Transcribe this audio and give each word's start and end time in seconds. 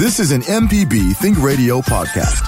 This 0.00 0.18
is 0.18 0.32
an 0.32 0.40
MPB 0.40 1.14
Think 1.16 1.42
Radio 1.42 1.82
podcast. 1.82 2.40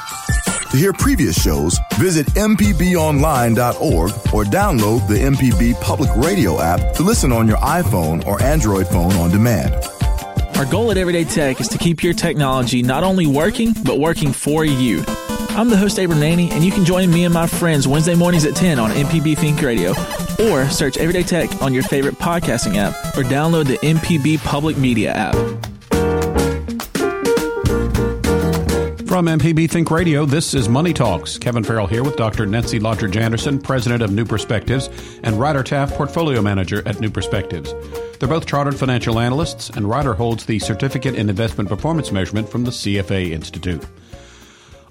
To 0.71 0.77
hear 0.79 0.95
previous 0.95 1.39
shows, 1.39 1.79
visit 1.97 2.27
MPBOnline.org 2.29 4.11
or 4.33 4.45
download 4.45 5.06
the 5.06 5.19
MPB 5.19 5.79
Public 5.83 6.09
Radio 6.17 6.62
app 6.62 6.95
to 6.95 7.03
listen 7.03 7.30
on 7.30 7.46
your 7.46 7.59
iPhone 7.59 8.25
or 8.27 8.43
Android 8.43 8.88
phone 8.88 9.12
on 9.17 9.30
demand. 9.30 9.75
Our 10.57 10.65
goal 10.65 10.91
at 10.93 10.96
Everyday 10.96 11.25
Tech 11.25 11.61
is 11.61 11.69
to 11.69 11.77
keep 11.77 12.03
your 12.03 12.15
technology 12.15 12.80
not 12.80 13.04
only 13.04 13.26
working, 13.26 13.74
but 13.84 13.98
working 13.98 14.32
for 14.32 14.64
you. 14.64 15.04
I'm 15.50 15.69
the 15.69 15.76
host, 15.76 15.98
Abram 15.98 16.20
Nanny, 16.20 16.50
and 16.52 16.64
you 16.64 16.73
can 16.73 16.87
join 16.87 17.10
me 17.10 17.24
and 17.24 17.34
my 17.34 17.46
friends 17.46 17.87
Wednesday 17.87 18.14
mornings 18.14 18.46
at 18.46 18.56
10 18.56 18.78
on 18.78 18.92
MPB 18.92 19.37
Think 19.37 19.60
Radio, 19.60 19.91
or 20.48 20.70
search 20.70 20.96
Everyday 20.96 21.23
Tech 21.23 21.60
on 21.60 21.74
your 21.74 21.82
favorite 21.82 22.14
podcasting 22.14 22.77
app, 22.77 22.95
or 23.14 23.24
download 23.24 23.66
the 23.66 23.77
MPB 23.87 24.38
Public 24.38 24.78
Media 24.78 25.12
app. 25.12 25.34
From 29.12 29.27
MPB 29.27 29.71
Think 29.71 29.91
Radio, 29.91 30.25
this 30.25 30.55
is 30.55 30.71
Money 30.71 30.95
Talks. 30.95 31.37
Kevin 31.37 31.62
Farrell 31.62 31.87
here 31.87 32.02
with 32.02 32.16
Dr. 32.16 32.47
Nancy 32.47 32.80
Lottridge 32.80 33.15
Anderson, 33.15 33.61
president 33.61 34.02
of 34.02 34.11
New 34.11 34.25
Perspectives, 34.25 34.88
and 35.23 35.38
Ryder 35.38 35.62
Taff, 35.62 35.93
portfolio 35.93 36.41
manager 36.41 36.83
at 36.88 36.98
New 36.98 37.11
Perspectives. 37.11 37.75
They're 38.19 38.27
both 38.27 38.47
chartered 38.47 38.79
financial 38.79 39.21
analysts, 39.21 39.69
and 39.69 39.87
Ryder 39.87 40.15
holds 40.15 40.47
the 40.47 40.59
Certificate 40.61 41.15
in 41.15 41.29
Investment 41.29 41.69
Performance 41.69 42.11
Measurement 42.11 42.48
from 42.48 42.65
the 42.65 42.71
CFA 42.71 43.33
Institute. 43.33 43.85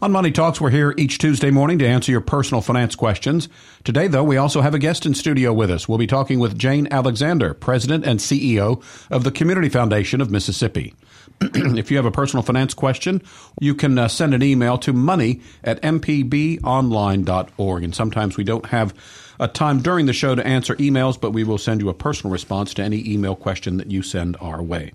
On 0.04 0.12
Money 0.12 0.30
Talks, 0.30 0.62
we're 0.62 0.70
here 0.70 0.94
each 1.00 1.18
Tuesday 1.18 1.50
morning 1.50 1.80
to 1.80 1.88
answer 1.88 2.12
your 2.12 2.22
personal 2.22 2.62
finance 2.62 2.94
questions. 2.94 3.50
Today, 3.84 4.08
though, 4.08 4.24
we 4.24 4.38
also 4.38 4.62
have 4.62 4.76
a 4.76 4.80
guest 4.80 5.08
in 5.08 5.16
studio 5.16 5.52
with 5.52 5.72
us. 5.72 5.90
We'll 5.90 5.98
be 5.98 6.06
talking 6.06 6.38
with 6.38 6.60
Jane 6.60 6.88
Alexander, 6.92 7.56
President 7.56 8.06
and 8.06 8.20
CEO 8.20 8.84
of 9.10 9.24
the 9.24 9.32
Community 9.32 9.70
Foundation 9.70 10.22
of 10.22 10.30
Mississippi. 10.30 10.94
if 11.78 11.90
you 11.90 11.98
have 11.98 12.06
a 12.06 12.12
personal 12.12 12.44
finance 12.44 12.74
question, 12.74 13.22
you 13.60 13.74
can 13.74 13.98
uh, 13.98 14.08
send 14.08 14.34
an 14.34 14.44
email 14.44 14.78
to 14.80 14.94
money 14.94 15.42
at 15.64 15.82
mpbonline.org. 15.82 17.84
And 17.84 17.96
sometimes 17.96 18.38
we 18.38 18.44
don't 18.44 18.68
have 18.68 18.94
a 19.40 19.48
time 19.48 19.82
during 19.82 20.06
the 20.06 20.14
show 20.14 20.36
to 20.36 20.46
answer 20.46 20.76
emails, 20.76 21.20
but 21.20 21.32
we 21.32 21.44
will 21.44 21.58
send 21.58 21.82
you 21.82 21.90
a 21.90 21.94
personal 21.94 22.32
response 22.32 22.74
to 22.76 22.84
any 22.84 23.12
email 23.12 23.36
question 23.36 23.78
that 23.78 23.90
you 23.90 24.04
send 24.04 24.38
our 24.40 24.62
way. 24.62 24.92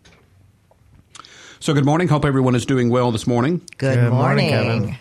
So, 1.58 1.74
good 1.74 1.86
morning. 1.86 2.08
Hope 2.08 2.24
everyone 2.24 2.54
is 2.54 2.66
doing 2.66 2.90
well 2.90 3.10
this 3.10 3.26
morning. 3.26 3.62
Good, 3.78 3.96
good 3.96 4.12
morning. 4.12 4.50
morning 4.50 4.98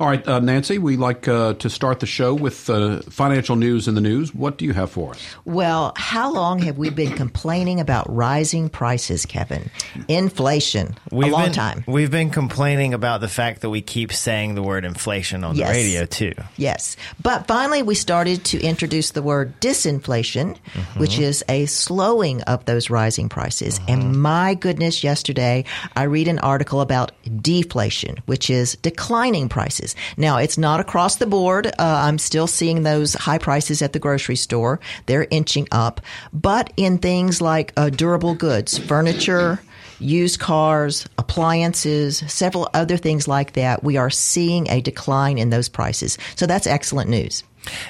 all 0.00 0.08
right, 0.08 0.26
uh, 0.26 0.40
Nancy, 0.40 0.78
we 0.78 0.96
like 0.96 1.28
uh, 1.28 1.54
to 1.54 1.70
start 1.70 2.00
the 2.00 2.06
show 2.06 2.34
with 2.34 2.68
uh, 2.68 3.00
financial 3.02 3.54
news 3.54 3.86
in 3.86 3.94
the 3.94 4.00
news. 4.00 4.34
What 4.34 4.58
do 4.58 4.64
you 4.64 4.72
have 4.72 4.90
for 4.90 5.12
us? 5.12 5.36
Well, 5.44 5.92
how 5.96 6.32
long 6.32 6.58
have 6.60 6.78
we 6.78 6.90
been 6.90 7.12
complaining 7.12 7.78
about 7.78 8.12
rising 8.12 8.68
prices, 8.68 9.24
Kevin? 9.24 9.70
Inflation. 10.08 10.96
We've 11.12 11.28
a 11.28 11.32
long 11.32 11.44
been, 11.44 11.52
time. 11.52 11.84
We've 11.86 12.10
been 12.10 12.30
complaining 12.30 12.92
about 12.92 13.20
the 13.20 13.28
fact 13.28 13.60
that 13.60 13.70
we 13.70 13.82
keep 13.82 14.12
saying 14.12 14.56
the 14.56 14.62
word 14.62 14.84
inflation 14.84 15.44
on 15.44 15.54
yes. 15.54 15.68
the 15.68 15.74
radio, 15.74 16.06
too. 16.06 16.34
Yes. 16.56 16.96
But 17.22 17.46
finally, 17.46 17.84
we 17.84 17.94
started 17.94 18.44
to 18.46 18.60
introduce 18.60 19.12
the 19.12 19.22
word 19.22 19.60
disinflation, 19.60 20.58
mm-hmm. 20.58 21.00
which 21.00 21.20
is 21.20 21.44
a 21.48 21.66
slowing 21.66 22.42
of 22.42 22.64
those 22.64 22.90
rising 22.90 23.28
prices. 23.28 23.78
Mm-hmm. 23.78 23.92
And 23.92 24.20
my 24.20 24.54
goodness, 24.54 25.04
yesterday 25.04 25.64
I 25.94 26.04
read 26.04 26.26
an 26.26 26.40
article 26.40 26.80
about 26.80 27.12
deflation, 27.40 28.16
which 28.26 28.50
is 28.50 28.74
declining 28.76 29.48
prices 29.48 29.93
Now, 30.16 30.38
it's 30.38 30.58
not 30.58 30.80
across 30.80 31.16
the 31.16 31.26
board. 31.26 31.66
Uh, 31.66 31.72
I'm 31.78 32.18
still 32.18 32.46
seeing 32.46 32.82
those 32.82 33.14
high 33.14 33.38
prices 33.38 33.82
at 33.82 33.92
the 33.92 33.98
grocery 33.98 34.36
store. 34.36 34.80
They're 35.06 35.26
inching 35.30 35.68
up. 35.72 36.00
But 36.32 36.72
in 36.76 36.98
things 36.98 37.40
like 37.40 37.72
uh, 37.76 37.90
durable 37.90 38.34
goods, 38.34 38.78
furniture, 38.78 39.60
used 39.98 40.40
cars, 40.40 41.06
appliances, 41.18 42.18
several 42.26 42.68
other 42.74 42.96
things 42.96 43.28
like 43.28 43.52
that, 43.52 43.82
we 43.82 43.96
are 43.96 44.10
seeing 44.10 44.68
a 44.68 44.80
decline 44.80 45.38
in 45.38 45.50
those 45.50 45.68
prices. 45.68 46.18
So 46.36 46.46
that's 46.46 46.66
excellent 46.66 47.10
news. 47.10 47.44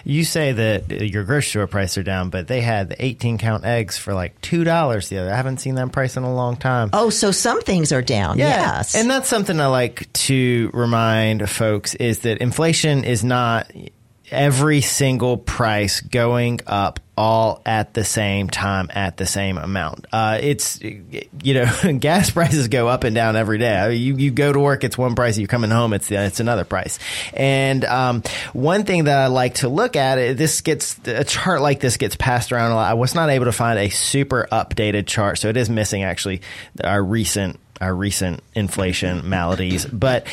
You 0.04 0.24
say 0.24 0.52
that 0.52 0.90
your 0.90 1.24
grocery 1.24 1.50
store 1.50 1.66
prices 1.66 1.98
are 1.98 2.02
down, 2.02 2.30
but 2.30 2.46
they 2.46 2.60
had 2.60 2.88
the 2.88 3.04
18 3.04 3.38
count 3.38 3.64
eggs 3.64 3.98
for 3.98 4.14
like 4.14 4.40
$2 4.40 5.08
the 5.08 5.18
other. 5.18 5.32
I 5.32 5.36
haven't 5.36 5.58
seen 5.58 5.74
that 5.76 5.92
price 5.92 6.16
in 6.16 6.22
a 6.22 6.34
long 6.34 6.56
time. 6.56 6.90
Oh, 6.92 7.10
so 7.10 7.30
some 7.30 7.60
things 7.62 7.92
are 7.92 8.02
down. 8.02 8.38
Yeah. 8.38 8.48
Yes. 8.48 8.94
And 8.94 9.10
that's 9.10 9.28
something 9.28 9.58
I 9.60 9.66
like 9.66 10.12
to 10.12 10.70
remind 10.72 11.48
folks 11.48 11.94
is 11.94 12.20
that 12.20 12.38
inflation 12.38 13.04
is 13.04 13.24
not 13.24 13.70
every 14.34 14.80
single 14.80 15.36
price 15.36 16.00
going 16.00 16.60
up 16.66 17.00
all 17.16 17.62
at 17.64 17.94
the 17.94 18.04
same 18.04 18.48
time 18.48 18.90
at 18.92 19.16
the 19.16 19.26
same 19.26 19.56
amount. 19.56 20.06
Uh, 20.12 20.38
it's 20.42 20.80
you 20.82 21.54
know 21.54 21.70
gas 21.98 22.30
prices 22.30 22.68
go 22.68 22.88
up 22.88 23.04
and 23.04 23.14
down 23.14 23.36
every 23.36 23.58
day. 23.58 23.94
You 23.94 24.16
you 24.16 24.30
go 24.30 24.52
to 24.52 24.58
work, 24.58 24.84
it's 24.84 24.98
one 24.98 25.14
price. 25.14 25.38
You're 25.38 25.48
coming 25.48 25.70
home, 25.70 25.92
it's 25.92 26.10
it's 26.10 26.40
another 26.40 26.64
price. 26.64 26.98
And 27.32 27.84
um, 27.84 28.22
one 28.52 28.84
thing 28.84 29.04
that 29.04 29.18
I 29.18 29.26
like 29.28 29.54
to 29.56 29.68
look 29.68 29.96
at 29.96 30.36
this 30.36 30.60
gets 30.60 30.98
a 31.06 31.24
chart 31.24 31.60
like 31.60 31.80
this 31.80 31.96
gets 31.96 32.16
passed 32.16 32.52
around 32.52 32.72
a 32.72 32.74
lot. 32.74 32.90
I 32.90 32.94
was 32.94 33.14
not 33.14 33.30
able 33.30 33.46
to 33.46 33.52
find 33.52 33.78
a 33.78 33.90
super 33.90 34.48
updated 34.50 35.06
chart, 35.06 35.38
so 35.38 35.48
it 35.48 35.56
is 35.56 35.70
missing 35.70 36.02
actually 36.02 36.42
our 36.82 37.02
recent 37.02 37.60
our 37.80 37.94
recent 37.94 38.42
inflation 38.54 39.28
maladies. 39.28 39.84
But 39.86 40.26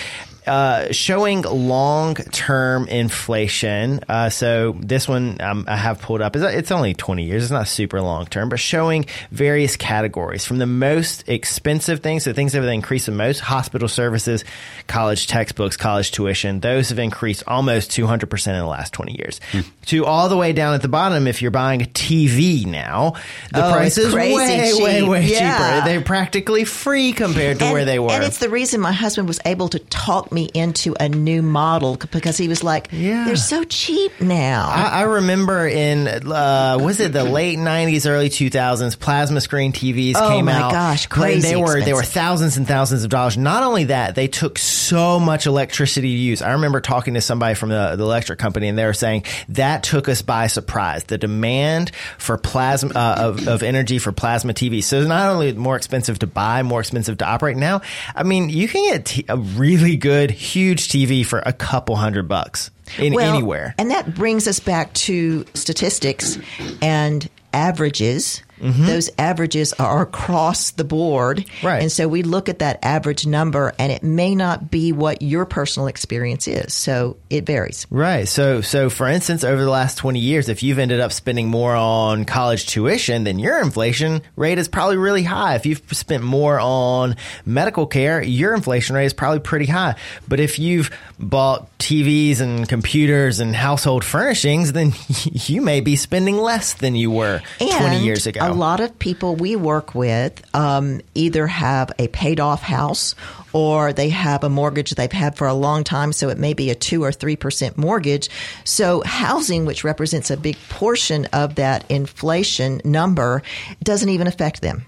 uh, 0.51 0.91
showing 0.91 1.43
long 1.43 2.15
term 2.15 2.85
inflation. 2.89 4.01
Uh, 4.09 4.29
so 4.29 4.75
this 4.81 5.07
one 5.07 5.39
um, 5.39 5.63
I 5.65 5.77
have 5.77 6.01
pulled 6.01 6.21
up. 6.21 6.35
It's 6.35 6.71
only 6.71 6.93
20 6.93 7.23
years. 7.23 7.43
It's 7.43 7.51
not 7.53 7.69
super 7.69 8.01
long 8.01 8.25
term, 8.25 8.49
but 8.49 8.59
showing 8.59 9.05
various 9.31 9.77
categories 9.77 10.43
from 10.43 10.57
the 10.57 10.65
most 10.65 11.29
expensive 11.29 12.01
things, 12.01 12.25
the 12.25 12.33
things 12.33 12.51
that 12.51 12.63
have 12.63 12.69
increased 12.69 13.05
the 13.05 13.13
most, 13.13 13.39
hospital 13.39 13.87
services, 13.87 14.43
college 14.87 15.27
textbooks, 15.27 15.77
college 15.77 16.11
tuition. 16.11 16.59
Those 16.59 16.89
have 16.89 16.99
increased 16.99 17.45
almost 17.47 17.91
200% 17.91 18.47
in 18.47 18.53
the 18.57 18.65
last 18.65 18.91
20 18.91 19.17
years. 19.17 19.39
Hmm. 19.53 19.61
To 19.85 20.05
all 20.05 20.27
the 20.27 20.35
way 20.35 20.51
down 20.51 20.73
at 20.73 20.81
the 20.81 20.89
bottom, 20.89 21.27
if 21.27 21.41
you're 21.41 21.51
buying 21.51 21.81
a 21.81 21.85
TV 21.85 22.65
now, 22.65 23.13
the 23.53 23.65
oh, 23.65 23.71
price 23.71 23.97
is 23.97 24.13
way, 24.13 24.31
cheap. 24.73 24.83
way, 24.83 25.01
way 25.01 25.27
yeah. 25.27 25.57
cheaper. 25.57 25.87
They're 25.87 26.01
practically 26.01 26.65
free 26.65 27.13
compared 27.13 27.59
to 27.59 27.65
and, 27.65 27.73
where 27.73 27.85
they 27.85 27.99
were. 27.99 28.11
And 28.11 28.25
it's 28.25 28.39
the 28.39 28.49
reason 28.49 28.81
my 28.81 28.91
husband 28.91 29.29
was 29.29 29.39
able 29.45 29.69
to 29.69 29.79
talk 29.79 30.29
me 30.29 30.40
into 30.45 30.95
a 30.99 31.09
new 31.09 31.41
model 31.41 31.97
because 32.11 32.37
he 32.37 32.47
was 32.47 32.63
like, 32.63 32.89
yeah. 32.91 33.25
they're 33.25 33.35
so 33.35 33.63
cheap 33.63 34.19
now. 34.21 34.69
I, 34.69 34.99
I 34.99 35.01
remember 35.03 35.67
in, 35.67 36.07
uh, 36.07 36.77
was 36.79 36.99
it 36.99 37.13
the 37.13 37.23
late 37.23 37.57
90s, 37.57 38.09
early 38.09 38.29
2000s, 38.29 38.99
plasma 38.99 39.41
screen 39.41 39.73
TVs 39.73 40.13
oh 40.15 40.29
came 40.29 40.47
out. 40.47 40.61
Oh 40.61 40.65
my 40.67 40.71
gosh, 40.71 41.07
crazy 41.07 41.49
They 41.49 41.55
were, 41.55 41.81
they 41.81 41.93
were 41.93 42.03
thousands 42.03 42.57
and 42.57 42.67
thousands 42.67 43.03
of 43.03 43.09
dollars. 43.09 43.37
Not 43.37 43.63
only 43.63 43.85
that, 43.85 44.15
they 44.15 44.27
took 44.27 44.57
so 44.57 45.19
much 45.19 45.45
electricity 45.45 46.09
to 46.09 46.21
use. 46.21 46.41
I 46.41 46.53
remember 46.53 46.81
talking 46.81 47.13
to 47.15 47.21
somebody 47.21 47.55
from 47.55 47.69
the, 47.69 47.95
the 47.95 48.03
electric 48.03 48.39
company 48.39 48.67
and 48.67 48.77
they 48.77 48.85
were 48.85 48.93
saying 48.93 49.25
that 49.49 49.83
took 49.83 50.09
us 50.09 50.21
by 50.21 50.47
surprise. 50.47 51.03
The 51.05 51.17
demand 51.17 51.91
for 52.17 52.37
plasma, 52.37 52.91
uh, 52.95 53.15
of, 53.19 53.47
of 53.47 53.63
energy 53.63 53.99
for 53.99 54.11
plasma 54.11 54.53
TV. 54.53 54.83
So 54.83 55.05
not 55.05 55.29
only 55.29 55.53
more 55.53 55.75
expensive 55.75 56.19
to 56.19 56.27
buy, 56.27 56.63
more 56.63 56.79
expensive 56.79 57.17
to 57.19 57.25
operate 57.25 57.57
now. 57.57 57.81
I 58.15 58.23
mean, 58.23 58.49
you 58.49 58.67
can 58.67 58.83
get 58.91 59.05
t- 59.05 59.25
a 59.27 59.37
really 59.37 59.95
good, 59.97 60.20
huge 60.29 60.89
TV 60.89 61.25
for 61.25 61.39
a 61.39 61.53
couple 61.53 61.95
hundred 61.95 62.27
bucks 62.27 62.69
in 62.99 63.13
well, 63.13 63.33
anywhere. 63.33 63.73
And 63.77 63.89
that 63.91 64.13
brings 64.13 64.47
us 64.47 64.59
back 64.59 64.93
to 64.93 65.45
statistics 65.53 66.37
and 66.81 67.27
averages. 67.53 68.43
Mm-hmm. 68.61 68.85
Those 68.85 69.09
averages 69.17 69.73
are 69.73 70.01
across 70.01 70.71
the 70.71 70.83
board. 70.83 71.45
Right. 71.63 71.81
And 71.81 71.91
so 71.91 72.07
we 72.07 72.23
look 72.23 72.47
at 72.47 72.59
that 72.59 72.79
average 72.83 73.25
number 73.25 73.73
and 73.79 73.91
it 73.91 74.03
may 74.03 74.35
not 74.35 74.69
be 74.69 74.91
what 74.91 75.21
your 75.21 75.45
personal 75.45 75.87
experience 75.87 76.47
is. 76.47 76.73
So 76.73 77.17
it 77.29 77.45
varies. 77.45 77.87
Right. 77.89 78.27
So 78.27 78.61
so 78.61 78.89
for 78.89 79.07
instance, 79.07 79.43
over 79.43 79.63
the 79.63 79.69
last 79.69 79.97
20 79.97 80.19
years, 80.19 80.47
if 80.49 80.61
you've 80.61 80.79
ended 80.79 80.99
up 80.99 81.11
spending 81.11 81.47
more 81.47 81.75
on 81.75 82.25
college 82.25 82.67
tuition, 82.67 83.23
then 83.23 83.39
your 83.39 83.59
inflation 83.59 84.21
rate 84.35 84.59
is 84.59 84.67
probably 84.67 84.97
really 84.97 85.23
high. 85.23 85.55
If 85.55 85.65
you've 85.65 85.81
spent 85.91 86.23
more 86.23 86.59
on 86.59 87.15
medical 87.45 87.87
care, 87.87 88.21
your 88.21 88.53
inflation 88.53 88.95
rate 88.95 89.05
is 89.05 89.13
probably 89.13 89.39
pretty 89.39 89.65
high. 89.65 89.95
But 90.27 90.39
if 90.39 90.59
you've 90.59 90.91
bought 91.19 91.67
TVs 91.79 92.41
and 92.41 92.69
computers 92.69 93.39
and 93.39 93.55
household 93.55 94.03
furnishings, 94.03 94.73
then 94.73 94.93
you 95.23 95.61
may 95.61 95.81
be 95.81 95.95
spending 95.95 96.37
less 96.37 96.73
than 96.73 96.95
you 96.95 97.09
were 97.09 97.41
and 97.59 97.71
20 97.71 98.03
years 98.03 98.27
ago 98.27 98.50
a 98.51 98.53
lot 98.53 98.79
of 98.79 98.99
people 98.99 99.35
we 99.35 99.55
work 99.55 99.95
with 99.95 100.43
um, 100.53 101.01
either 101.15 101.47
have 101.47 101.91
a 101.97 102.07
paid 102.09 102.39
off 102.39 102.61
house 102.61 103.15
or 103.53 103.93
they 103.93 104.09
have 104.09 104.43
a 104.43 104.49
mortgage 104.49 104.91
they've 104.91 105.11
had 105.11 105.37
for 105.37 105.47
a 105.47 105.53
long 105.53 105.83
time, 105.83 106.13
so 106.13 106.29
it 106.29 106.37
may 106.37 106.53
be 106.53 106.69
a 106.69 106.75
two 106.75 107.03
or 107.03 107.11
three 107.11 107.35
percent 107.35 107.77
mortgage. 107.77 108.29
So 108.63 109.01
housing, 109.05 109.65
which 109.65 109.83
represents 109.83 110.29
a 110.29 110.37
big 110.37 110.57
portion 110.69 111.25
of 111.33 111.55
that 111.55 111.89
inflation 111.89 112.81
number, 112.83 113.41
doesn't 113.83 114.09
even 114.09 114.27
affect 114.27 114.61
them. 114.61 114.85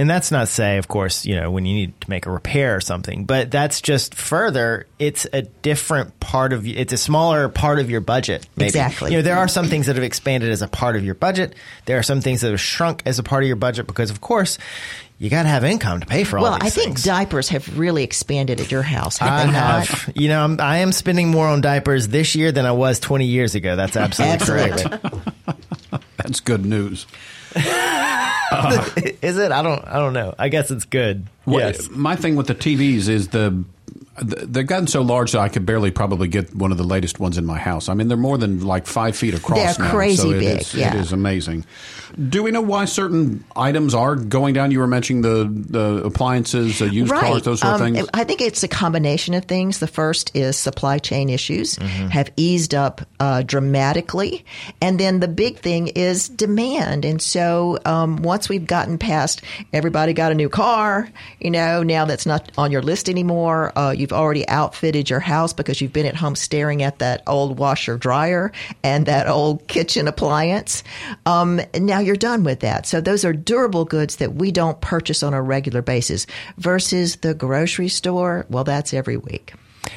And 0.00 0.08
that's 0.08 0.30
not 0.30 0.48
say, 0.48 0.78
of 0.78 0.88
course, 0.88 1.26
you 1.26 1.36
know, 1.38 1.50
when 1.50 1.66
you 1.66 1.74
need 1.74 2.00
to 2.00 2.08
make 2.08 2.24
a 2.24 2.30
repair 2.30 2.74
or 2.74 2.80
something, 2.80 3.26
but 3.26 3.50
that's 3.50 3.82
just 3.82 4.14
further, 4.14 4.86
it's 4.98 5.26
a 5.30 5.42
different 5.42 6.18
part 6.20 6.54
of, 6.54 6.66
it's 6.66 6.94
a 6.94 6.96
smaller 6.96 7.50
part 7.50 7.78
of 7.80 7.90
your 7.90 8.00
budget. 8.00 8.48
Maybe. 8.56 8.68
Exactly. 8.68 9.10
You 9.10 9.18
know, 9.18 9.22
there 9.22 9.36
are 9.36 9.46
some 9.46 9.66
things 9.66 9.88
that 9.88 9.96
have 9.96 10.02
expanded 10.02 10.48
as 10.52 10.62
a 10.62 10.68
part 10.68 10.96
of 10.96 11.04
your 11.04 11.14
budget. 11.14 11.54
There 11.84 11.98
are 11.98 12.02
some 12.02 12.22
things 12.22 12.40
that 12.40 12.50
have 12.50 12.60
shrunk 12.60 13.02
as 13.04 13.18
a 13.18 13.22
part 13.22 13.42
of 13.42 13.46
your 13.48 13.56
budget 13.56 13.86
because, 13.86 14.08
of 14.08 14.22
course, 14.22 14.56
you 15.18 15.28
got 15.28 15.42
to 15.42 15.50
have 15.50 15.64
income 15.64 16.00
to 16.00 16.06
pay 16.06 16.24
for 16.24 16.38
all 16.38 16.44
Well, 16.44 16.58
these 16.58 16.62
I 16.62 16.70
think 16.70 16.86
things. 16.86 17.02
diapers 17.04 17.50
have 17.50 17.78
really 17.78 18.02
expanded 18.02 18.58
at 18.58 18.70
your 18.70 18.80
house. 18.80 19.18
Have 19.18 19.30
I 19.30 19.44
they 19.44 19.52
not? 19.52 19.86
have, 19.86 20.12
you 20.16 20.28
know, 20.28 20.42
I'm, 20.42 20.58
I 20.62 20.78
am 20.78 20.92
spending 20.92 21.28
more 21.28 21.46
on 21.46 21.60
diapers 21.60 22.08
this 22.08 22.34
year 22.34 22.52
than 22.52 22.64
I 22.64 22.72
was 22.72 23.00
20 23.00 23.26
years 23.26 23.54
ago. 23.54 23.76
That's 23.76 23.98
absolutely 23.98 24.46
correct. 24.46 25.04
That's 26.16 26.40
good 26.40 26.64
news. 26.64 27.06
Is 29.22 29.38
it? 29.38 29.52
I 29.52 29.62
don't. 29.62 29.84
I 29.86 29.98
don't 29.98 30.12
know. 30.12 30.34
I 30.38 30.48
guess 30.48 30.70
it's 30.70 30.84
good. 30.84 31.26
Well, 31.46 31.60
yes. 31.60 31.88
My 31.90 32.16
thing 32.16 32.36
with 32.36 32.46
the 32.46 32.54
TVs 32.54 33.08
is 33.08 33.28
the 33.28 33.50
th- 33.50 33.64
they've 34.22 34.66
gotten 34.66 34.86
so 34.86 35.02
large 35.02 35.32
that 35.32 35.40
I 35.40 35.48
could 35.48 35.64
barely 35.66 35.90
probably 35.90 36.28
get 36.28 36.54
one 36.54 36.72
of 36.72 36.78
the 36.78 36.84
latest 36.84 37.18
ones 37.20 37.38
in 37.38 37.46
my 37.46 37.58
house. 37.58 37.88
I 37.88 37.94
mean, 37.94 38.08
they're 38.08 38.16
more 38.16 38.38
than 38.38 38.64
like 38.64 38.86
five 38.86 39.16
feet 39.16 39.34
across. 39.34 39.76
They're 39.76 39.86
now, 39.86 39.90
crazy 39.92 40.16
so 40.22 40.30
it 40.30 40.40
big, 40.40 40.60
is- 40.60 40.74
yeah. 40.74 40.94
it 40.94 41.00
is 41.00 41.12
amazing. 41.12 41.64
Do 42.28 42.42
we 42.42 42.50
know 42.50 42.60
why 42.60 42.86
certain 42.86 43.44
items 43.54 43.94
are 43.94 44.16
going 44.16 44.52
down? 44.52 44.72
You 44.72 44.80
were 44.80 44.88
mentioning 44.88 45.22
the 45.22 45.44
the 45.48 46.02
appliances, 46.04 46.82
uh, 46.82 46.86
used 46.86 47.12
cars, 47.12 47.42
those 47.42 47.60
sort 47.60 47.74
of 47.76 47.80
Um, 47.82 47.94
things. 47.94 48.08
I 48.12 48.24
think 48.24 48.40
it's 48.40 48.64
a 48.64 48.68
combination 48.68 49.32
of 49.34 49.44
things. 49.44 49.78
The 49.78 49.86
first 49.86 50.32
is 50.34 50.56
supply 50.56 50.98
chain 50.98 51.28
issues 51.28 51.76
Mm-hmm. 51.76 52.08
have 52.08 52.30
eased 52.36 52.74
up 52.74 53.00
uh, 53.20 53.42
dramatically, 53.42 54.44
and 54.82 54.98
then 54.98 55.20
the 55.20 55.28
big 55.28 55.58
thing 55.58 55.86
is 55.88 56.28
demand. 56.28 57.04
And 57.04 57.22
so 57.22 57.78
um, 57.86 58.16
once 58.22 58.48
we've 58.48 58.66
gotten 58.66 58.98
past 58.98 59.42
everybody 59.72 60.12
got 60.12 60.32
a 60.32 60.34
new 60.34 60.48
car, 60.48 61.08
you 61.38 61.50
know, 61.50 61.82
now 61.84 62.04
that's 62.06 62.26
not 62.26 62.50
on 62.58 62.72
your 62.72 62.82
list 62.82 63.08
anymore. 63.08 63.72
Uh, 63.78 63.94
you've 63.96 64.09
already 64.12 64.46
outfitted 64.48 65.10
your 65.10 65.20
house 65.20 65.52
because 65.52 65.80
you've 65.80 65.92
been 65.92 66.06
at 66.06 66.16
home 66.16 66.36
staring 66.36 66.82
at 66.82 66.98
that 66.98 67.22
old 67.26 67.58
washer 67.58 67.96
dryer 67.96 68.52
and 68.82 69.06
that 69.06 69.28
old 69.28 69.66
kitchen 69.68 70.08
appliance. 70.08 70.82
Um, 71.26 71.60
now 71.74 72.00
you're 72.00 72.16
done 72.16 72.44
with 72.44 72.60
that. 72.60 72.86
So 72.86 73.00
those 73.00 73.24
are 73.24 73.32
durable 73.32 73.84
goods 73.84 74.16
that 74.16 74.34
we 74.34 74.50
don't 74.50 74.80
purchase 74.80 75.22
on 75.22 75.34
a 75.34 75.42
regular 75.42 75.82
basis 75.82 76.26
versus 76.58 77.16
the 77.16 77.34
grocery 77.34 77.88
store. 77.88 78.46
Well, 78.48 78.64
that's 78.64 78.94
every 78.94 79.16
week. 79.16 79.54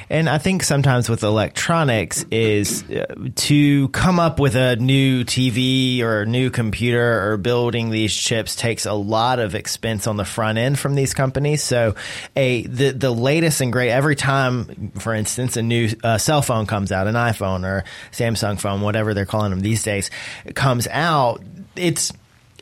And 0.09 0.29
I 0.29 0.37
think 0.37 0.63
sometimes 0.63 1.09
with 1.09 1.23
electronics 1.23 2.25
is 2.31 2.83
uh, 2.89 3.05
to 3.35 3.87
come 3.89 4.19
up 4.19 4.39
with 4.39 4.55
a 4.55 4.75
new 4.75 5.23
TV 5.23 6.01
or 6.01 6.21
a 6.21 6.25
new 6.25 6.49
computer 6.49 7.31
or 7.31 7.37
building 7.37 7.89
these 7.89 8.13
chips 8.13 8.55
takes 8.55 8.85
a 8.85 8.93
lot 8.93 9.39
of 9.39 9.55
expense 9.55 10.07
on 10.07 10.17
the 10.17 10.25
front 10.25 10.57
end 10.57 10.77
from 10.79 10.95
these 10.95 11.13
companies. 11.13 11.63
So 11.63 11.95
a 12.35 12.63
the 12.67 12.91
the 12.91 13.11
latest 13.11 13.61
and 13.61 13.71
great 13.71 13.91
every 13.91 14.15
time, 14.15 14.91
for 14.99 15.13
instance, 15.13 15.57
a 15.57 15.61
new 15.61 15.89
uh, 16.03 16.17
cell 16.17 16.41
phone 16.41 16.65
comes 16.65 16.91
out, 16.91 17.07
an 17.07 17.15
iPhone 17.15 17.65
or 17.65 17.83
Samsung 18.11 18.59
phone, 18.59 18.81
whatever 18.81 19.13
they're 19.13 19.25
calling 19.25 19.51
them 19.51 19.61
these 19.61 19.83
days, 19.83 20.09
comes 20.53 20.87
out. 20.87 21.41
It's 21.75 22.13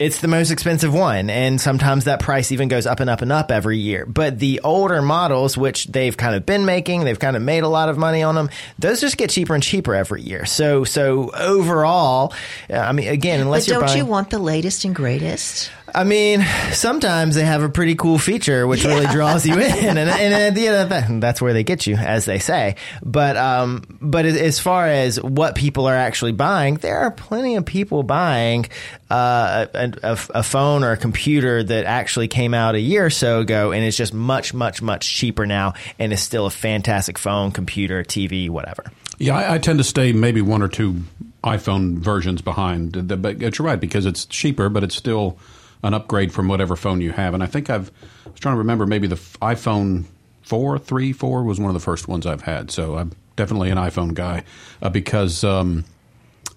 it's 0.02 0.20
the 0.20 0.28
most 0.28 0.50
expensive 0.50 0.92
one, 0.92 1.30
and 1.30 1.62
sometimes 1.62 2.06
that 2.06 2.20
price 2.20 2.52
even 2.52 2.68
goes 2.68 2.88
up 2.88 3.02
and 3.02 3.10
up 3.10 3.22
and 3.22 3.32
up 3.32 3.52
every 3.52 3.78
year. 3.78 4.04
But 4.08 4.40
the 4.40 4.62
older 4.64 5.00
models, 5.00 5.56
which 5.56 5.86
they've 5.86 6.18
kind 6.18 6.34
of 6.36 6.44
been 6.44 6.66
making, 6.66 7.04
they've 7.04 7.20
kind 7.20 7.36
of 7.36 7.44
made 7.44 7.62
a 7.62 7.68
lot 7.68 7.88
of 7.88 8.00
money 8.00 8.24
on 8.24 8.34
them. 8.34 8.50
Those 8.80 9.00
just 9.00 9.16
get 9.16 9.30
cheaper 9.30 9.54
and 9.54 9.62
cheaper 9.62 9.94
every 9.94 10.24
year. 10.24 10.46
So, 10.46 10.86
so 10.86 11.30
overall, 11.30 12.34
uh, 12.68 12.78
I 12.78 12.94
mean, 12.94 13.10
again, 13.10 13.42
unless 13.42 13.66
But 13.66 13.72
you're 13.74 13.80
don't 13.82 13.90
buying, 13.90 13.98
you 14.00 14.06
want 14.08 14.32
the 14.32 14.40
latest 14.40 14.86
and 14.86 14.96
greatest? 14.96 15.70
I 15.94 16.04
mean, 16.04 16.46
sometimes 16.72 17.36
they 17.36 17.44
have 17.44 17.64
a 17.64 17.70
pretty 17.70 17.96
cool 17.96 18.18
feature 18.18 18.66
which 18.66 18.84
really 18.86 19.06
draws 19.08 19.46
you 19.46 19.54
in, 19.54 19.98
and, 19.98 20.00
and 20.10 20.34
at 20.34 20.56
the 20.56 20.68
end 20.68 20.76
of 20.78 20.90
that, 20.90 21.22
that's 21.22 21.42
where 21.42 21.54
they 21.54 21.64
get 21.64 21.86
you, 21.88 21.96
as 21.96 22.26
they 22.26 22.40
say. 22.40 22.76
But 23.04 23.38
um, 23.38 23.84
but 24.02 24.26
as- 24.26 24.38
as 24.38 24.60
far 24.60 24.88
as 24.88 25.22
what 25.22 25.56
people 25.56 25.86
are 25.88 25.96
actually 25.96 26.32
buying, 26.32 26.76
there 26.76 27.00
are 27.00 27.12
plenty 27.12 27.56
of 27.56 27.66
people 27.66 28.04
buying 28.04 28.68
uh, 29.10 29.66
a, 29.74 29.94
a, 30.04 30.20
a 30.36 30.44
phone 30.44 30.84
or 30.84 30.92
a 30.92 30.98
computer 30.98 31.62
that 31.64 31.86
actually 31.86 32.28
came 32.28 32.54
out 32.54 32.76
a 32.76 32.80
year 32.80 33.06
or 33.06 33.10
so 33.10 33.40
ago, 33.42 33.72
and 33.72 33.84
it's 33.84 33.98
just 33.98 34.14
much, 34.14 34.54
much, 34.54 34.82
much 34.82 35.14
cheaper 35.14 35.46
now, 35.46 35.74
and 36.00 36.14
is 36.14 36.22
still 36.22 36.46
a 36.46 36.52
fantastic 36.52 37.18
phone, 37.18 37.52
computer, 37.52 38.04
TV, 38.04 38.50
whatever. 38.50 38.86
Yeah, 39.20 39.36
I, 39.36 39.56
I 39.56 39.58
tend 39.58 39.78
to 39.80 39.84
stay 39.84 40.14
maybe 40.14 40.42
one 40.42 40.62
or 40.62 40.68
two 40.68 41.02
iPhone 41.44 41.98
versions 41.98 42.42
behind. 42.42 42.94
The- 42.94 43.18
But 43.18 43.40
you're 43.42 43.52
right 43.68 43.80
because 43.80 44.06
it's 44.06 44.26
cheaper, 44.26 44.70
but 44.70 44.84
it's 44.84 44.96
still 44.96 45.38
an 45.84 45.94
upgrade 45.94 46.32
from 46.34 46.48
whatever 46.48 46.76
phone 46.76 47.02
you 47.02 47.12
have. 47.12 47.34
And 47.34 47.42
I 47.44 47.46
think 47.48 47.70
I've 47.70 47.90
I 48.26 48.30
was 48.30 48.40
trying 48.40 48.56
to 48.56 48.60
remember 48.60 48.86
maybe 48.86 49.08
the 49.08 49.16
iPhone 49.16 50.06
four, 50.42 50.78
three, 50.80 51.14
four 51.14 51.44
was 51.44 51.60
one 51.60 51.70
of 51.70 51.74
the 51.74 51.80
first 51.80 52.08
ones 52.08 52.26
I've 52.26 52.42
had. 52.42 52.72
So 52.72 52.98
I'm 52.98 53.12
definitely 53.36 53.70
an 53.70 53.78
iPhone 53.78 54.14
guy 54.14 54.44
uh, 54.82 54.90
because. 54.90 55.44
Um, 55.44 55.86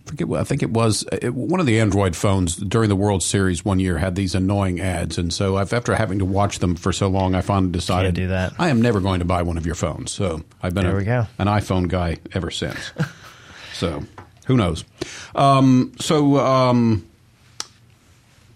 I 0.07 0.11
forget 0.11 0.29
what 0.29 0.41
I 0.41 0.45
think 0.45 0.63
it 0.63 0.69
was 0.69 1.03
uh, 1.11 1.19
it, 1.23 1.35
one 1.35 1.61
of 1.61 1.67
the 1.67 1.81
Android 1.81 2.15
phones 2.15 2.57
during 2.57 2.91
the 2.91 2.97
World 2.97 3.23
Series 3.23 3.65
one 3.65 3.81
year 3.81 3.97
had 3.97 4.17
these 4.17 4.35
annoying 4.35 4.79
ads, 4.79 5.17
and 5.17 5.33
so 5.33 5.57
I've, 5.57 5.73
after 5.73 5.95
having 5.95 6.19
to 6.19 6.27
watch 6.27 6.59
them 6.59 6.77
for 6.77 6.93
so 6.93 7.09
long, 7.09 7.35
I 7.35 7.41
finally 7.41 7.73
decided 7.73 8.15
do 8.15 8.29
that. 8.29 8.53
I 8.59 8.69
am 8.69 8.83
never 8.83 9.01
going 9.01 9.21
to 9.21 9.25
buy 9.25 9.41
one 9.41 9.57
of 9.57 9.65
your 9.65 9.75
phones. 9.77 10.13
So 10.13 10.43
I've 10.63 10.75
been 10.75 10.85
a- 10.85 10.95
an 11.39 11.47
iPhone 11.47 11.89
guy 11.89 12.19
ever 12.35 12.51
since. 12.51 12.93
so 13.73 14.05
who 14.47 14.59
knows? 14.59 14.85
Um, 15.35 15.93
so, 15.99 16.37
um, 16.37 17.07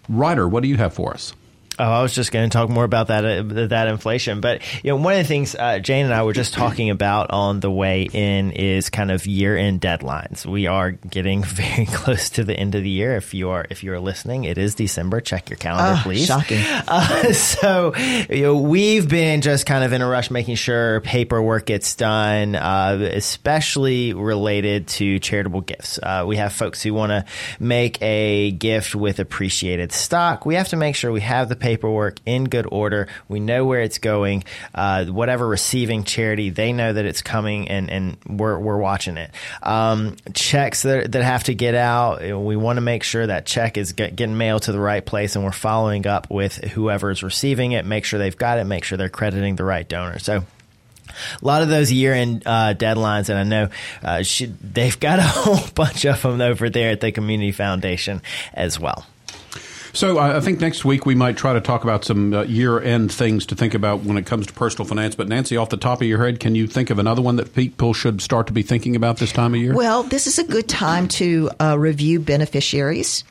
Ryder, 0.09 0.47
what 0.47 0.63
do 0.63 0.69
you 0.69 0.77
have 0.77 0.91
for 0.91 1.13
us? 1.13 1.33
Oh, 1.79 1.83
I 1.83 2.01
was 2.01 2.13
just 2.13 2.31
going 2.33 2.49
to 2.49 2.53
talk 2.53 2.69
more 2.69 2.83
about 2.83 3.07
that 3.07 3.23
uh, 3.23 3.67
that 3.67 3.87
inflation, 3.87 4.41
but 4.41 4.61
you 4.83 4.89
know, 4.91 4.97
one 4.97 5.13
of 5.13 5.19
the 5.19 5.23
things 5.23 5.55
uh, 5.55 5.79
Jane 5.79 6.03
and 6.05 6.13
I 6.13 6.23
were 6.23 6.33
just 6.33 6.53
talking 6.53 6.89
about 6.89 7.31
on 7.31 7.61
the 7.61 7.71
way 7.71 8.03
in 8.11 8.51
is 8.51 8.89
kind 8.89 9.11
of 9.11 9.25
year 9.25 9.55
end 9.55 9.79
deadlines. 9.79 10.45
We 10.45 10.67
are 10.67 10.91
getting 10.91 11.41
very 11.45 11.85
close 11.85 12.31
to 12.31 12.43
the 12.43 12.53
end 12.53 12.75
of 12.75 12.83
the 12.83 12.89
year. 12.89 13.15
If 13.15 13.33
you 13.33 13.49
are 13.51 13.65
if 13.69 13.83
you 13.83 13.93
are 13.93 13.99
listening, 13.99 14.43
it 14.43 14.57
is 14.57 14.75
December. 14.75 15.21
Check 15.21 15.49
your 15.49 15.57
calendar, 15.57 15.93
Ah, 15.97 16.01
please. 16.03 16.25
shocking. 16.25 16.59
Uh, 16.91 17.31
so 17.33 17.95
you 18.29 18.41
know, 18.41 18.57
we've 18.57 19.07
been 19.07 19.41
just 19.41 19.65
kind 19.65 19.83
of 19.83 19.93
in 19.93 20.01
a 20.01 20.07
rush, 20.07 20.29
making 20.31 20.55
sure 20.55 20.99
paperwork 21.01 21.65
gets 21.65 21.95
done, 21.95 22.55
uh, 22.55 22.97
especially 23.13 24.13
related 24.13 24.87
to 24.87 25.19
charitable 25.19 25.61
gifts. 25.61 25.99
Uh, 26.01 26.23
we 26.27 26.35
have 26.37 26.51
folks 26.51 26.81
who 26.81 26.93
want 26.93 27.11
to 27.11 27.25
make 27.59 28.01
a 28.01 28.51
gift 28.51 28.95
with 28.95 29.19
appreciated 29.19 29.91
stock. 29.91 30.45
We 30.45 30.55
have 30.55 30.67
to 30.69 30.75
make 30.75 30.95
sure 30.95 31.11
we 31.11 31.21
have 31.21 31.47
the 31.47 31.55
paperwork 31.69 32.17
in 32.25 32.45
good 32.45 32.65
order. 32.71 33.07
We 33.27 33.39
know 33.39 33.63
where 33.63 33.81
it's 33.81 33.99
going. 33.99 34.43
Uh, 34.73 35.05
whatever 35.05 35.47
receiving 35.47 36.03
charity, 36.03 36.49
they 36.49 36.73
know 36.73 36.91
that 36.91 37.05
it's 37.05 37.21
coming, 37.21 37.69
and 37.69 37.91
and 37.91 38.17
we're 38.27 38.57
we're 38.57 38.79
watching 38.79 39.17
it. 39.17 39.29
Um, 39.61 40.15
checks 40.33 40.81
that 40.81 41.11
that 41.11 41.23
have 41.23 41.43
to 41.43 41.53
get 41.53 41.75
out, 41.75 42.21
we 42.21 42.55
want 42.55 42.77
to 42.77 42.81
make 42.81 43.03
sure 43.03 43.27
that 43.27 43.45
check 43.45 43.77
is 43.77 43.93
get, 43.93 44.15
getting 44.15 44.35
mailed 44.35 44.63
to 44.63 44.71
the 44.71 44.79
right 44.79 45.05
place, 45.05 45.35
and 45.35 45.45
we're 45.45 45.51
following 45.51 46.07
up 46.07 46.31
with 46.31 46.55
whoever 46.55 47.11
is 47.11 47.21
receiving 47.21 47.73
it. 47.73 47.85
Make 47.85 48.03
sure 48.03 48.17
they've 48.17 48.35
got 48.35 48.57
it. 48.57 48.63
Make 48.63 48.83
sure 48.83 48.97
they're 48.97 49.09
crediting 49.09 49.55
the 49.55 49.65
right 49.65 49.87
donor. 49.87 50.19
So. 50.19 50.43
A 51.41 51.45
lot 51.45 51.63
of 51.63 51.69
those 51.69 51.91
year-end 51.91 52.43
uh, 52.45 52.75
deadlines, 52.75 53.29
and 53.29 53.39
I 53.39 53.43
know 53.43 53.69
uh, 54.03 54.23
they've 54.61 54.99
got 54.99 55.17
a 55.17 55.21
whole 55.25 55.67
bunch 55.73 56.05
of 56.05 56.21
them 56.21 56.39
over 56.39 56.69
there 56.69 56.91
at 56.91 57.01
the 57.01 57.11
Community 57.11 57.51
Foundation 57.51 58.21
as 58.53 58.79
well. 58.79 59.07
So 59.93 60.17
I 60.17 60.37
I 60.37 60.41
think 60.41 60.59
next 60.59 60.85
week 60.85 61.05
we 61.05 61.15
might 61.15 61.37
try 61.37 61.53
to 61.53 61.61
talk 61.61 61.83
about 61.83 62.05
some 62.05 62.33
uh, 62.33 62.43
year-end 62.43 63.11
things 63.11 63.45
to 63.47 63.55
think 63.55 63.73
about 63.73 64.03
when 64.03 64.17
it 64.17 64.25
comes 64.25 64.47
to 64.47 64.53
personal 64.53 64.87
finance. 64.87 65.15
But 65.15 65.27
Nancy, 65.27 65.57
off 65.57 65.69
the 65.69 65.77
top 65.77 66.01
of 66.01 66.07
your 66.07 66.23
head, 66.23 66.39
can 66.39 66.55
you 66.55 66.67
think 66.67 66.89
of 66.89 66.99
another 66.99 67.21
one 67.21 67.35
that 67.37 67.53
people 67.53 67.93
should 67.93 68.21
start 68.21 68.47
to 68.47 68.53
be 68.53 68.61
thinking 68.61 68.95
about 68.95 69.17
this 69.17 69.31
time 69.31 69.53
of 69.53 69.59
year? 69.59 69.73
Well, 69.73 70.03
this 70.03 70.27
is 70.27 70.39
a 70.39 70.43
good 70.43 70.69
time 70.69 71.07
to 71.09 71.49
uh, 71.59 71.77
review 71.77 72.19
beneficiaries 72.19 73.23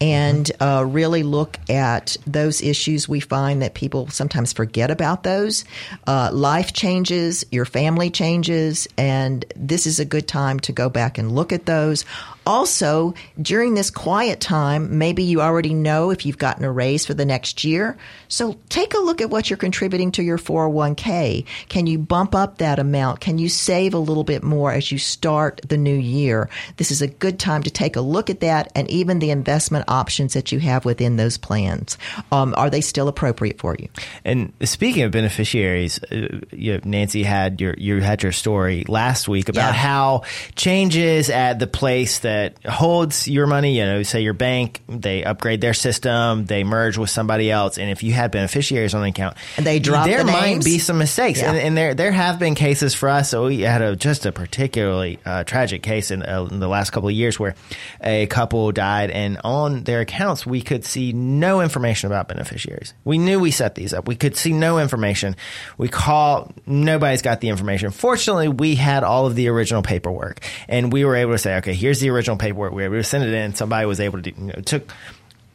and 0.00 0.50
uh, 0.60 0.84
really 0.86 1.22
look 1.22 1.58
at 1.68 2.16
those 2.26 2.62
issues. 2.62 3.08
We 3.08 3.20
find 3.20 3.60
that 3.62 3.74
people 3.74 4.08
sometimes 4.08 4.52
forget 4.52 4.90
about 4.90 5.22
those. 5.24 5.64
Uh, 6.06 6.30
life 6.32 6.72
changes, 6.72 7.44
your 7.50 7.66
family 7.66 8.10
changes, 8.10 8.88
and 8.96 9.44
this 9.56 9.86
is 9.86 10.00
a 10.00 10.04
good 10.04 10.26
time 10.26 10.58
to 10.60 10.72
go 10.72 10.88
back 10.88 11.18
and 11.18 11.32
look 11.32 11.52
at 11.52 11.66
those. 11.66 12.04
Also, 12.50 13.14
during 13.40 13.74
this 13.74 13.90
quiet 13.90 14.40
time, 14.40 14.98
maybe 14.98 15.22
you 15.22 15.40
already 15.40 15.72
know 15.72 16.10
if 16.10 16.26
you've 16.26 16.36
gotten 16.36 16.64
a 16.64 16.72
raise 16.72 17.06
for 17.06 17.14
the 17.14 17.24
next 17.24 17.62
year. 17.62 17.96
So 18.26 18.58
take 18.68 18.92
a 18.92 18.98
look 18.98 19.20
at 19.20 19.30
what 19.30 19.48
you're 19.48 19.56
contributing 19.56 20.10
to 20.12 20.22
your 20.24 20.36
401k. 20.36 21.44
Can 21.68 21.86
you 21.86 21.96
bump 21.96 22.34
up 22.34 22.58
that 22.58 22.80
amount? 22.80 23.20
Can 23.20 23.38
you 23.38 23.48
save 23.48 23.94
a 23.94 23.98
little 23.98 24.24
bit 24.24 24.42
more 24.42 24.72
as 24.72 24.90
you 24.90 24.98
start 24.98 25.60
the 25.68 25.76
new 25.76 25.94
year? 25.94 26.50
This 26.76 26.90
is 26.90 27.00
a 27.02 27.06
good 27.06 27.38
time 27.38 27.62
to 27.62 27.70
take 27.70 27.94
a 27.94 28.00
look 28.00 28.30
at 28.30 28.40
that 28.40 28.72
and 28.74 28.90
even 28.90 29.20
the 29.20 29.30
investment 29.30 29.84
options 29.86 30.34
that 30.34 30.50
you 30.50 30.58
have 30.58 30.84
within 30.84 31.14
those 31.16 31.38
plans. 31.38 31.98
Um, 32.32 32.52
are 32.56 32.68
they 32.68 32.80
still 32.80 33.06
appropriate 33.06 33.60
for 33.60 33.76
you? 33.78 33.88
And 34.24 34.52
speaking 34.64 35.04
of 35.04 35.12
beneficiaries, 35.12 36.02
uh, 36.10 36.40
you 36.50 36.72
know, 36.74 36.80
Nancy 36.84 37.22
had 37.22 37.60
your 37.60 37.74
you 37.78 38.00
had 38.00 38.24
your 38.24 38.32
story 38.32 38.84
last 38.88 39.28
week 39.28 39.48
about 39.48 39.74
Yeah. 39.74 39.80
how 39.88 40.22
changes 40.56 41.30
at 41.30 41.60
the 41.60 41.68
place 41.68 42.18
that 42.20 42.39
holds 42.68 43.28
your 43.28 43.46
money, 43.46 43.78
you 43.78 43.84
know, 43.84 44.02
say 44.02 44.20
your 44.22 44.32
bank, 44.34 44.80
they 44.88 45.24
upgrade 45.24 45.60
their 45.60 45.74
system, 45.74 46.44
they 46.46 46.64
merge 46.64 46.98
with 46.98 47.10
somebody 47.10 47.50
else, 47.50 47.78
and 47.78 47.90
if 47.90 48.02
you 48.02 48.12
had 48.12 48.30
beneficiaries 48.30 48.94
on 48.94 49.02
the 49.02 49.08
account, 49.08 49.36
And 49.56 49.66
they 49.66 49.78
drop 49.78 50.06
there 50.06 50.18
the 50.24 50.32
might 50.32 50.64
be 50.64 50.78
some 50.78 50.98
mistakes, 50.98 51.40
Yeah. 51.40 51.50
and, 51.50 51.58
and 51.58 51.76
there 51.76 51.94
there 51.94 52.12
have 52.12 52.38
been 52.38 52.54
cases 52.54 52.94
for 52.94 53.08
us. 53.08 53.30
So 53.30 53.46
we 53.46 53.60
had 53.60 53.82
a 53.82 53.96
just 53.96 54.26
a 54.26 54.32
particularly 54.32 55.18
uh, 55.24 55.44
tragic 55.44 55.82
case 55.82 56.10
in, 56.10 56.22
uh, 56.22 56.48
in 56.50 56.60
the 56.60 56.68
last 56.68 56.90
couple 56.90 57.08
of 57.08 57.14
years 57.14 57.38
where 57.38 57.54
a 58.02 58.26
couple 58.26 58.70
died, 58.72 59.10
and 59.10 59.38
on 59.44 59.84
their 59.84 60.00
accounts, 60.00 60.46
we 60.46 60.62
could 60.62 60.84
see 60.84 61.12
no 61.12 61.60
information 61.60 62.06
about 62.10 62.28
beneficiaries. 62.28 62.94
We 63.04 63.18
knew 63.18 63.40
we 63.40 63.50
set 63.50 63.74
these 63.74 63.92
up. 63.94 64.06
We 64.08 64.16
could 64.16 64.36
see 64.36 64.52
no 64.52 64.78
information. 64.78 65.36
We 65.78 65.88
call, 65.88 66.52
nobody's 66.66 67.22
got 67.22 67.40
the 67.40 67.48
information. 67.48 67.90
Fortunately, 67.90 68.48
we 68.48 68.74
had 68.74 69.04
all 69.04 69.26
of 69.26 69.34
the 69.34 69.48
original 69.48 69.82
paperwork 69.82 70.40
and 70.68 70.92
we 70.92 71.04
were 71.04 71.16
able 71.16 71.32
to 71.32 71.38
say, 71.38 71.56
okay, 71.56 71.74
here's 71.74 72.00
the 72.00 72.10
original 72.10 72.19
paperwork. 72.38 72.72
We 72.72 72.82
were 72.82 72.94
able 72.94 72.96
to 72.96 73.04
send 73.04 73.24
it 73.24 73.32
in. 73.32 73.54
Somebody 73.54 73.86
was 73.86 74.00
able 74.00 74.18
to 74.22 74.30
do, 74.30 74.40
you 74.40 74.46
know, 74.48 74.54
it 74.58 74.66
took, 74.66 74.92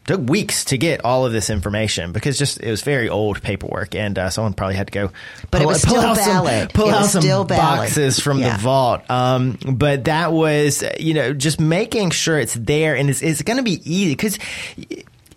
took 0.05 0.29
weeks 0.29 0.65
to 0.65 0.77
get 0.77 1.03
all 1.03 1.25
of 1.25 1.31
this 1.31 1.49
information 1.49 2.11
because 2.11 2.37
just 2.37 2.59
it 2.61 2.69
was 2.69 2.81
very 2.83 3.09
old 3.09 3.41
paperwork 3.41 3.95
and 3.95 4.17
uh, 4.19 4.29
someone 4.29 4.53
probably 4.53 4.75
had 4.75 4.85
to 4.87 4.91
go 4.93 5.11
But 5.49 5.61
it 5.61 5.63
pull, 5.63 5.71
was 5.73 5.83
pull 5.85 5.95
still 5.97 6.09
out 6.11 6.17
valid. 6.17 6.59
some, 6.59 6.67
pull 6.69 6.89
It 6.89 6.93
out 6.93 7.05
some 7.07 7.21
still 7.23 7.43
valid. 7.43 7.79
boxes 7.79 8.19
from 8.19 8.39
Yeah. 8.39 8.55
the 8.55 8.61
vault 8.63 9.09
um, 9.09 9.57
but 9.67 10.03
that 10.05 10.31
was 10.31 10.83
you 10.99 11.15
know 11.15 11.33
just 11.33 11.59
making 11.59 12.11
sure 12.11 12.37
it's 12.37 12.53
there 12.53 12.95
and 12.95 13.09
it's, 13.09 13.23
it's 13.23 13.41
going 13.41 13.57
to 13.57 13.63
be 13.63 13.81
easy 13.83 14.11
because 14.11 14.37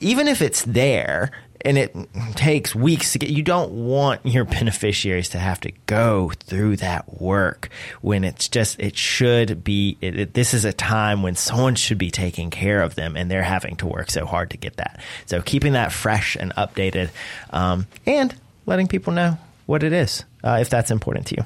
even 0.01 0.29
if 0.29 0.43
it's 0.43 0.63
there 0.65 1.31
and 1.65 1.77
it 1.77 1.95
takes 2.37 2.75
weeks 2.75 3.13
to 3.13 3.19
get 3.19 3.31
you 3.31 3.43
don't 3.43 3.73
want 3.73 4.25
your 4.25 4.45
beneficiaries 4.45 5.29
to 5.31 5.39
have 5.39 5.61
to 5.61 5.73
go 5.87 6.31
through 6.41 6.77
that 6.77 7.21
work 7.21 7.69
when 8.01 8.23
it's 8.25 8.49
just 8.49 8.79
it 8.79 8.97
should 8.97 9.65
be 9.65 9.97
it, 10.01 10.19
it- 10.21 10.35
this 10.35 10.55
is 10.55 10.65
a 10.65 10.73
time 10.73 11.23
when 11.23 11.35
someone 11.35 11.75
should 11.75 11.99
be 11.99 12.11
taking 12.11 12.51
care 12.51 12.81
of 12.83 12.95
them 12.95 13.17
and 13.17 13.31
they're 13.31 13.43
having 13.43 13.75
to 13.77 13.87
work 13.87 14.11
so 14.11 14.25
hard 14.27 14.51
to 14.51 14.57
get 14.57 14.77
that 14.77 15.01
so 15.27 15.43
keeping 15.43 15.73
that 15.73 15.91
fresh 15.93 16.37
and 16.37 16.55
updated 16.55 17.11
um, 17.51 17.87
and 18.07 18.35
letting 18.67 18.87
people 18.87 19.13
know 19.13 19.37
what 19.67 19.83
it 19.83 19.93
is 19.93 20.25
uh, 20.45 20.59
if 20.61 20.71
that's 20.71 20.91
important 20.91 21.27
to 21.27 21.35
you 21.37 21.45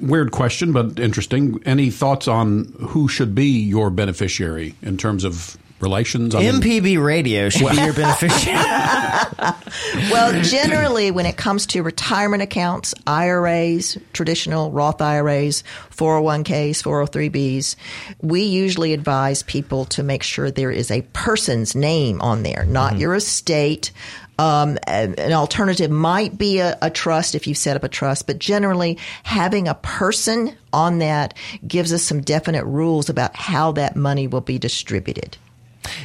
Weird 0.00 0.30
question, 0.32 0.72
but 0.72 0.98
interesting. 0.98 1.62
Any 1.66 1.90
thoughts 1.90 2.26
on 2.26 2.72
who 2.80 3.06
should 3.06 3.34
be 3.34 3.60
your 3.60 3.90
beneficiary 3.90 4.74
in 4.80 4.96
terms 4.96 5.24
of 5.24 5.58
relations? 5.82 6.34
I 6.34 6.40
mean- 6.40 6.60
mpb 6.60 7.04
radio 7.04 7.48
should 7.48 7.70
be 7.70 7.76
your 7.76 7.92
beneficiary 7.94 8.56
Well, 10.10 10.42
generally, 10.42 11.10
when 11.10 11.26
it 11.26 11.36
comes 11.36 11.66
to 11.66 11.82
retirement 11.82 12.42
accounts, 12.42 12.94
IRAs, 13.06 13.98
traditional 14.12 14.70
Roth 14.70 15.00
IRAs, 15.00 15.64
401ks, 15.90 16.82
403bs, 16.82 17.76
we 18.20 18.42
usually 18.42 18.92
advise 18.92 19.42
people 19.42 19.84
to 19.86 20.02
make 20.02 20.22
sure 20.22 20.50
there 20.50 20.70
is 20.70 20.90
a 20.90 21.02
person's 21.12 21.74
name 21.74 22.20
on 22.20 22.42
there, 22.42 22.64
not 22.64 22.98
your 22.98 23.14
estate. 23.14 23.92
Um, 24.38 24.78
an 24.86 25.14
an 25.18 25.32
alternative 25.32 25.90
might 25.90 26.38
be 26.38 26.58
a, 26.58 26.76
a 26.80 26.90
trust 26.90 27.34
if 27.34 27.46
you 27.46 27.54
set 27.54 27.76
up 27.76 27.84
a 27.84 27.88
trust, 27.88 28.26
but 28.26 28.38
generally 28.38 28.98
having 29.22 29.68
a 29.68 29.74
person 29.74 30.56
on 30.72 30.98
that 30.98 31.34
gives 31.66 31.92
us 31.92 32.02
some 32.02 32.22
definite 32.22 32.64
rules 32.64 33.08
about 33.08 33.36
how 33.36 33.72
that 33.72 33.94
money 33.94 34.26
will 34.26 34.40
be 34.40 34.58
distributed. 34.58 35.36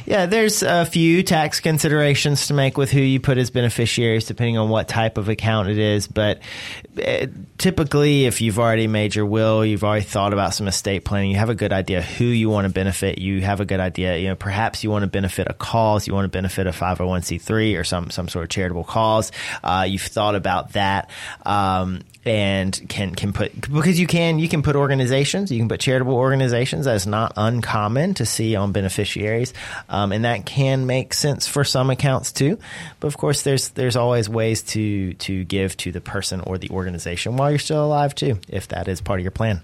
Yeah, 0.06 0.26
there's 0.26 0.62
a 0.62 0.86
few 0.86 1.22
tax 1.22 1.60
considerations 1.60 2.48
to 2.48 2.54
make 2.54 2.76
with 2.76 2.90
who 2.90 3.00
you 3.00 3.20
put 3.20 3.38
as 3.38 3.50
beneficiaries, 3.50 4.24
depending 4.24 4.58
on 4.58 4.68
what 4.68 4.88
type 4.88 5.18
of 5.18 5.28
account 5.28 5.68
it 5.68 5.78
is. 5.78 6.06
But 6.06 6.40
uh, 7.04 7.26
typically, 7.58 8.26
if 8.26 8.40
you've 8.40 8.58
already 8.58 8.86
made 8.86 9.14
your 9.14 9.26
will, 9.26 9.64
you've 9.64 9.84
already 9.84 10.04
thought 10.04 10.32
about 10.32 10.54
some 10.54 10.68
estate 10.68 11.04
planning, 11.04 11.30
you 11.30 11.36
have 11.36 11.50
a 11.50 11.54
good 11.54 11.72
idea 11.72 12.02
who 12.02 12.24
you 12.24 12.48
want 12.48 12.66
to 12.66 12.72
benefit. 12.72 13.18
You 13.18 13.40
have 13.42 13.60
a 13.60 13.64
good 13.64 13.80
idea, 13.80 14.16
you 14.16 14.28
know, 14.28 14.36
perhaps 14.36 14.82
you 14.82 14.90
want 14.90 15.02
to 15.02 15.08
benefit 15.08 15.46
a 15.48 15.54
cause, 15.54 16.06
you 16.06 16.14
want 16.14 16.24
to 16.24 16.28
benefit 16.28 16.66
a 16.66 16.70
501c3 16.70 17.78
or 17.78 17.84
some 17.84 18.10
some 18.10 18.28
sort 18.28 18.44
of 18.44 18.48
charitable 18.50 18.84
cause. 18.84 19.32
Uh, 19.62 19.86
you've 19.88 20.02
thought 20.02 20.34
about 20.34 20.72
that. 20.72 21.10
Um, 21.44 22.00
and 22.28 22.88
can 22.88 23.14
can 23.14 23.32
put 23.32 23.58
because 23.72 23.98
you 23.98 24.06
can 24.06 24.38
you 24.38 24.48
can 24.48 24.62
put 24.62 24.76
organizations 24.76 25.50
you 25.50 25.58
can 25.58 25.68
put 25.68 25.80
charitable 25.80 26.14
organizations 26.14 26.84
that's 26.84 27.06
not 27.06 27.32
uncommon 27.36 28.12
to 28.12 28.26
see 28.26 28.54
on 28.54 28.70
beneficiaries 28.72 29.54
um, 29.88 30.12
and 30.12 30.24
that 30.24 30.46
can 30.46 30.86
make 30.86 31.14
sense 31.14 31.46
for 31.46 31.64
some 31.64 31.90
accounts 31.90 32.32
too. 32.32 32.58
But 33.00 33.08
of 33.08 33.16
course 33.16 33.42
there's 33.42 33.70
there's 33.70 33.96
always 33.96 34.28
ways 34.28 34.62
to 34.64 35.14
to 35.14 35.44
give 35.44 35.76
to 35.78 35.92
the 35.92 36.00
person 36.00 36.40
or 36.40 36.58
the 36.58 36.70
organization 36.70 37.36
while 37.36 37.50
you're 37.50 37.58
still 37.58 37.84
alive 37.84 38.14
too 38.14 38.38
if 38.48 38.68
that 38.68 38.88
is 38.88 39.00
part 39.00 39.20
of 39.20 39.24
your 39.24 39.30
plan 39.30 39.62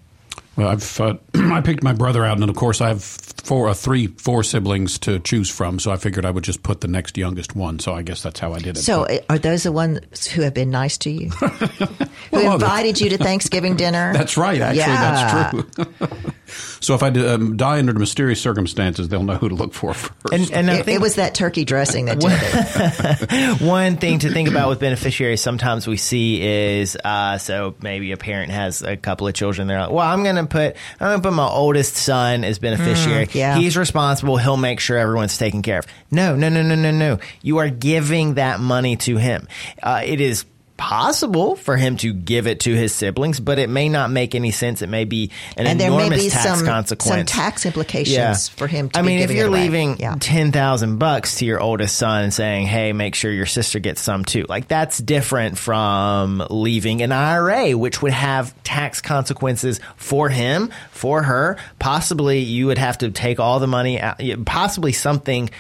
Well, 0.57 0.69
I've 0.69 1.01
uh, 1.01 1.15
I 1.35 1.61
picked 1.61 1.83
my 1.83 1.93
brother 1.93 2.25
out, 2.25 2.39
and 2.41 2.49
of 2.49 2.57
course 2.57 2.81
I 2.81 2.89
have 2.89 3.03
four, 3.03 3.69
uh, 3.69 3.75
three, 3.75 4.07
four 4.07 4.43
siblings 4.43 4.99
to 5.01 5.19
choose 5.19 5.51
from. 5.51 5.79
So 5.79 5.91
I 5.91 5.97
figured 5.97 6.25
I 6.25 6.31
would 6.31 6.45
just 6.45 6.63
put 6.63 6.81
the 6.81 6.89
next 6.89 7.17
youngest 7.19 7.55
one. 7.57 7.79
So 7.79 7.93
I 7.93 8.03
guess 8.03 8.23
that's 8.23 8.41
how 8.41 8.53
I 8.55 8.59
did 8.59 8.77
it. 8.77 8.81
So, 8.81 9.03
But 9.07 9.13
uh, 9.13 9.25
are 9.31 9.39
those 9.39 9.65
the 9.65 9.73
ones 9.73 10.27
who 10.29 10.43
have 10.43 10.55
been 10.55 10.71
nice 10.71 10.97
to 10.99 11.11
you? 11.11 11.29
who 11.31 11.97
Well, 12.33 12.55
invited 12.55 13.01
you 13.01 13.11
to 13.11 13.19
Thanksgiving 13.19 13.77
dinner? 13.77 14.13
that's 14.17 14.37
right. 14.37 14.61
Actually, 14.61 14.79
Yeah. 14.81 15.51
that's 15.53 15.75
true. 15.77 16.11
so 16.81 16.95
if 16.95 17.03
I 17.03 17.09
um, 17.09 17.57
die 17.57 17.79
under 17.79 17.93
mysterious 17.95 18.41
circumstances, 18.41 19.09
they'll 19.09 19.25
know 19.25 19.35
who 19.37 19.49
to 19.49 19.55
look 19.55 19.75
for 19.75 19.93
first. 19.95 20.33
and 20.33 20.51
and 20.53 20.71
I 20.71 20.77
It, 20.77 20.85
think 20.85 20.97
it 20.97 21.03
was 21.03 21.17
that 21.17 21.35
turkey 21.35 21.65
dressing 21.65 22.07
that 22.07 22.21
did 22.21 22.31
it. 22.33 23.61
One 23.61 23.97
thing 23.97 24.21
to 24.21 24.31
think 24.31 24.49
about 24.49 24.69
with 24.69 24.81
beneficiaries 24.81 25.43
sometimes 25.43 25.87
we 25.87 25.97
see 25.97 26.41
is 26.43 26.97
uh, 27.05 27.39
so 27.39 27.75
maybe 27.83 28.13
a 28.13 28.17
parent 28.17 28.53
has 28.53 28.83
a 28.83 28.97
couple 28.97 29.27
of 29.27 29.35
children. 29.35 29.67
They're 29.69 29.81
like, 29.81 29.91
well, 29.91 30.07
I'm 30.07 30.23
going 30.23 30.37
to 30.37 30.44
put 30.47 30.77
I'm 31.01 31.19
to 31.21 31.29
put 31.29 31.35
my 31.35 31.47
oldest 31.49 31.95
son 31.97 32.45
as 32.45 32.59
beneficiary. 32.59 33.29
yeah. 33.33 33.59
He's 33.59 33.77
responsible. 33.77 34.37
He'll 34.37 34.57
make 34.57 34.81
sure 34.81 34.99
everyone's 34.99 35.39
taken 35.39 35.63
care 35.63 35.79
of. 35.79 35.87
No, 36.11 36.37
no, 36.37 36.49
no, 36.49 36.63
no, 36.63 36.75
no, 36.75 36.91
no. 36.91 37.19
You 37.43 37.59
are 37.59 37.69
giving 37.71 38.35
that 38.35 38.61
money 38.61 38.97
to 38.99 39.17
him. 39.17 39.49
Uh, 39.83 40.03
it 40.05 40.21
is 40.21 40.45
possible 40.77 41.57
for 41.57 41.77
him 41.77 41.97
to 41.99 42.13
give 42.13 42.47
it 42.47 42.61
to 42.61 42.75
his 42.75 42.95
siblings, 42.95 43.41
but 43.41 43.59
it 43.59 43.69
may 43.69 43.89
not 43.89 44.11
make 44.11 44.35
any 44.35 44.51
sense. 44.51 44.83
It 44.83 44.89
may 44.89 45.05
be 45.05 45.31
an 45.57 45.67
and 45.67 45.81
there 45.81 45.91
may 45.91 46.07
enormous 46.07 46.25
be 46.25 46.31
tax 46.31 46.61
some, 46.61 46.85
some 46.99 47.25
tax 47.27 47.65
implications 47.65 48.49
for 48.49 48.67
him 48.67 48.89
to 48.91 48.99
I 48.99 49.03
mean, 49.03 49.21
if 49.21 49.31
you're 49.31 49.51
leaving 49.51 49.99
Yeah. 49.99 50.17
ten 50.19 50.53
thousand 50.53 50.99
bucks 50.99 51.37
to 51.37 51.45
your 51.45 51.61
oldest 51.61 51.97
son 51.97 52.25
and 52.25 52.35
saying, 52.35 52.67
"Hey, 52.67 52.93
make 52.93 53.15
sure 53.15 53.31
your 53.31 53.47
sister 53.47 53.79
gets 53.79 54.01
some 54.01 54.25
too," 54.25 54.47
like 54.49 54.69
that's 54.69 54.99
different 54.99 55.59
from 55.59 56.45
leaving 56.51 57.03
an 57.03 57.13
IRA, 57.13 57.73
which 57.77 58.03
would 58.03 58.13
have 58.13 58.55
tax 58.65 59.01
consequences 59.01 59.81
for 59.97 60.29
him, 60.29 60.71
for 60.91 61.23
her. 61.23 61.57
Possibly, 61.79 62.41
you 62.41 62.67
would 62.67 62.79
have 62.79 62.99
to 62.99 63.11
take 63.11 63.39
all 63.39 63.61
the 63.61 63.67
money. 63.67 64.01
Out, 64.01 64.21
possibly 64.45 64.93
something 64.93 65.51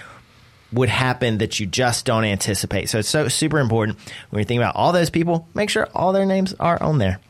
would 0.73 0.89
happen 0.89 1.39
that 1.39 1.61
you 1.61 1.67
just 1.67 2.05
don't 2.05 2.25
anticipate. 2.25 2.89
So 2.89 2.99
it's 2.99 3.09
so 3.09 3.29
super 3.29 3.61
important 3.61 3.97
when 4.31 4.41
you're 4.41 4.47
thinking 4.47 4.63
about 4.63 4.75
all 4.77 4.93
those 4.93 5.11
people. 5.11 5.47
Make 5.55 5.71
sure 5.71 5.89
all 5.95 6.13
their 6.13 6.27
names 6.27 6.53
are 6.55 6.83
on 6.83 6.99
there. 6.99 7.21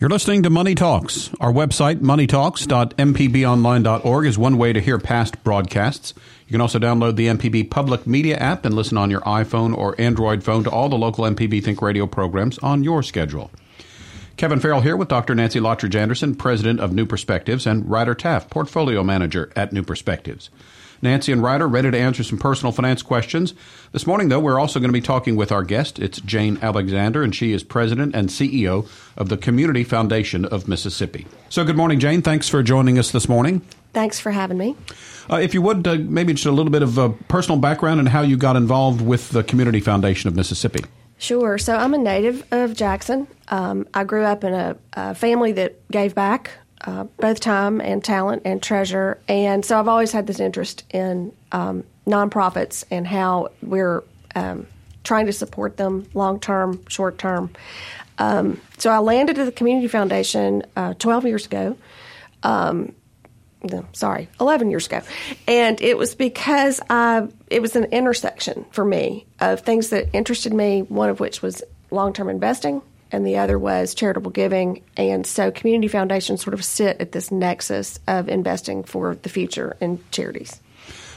You're 0.00 0.10
listening 0.10 0.42
to 0.42 0.50
Money 0.50 0.74
Talks. 0.74 1.30
Our 1.40 1.52
website, 1.52 2.00
moneytalks.mpbonline.org, 2.00 4.26
is 4.26 4.36
one 4.36 4.58
way 4.58 4.72
to 4.72 4.80
hear 4.80 4.98
past 4.98 5.44
broadcasts. 5.44 6.14
You 6.46 6.52
can 6.52 6.60
also 6.60 6.78
download 6.78 7.16
the 7.16 7.28
MPB 7.28 7.70
Public 7.70 8.06
Media 8.06 8.36
app 8.36 8.66
and 8.66 8.74
listen 8.74 8.98
on 8.98 9.10
your 9.10 9.22
iPhone 9.22 9.74
or 9.74 9.98
Android 9.98 10.44
phone 10.44 10.62
to 10.64 10.70
all 10.70 10.90
the 10.90 10.98
local 10.98 11.24
MPB 11.24 11.64
Think 11.64 11.80
Radio 11.80 12.06
programs 12.06 12.58
on 12.58 12.84
your 12.84 13.02
schedule. 13.02 13.50
Kevin 14.36 14.58
Farrell 14.58 14.80
here 14.80 14.96
with 14.96 15.08
Dr. 15.08 15.34
Nancy 15.34 15.60
Lottridge 15.60 15.94
Anderson, 15.94 16.34
President 16.34 16.80
of 16.80 16.92
New 16.92 17.06
Perspectives, 17.06 17.66
and 17.66 17.88
Ryder 17.88 18.16
Taff, 18.16 18.50
Portfolio 18.50 19.04
Manager 19.04 19.52
at 19.54 19.72
New 19.72 19.84
Perspectives. 19.84 20.50
Nancy 21.04 21.30
and 21.30 21.42
Ryder 21.42 21.68
ready 21.68 21.90
to 21.90 21.98
answer 21.98 22.24
some 22.24 22.38
personal 22.38 22.72
finance 22.72 23.02
questions. 23.02 23.54
This 23.92 24.06
morning, 24.06 24.30
though, 24.30 24.40
we're 24.40 24.58
also 24.58 24.80
going 24.80 24.88
to 24.88 24.92
be 24.92 25.00
talking 25.00 25.36
with 25.36 25.52
our 25.52 25.62
guest. 25.62 25.98
It's 25.98 26.20
Jane 26.20 26.58
Alexander, 26.60 27.22
and 27.22 27.34
she 27.34 27.52
is 27.52 27.62
President 27.62 28.16
and 28.16 28.30
CEO 28.30 28.88
of 29.16 29.28
the 29.28 29.36
Community 29.36 29.84
Foundation 29.84 30.44
of 30.46 30.66
Mississippi. 30.66 31.26
So, 31.50 31.62
good 31.62 31.76
morning, 31.76 32.00
Jane. 32.00 32.22
Thanks 32.22 32.48
for 32.48 32.62
joining 32.62 32.98
us 32.98 33.12
this 33.12 33.28
morning. 33.28 33.60
Thanks 33.92 34.18
for 34.18 34.32
having 34.32 34.58
me. 34.58 34.76
Uh, 35.30 35.36
if 35.36 35.54
you 35.54 35.62
would, 35.62 35.86
uh, 35.86 35.96
maybe 36.00 36.32
just 36.32 36.46
a 36.46 36.50
little 36.50 36.72
bit 36.72 36.82
of 36.82 36.98
uh, 36.98 37.10
personal 37.28 37.60
background 37.60 38.00
and 38.00 38.08
how 38.08 38.22
you 38.22 38.36
got 38.36 38.56
involved 38.56 39.00
with 39.00 39.28
the 39.28 39.44
Community 39.44 39.80
Foundation 39.80 40.26
of 40.26 40.34
Mississippi. 40.34 40.84
Sure. 41.18 41.58
So 41.58 41.76
I'm 41.76 41.94
a 41.94 41.98
native 41.98 42.44
of 42.50 42.74
Jackson. 42.74 43.28
Um, 43.48 43.86
I 43.94 44.04
grew 44.04 44.24
up 44.24 44.42
in 44.42 44.52
a, 44.52 44.76
a 44.94 45.14
family 45.14 45.52
that 45.52 45.86
gave 45.88 46.14
back 46.14 46.50
uh, 46.84 47.04
both 47.18 47.40
time 47.40 47.80
and 47.80 48.04
talent 48.04 48.42
and 48.44 48.62
treasure, 48.62 49.18
and 49.28 49.64
so 49.64 49.78
I've 49.78 49.88
always 49.88 50.12
had 50.12 50.26
this 50.26 50.40
interest 50.40 50.84
in 50.90 51.32
um, 51.52 51.84
nonprofits 52.06 52.84
and 52.90 53.06
how 53.06 53.48
we're 53.62 54.04
um, 54.34 54.66
trying 55.02 55.26
to 55.26 55.32
support 55.32 55.76
them 55.76 56.06
long 56.14 56.40
term, 56.40 56.84
short 56.88 57.18
term. 57.18 57.50
Um, 58.18 58.60
so 58.78 58.90
I 58.90 58.98
landed 58.98 59.38
at 59.38 59.44
the 59.44 59.52
Community 59.52 59.88
Foundation 59.88 60.62
uh, 60.76 60.94
12 60.94 61.26
years 61.26 61.46
ago. 61.46 61.76
no, 62.44 63.86
sorry, 63.92 64.28
11 64.40 64.70
years 64.70 64.86
ago. 64.86 65.00
And 65.48 65.80
it 65.80 65.96
was 65.96 66.14
because 66.14 66.80
I, 66.90 67.28
it 67.48 67.62
was 67.62 67.76
an 67.76 67.84
intersection 67.84 68.66
for 68.72 68.84
me 68.84 69.26
of 69.40 69.60
things 69.60 69.88
that 69.88 70.08
interested 70.12 70.52
me, 70.52 70.82
one 70.82 71.08
of 71.08 71.18
which 71.18 71.40
was 71.40 71.62
long 71.90 72.12
term 72.12 72.28
investing, 72.28 72.82
and 73.14 73.26
the 73.26 73.38
other 73.38 73.58
was 73.58 73.94
charitable 73.94 74.30
giving. 74.30 74.82
And 74.96 75.26
so 75.26 75.50
community 75.50 75.88
foundations 75.88 76.42
sort 76.42 76.54
of 76.54 76.64
sit 76.64 77.00
at 77.00 77.12
this 77.12 77.30
nexus 77.30 77.98
of 78.06 78.28
investing 78.28 78.84
for 78.84 79.14
the 79.14 79.28
future 79.28 79.76
in 79.80 80.02
charities. 80.10 80.60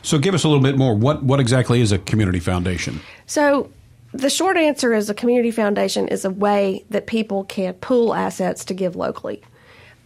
So, 0.03 0.17
give 0.17 0.33
us 0.33 0.45
a 0.45 0.47
little 0.47 0.63
bit 0.63 0.77
more. 0.77 0.95
What, 0.95 1.23
what 1.23 1.39
exactly 1.41 1.81
is 1.81 1.91
a 1.91 1.97
community 1.97 2.39
foundation? 2.39 3.01
So 3.25 3.69
the 4.13 4.29
short 4.29 4.55
answer 4.55 4.93
is 4.93 5.09
a 5.09 5.13
community 5.13 5.51
foundation 5.51 6.07
is 6.07 6.23
a 6.23 6.29
way 6.29 6.85
that 6.89 7.07
people 7.07 7.43
can 7.43 7.73
pool 7.73 8.13
assets 8.13 8.65
to 8.65 8.73
give 8.73 8.95
locally. 8.95 9.41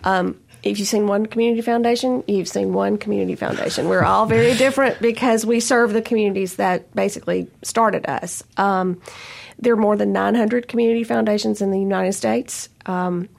Um, 0.03 0.39
if 0.63 0.77
you've 0.77 0.87
seen 0.87 1.07
one 1.07 1.25
community 1.25 1.61
foundation, 1.61 2.23
you've 2.27 2.47
seen 2.47 2.73
one 2.73 2.97
community 2.97 3.35
foundation. 3.35 3.89
We're 3.89 4.03
all 4.03 4.25
very 4.25 4.53
different 4.55 5.01
because 5.01 5.45
we 5.45 5.59
serve 5.59 5.93
the 5.93 6.01
communities 6.01 6.57
that 6.57 6.93
basically 6.95 7.47
started 7.63 8.05
us. 8.07 8.43
Um, 8.57 9.01
there 9.59 9.73
are 9.73 9.77
more 9.77 9.95
than 9.95 10.11
900 10.11 10.67
community 10.67 11.03
foundations 11.03 11.61
in 11.61 11.71
the 11.71 11.79
United 11.79 12.13
States. 12.13 12.69
Um, 12.85 13.29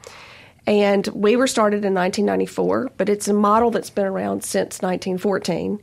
and 0.66 1.06
we 1.08 1.36
were 1.36 1.46
started 1.46 1.84
in 1.84 1.94
1994, 1.94 2.92
but 2.96 3.08
it's 3.08 3.28
a 3.28 3.32
model 3.32 3.70
that's 3.70 3.90
been 3.90 4.06
around 4.06 4.44
since 4.44 4.80
1914. 4.80 5.80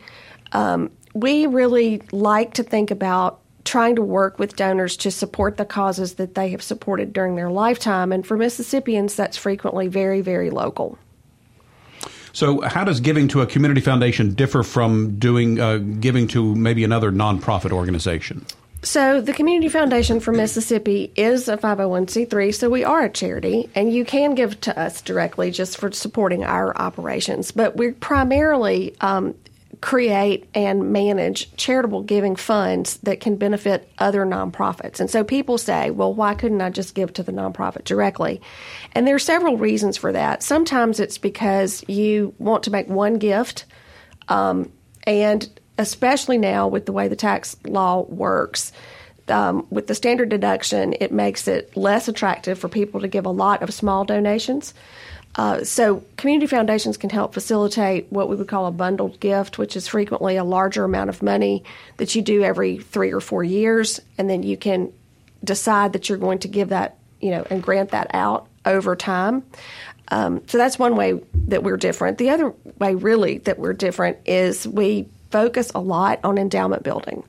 Um, 0.52 0.92
we 1.14 1.48
really 1.48 2.02
like 2.12 2.54
to 2.56 2.64
think 2.64 2.92
about 2.92 3.42
trying 3.66 3.96
to 3.96 4.02
work 4.02 4.40
with 4.40 4.56
donors 4.56 4.96
to 4.98 5.12
support 5.12 5.58
the 5.58 5.66
causes 5.66 6.16
that 6.16 6.36
they 6.36 6.50
have 6.50 6.62
supported 6.62 7.12
during 7.14 7.36
their 7.36 7.52
lifetime. 7.52 8.12
And 8.12 8.26
for 8.26 8.38
Mississippians, 8.38 9.16
that's 9.16 9.38
frequently 9.38 9.88
very, 9.88 10.22
very 10.22 10.50
local. 10.50 10.98
So, 12.40 12.62
how 12.62 12.86
does 12.86 13.02
giving 13.02 13.28
to 13.30 13.42
a 13.42 13.46
community 13.46 13.82
foundation 13.82 14.34
differ 14.34 14.64
from 14.64 15.20
doing 15.20 15.60
uh, 15.60 15.80
giving 16.00 16.26
to 16.30 16.56
maybe 16.56 16.86
another 16.86 17.12
nonprofit 17.12 17.74
organization? 17.74 18.46
So, 18.82 19.20
the 19.20 19.34
Community 19.34 19.68
Foundation 19.68 20.22
for 20.22 20.32
Mississippi 20.32 21.12
is 21.18 21.50
a 21.50 21.58
501c3, 21.58 22.56
so 22.56 22.70
we 22.70 22.86
are 22.86 23.04
a 23.04 23.10
charity, 23.10 23.70
and 23.76 23.94
you 23.94 24.06
can 24.06 24.36
give 24.36 24.62
to 24.62 24.80
us 24.80 25.02
directly 25.02 25.52
just 25.52 25.78
for 25.78 25.92
supporting 25.92 26.46
our 26.46 26.74
operations. 26.78 27.52
But 27.52 27.76
we're 27.76 27.92
primarily 27.92 28.96
um, 29.02 29.36
create 29.82 30.50
and 30.54 30.92
manage 30.92 31.56
charitable 31.56 32.04
giving 32.04 32.36
funds 32.36 32.98
that 32.98 33.22
can 33.22 33.38
benefit 33.38 33.90
other 33.98 34.26
nonprofits. 34.26 35.00
And 35.00 35.10
so 35.10 35.24
people 35.24 35.58
say, 35.58 35.90
well, 35.90 36.14
why 36.14 36.34
couldn't 36.36 36.62
I 36.62 36.70
just 36.70 36.96
give 36.96 37.14
to 37.14 37.24
the 37.24 37.32
nonprofit 37.32 37.86
directly? 37.86 38.42
And 38.94 39.08
there 39.08 39.16
are 39.16 39.20
several 39.20 39.58
reasons 39.58 39.96
for 39.96 40.12
that. 40.12 40.44
Sometimes 40.44 41.00
it's 41.00 41.18
because 41.18 41.84
you 41.88 42.34
want 42.40 42.64
to 42.64 42.72
make 42.72 42.90
one 42.90 43.20
gift, 43.20 43.66
um, 44.28 44.72
and 45.06 45.48
especially 45.78 46.38
now 46.38 46.68
with 46.68 46.86
the 46.86 46.92
way 46.92 47.08
the 47.08 47.16
tax 47.16 47.56
law 47.66 48.02
works. 48.02 48.72
Um, 49.30 49.68
with 49.70 49.86
the 49.86 49.94
standard 49.94 50.30
deduction, 50.30 50.96
it 51.00 51.12
makes 51.12 51.48
it 51.48 51.78
less 51.78 52.08
attractive 52.08 52.58
for 52.58 52.68
people 52.68 53.02
to 53.02 53.08
give 53.08 53.28
a 53.28 53.32
lot 53.32 53.62
of 53.62 53.72
small 53.72 54.04
donations. 54.04 54.74
Uh, 55.40 55.64
so, 55.64 56.04
community 56.18 56.46
foundations 56.48 56.98
can 56.98 57.10
help 57.10 57.34
facilitate 57.34 58.12
what 58.12 58.28
we 58.28 58.36
would 58.36 58.50
call 58.50 58.66
a 58.66 58.72
bundled 58.72 59.18
gift, 59.22 59.58
which 59.58 59.78
is 59.78 59.88
frequently 59.88 60.36
a 60.36 60.44
larger 60.44 60.84
amount 60.84 61.10
of 61.10 61.24
money 61.24 61.64
that 61.96 62.14
you 62.14 62.22
do 62.22 62.44
every 62.44 62.78
three 62.78 63.14
or 63.14 63.22
four 63.22 63.42
years, 63.42 64.02
and 64.18 64.30
then 64.30 64.44
you 64.44 64.58
can 64.58 64.92
decide 65.42 65.94
that 65.94 66.10
you're 66.10 66.18
going 66.18 66.40
to 66.40 66.50
give 66.50 66.68
that, 66.68 66.98
you 67.22 67.32
know, 67.32 67.48
and 67.50 67.64
grant 67.64 67.92
that 67.92 68.12
out 68.14 68.48
over 68.66 68.98
time. 68.98 69.42
Um, 70.10 70.42
so 70.48 70.58
that's 70.58 70.78
one 70.78 70.98
way 70.98 71.22
that 71.48 71.64
we're 71.64 71.78
different. 71.78 72.18
The 72.18 72.32
other 72.32 72.54
way, 72.78 72.96
really, 72.96 73.38
that 73.38 73.60
we're 73.60 73.72
different 73.72 74.18
is 74.26 74.68
we 74.68 75.08
focus 75.32 75.72
a 75.74 75.80
lot 75.80 76.20
on 76.26 76.38
endowment 76.38 76.84
building. 76.84 77.24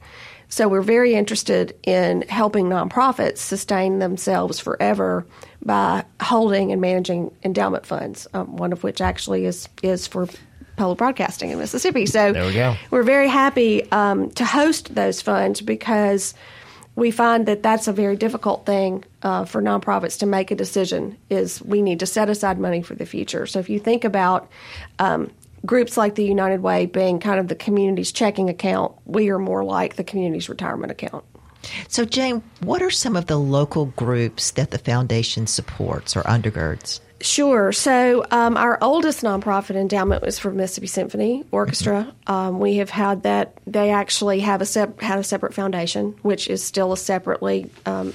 So 0.51 0.69
we're 0.69 0.83
very 0.83 1.15
interested 1.15 1.77
in 1.85 2.23
helping 2.23 2.67
nonprofits 2.67 3.39
sustain 3.39 4.01
themselves 4.01 4.59
forever 4.59 5.25
by 5.65 6.05
holding 6.21 6.73
and 6.73 6.81
managing 6.81 7.31
endowment 7.45 7.87
funds. 7.87 8.27
Um, 8.35 8.57
one 8.57 8.73
of 8.73 8.83
which 8.83 9.01
actually 9.01 9.47
is 9.47 9.69
is 9.83 10.07
for 10.07 10.29
public 10.77 10.99
broadcasting 10.99 11.51
in 11.51 11.59
Mississippi. 11.59 12.05
So 12.07 12.33
there 12.33 12.47
we 12.47 12.53
go. 12.53 12.77
We're 12.91 13.05
very 13.05 13.29
happy 13.29 13.91
um, 13.93 14.31
to 14.33 14.45
host 14.45 14.95
those 14.95 15.23
funds 15.23 15.61
because 15.61 16.35
we 16.97 17.13
find 17.13 17.47
that 17.47 17.63
that's 17.63 17.87
a 17.87 17.93
very 17.93 18.17
difficult 18.17 18.67
thing 18.67 19.05
uh, 19.23 19.45
for 19.45 19.63
nonprofits 19.63 20.19
to 20.19 20.27
make 20.27 20.51
a 20.51 20.57
decision. 20.57 21.17
Is 21.29 21.63
we 21.63 21.81
need 21.81 22.01
to 22.01 22.07
set 22.07 22.29
aside 22.29 22.59
money 22.59 22.83
for 22.83 22.97
the 22.97 23.07
future. 23.07 23.47
So 23.47 23.61
if 23.61 23.69
you 23.69 23.79
think 23.79 24.05
about 24.05 24.51
um, 24.99 25.31
groups 25.65 25.97
like 25.97 26.15
the 26.15 26.25
United 26.25 26.63
Way 26.63 26.87
being 26.87 27.21
kind 27.21 27.41
of 27.41 27.49
the 27.49 27.55
community's 27.55 28.13
checking 28.13 28.49
account, 28.49 28.95
we 29.05 29.31
are 29.31 29.39
more 29.39 29.65
like 29.65 29.97
the 29.97 30.05
community's 30.05 30.49
retirement 30.49 30.91
account. 30.91 31.25
So, 31.89 32.05
Jane, 32.05 32.43
what 32.61 32.83
are 32.83 32.91
some 32.91 33.17
of 33.17 33.27
the 33.27 33.37
local 33.37 33.87
groups 33.87 34.53
that 34.53 34.71
the 34.71 34.79
foundation 34.79 35.47
supports 35.47 36.17
or 36.17 36.23
undergirds? 36.23 37.01
Sure. 37.21 37.71
So, 37.71 38.25
um, 38.31 38.57
our 38.57 38.79
oldest 38.81 39.23
nonprofit 39.23 39.77
endowment 39.77 40.23
was 40.23 40.39
for 40.39 40.51
Mississippi 40.51 40.87
Symphony 40.87 41.45
Orchestra. 41.51 42.05
Mm-hmm. 42.09 42.33
Um, 42.33 42.61
we 42.61 42.77
have 42.77 42.89
had 42.89 43.25
that; 43.25 43.59
they 43.67 43.91
actually 43.91 44.41
have 44.41 44.63
a 44.63 44.67
sep- 44.67 45.01
had 45.03 45.19
a 45.19 45.25
separate 45.25 45.53
foundation, 45.53 46.15
which 46.23 46.49
is 46.49 46.65
still 46.65 46.95
a 46.95 46.97
separately 46.97 47.71
um, 47.85 48.15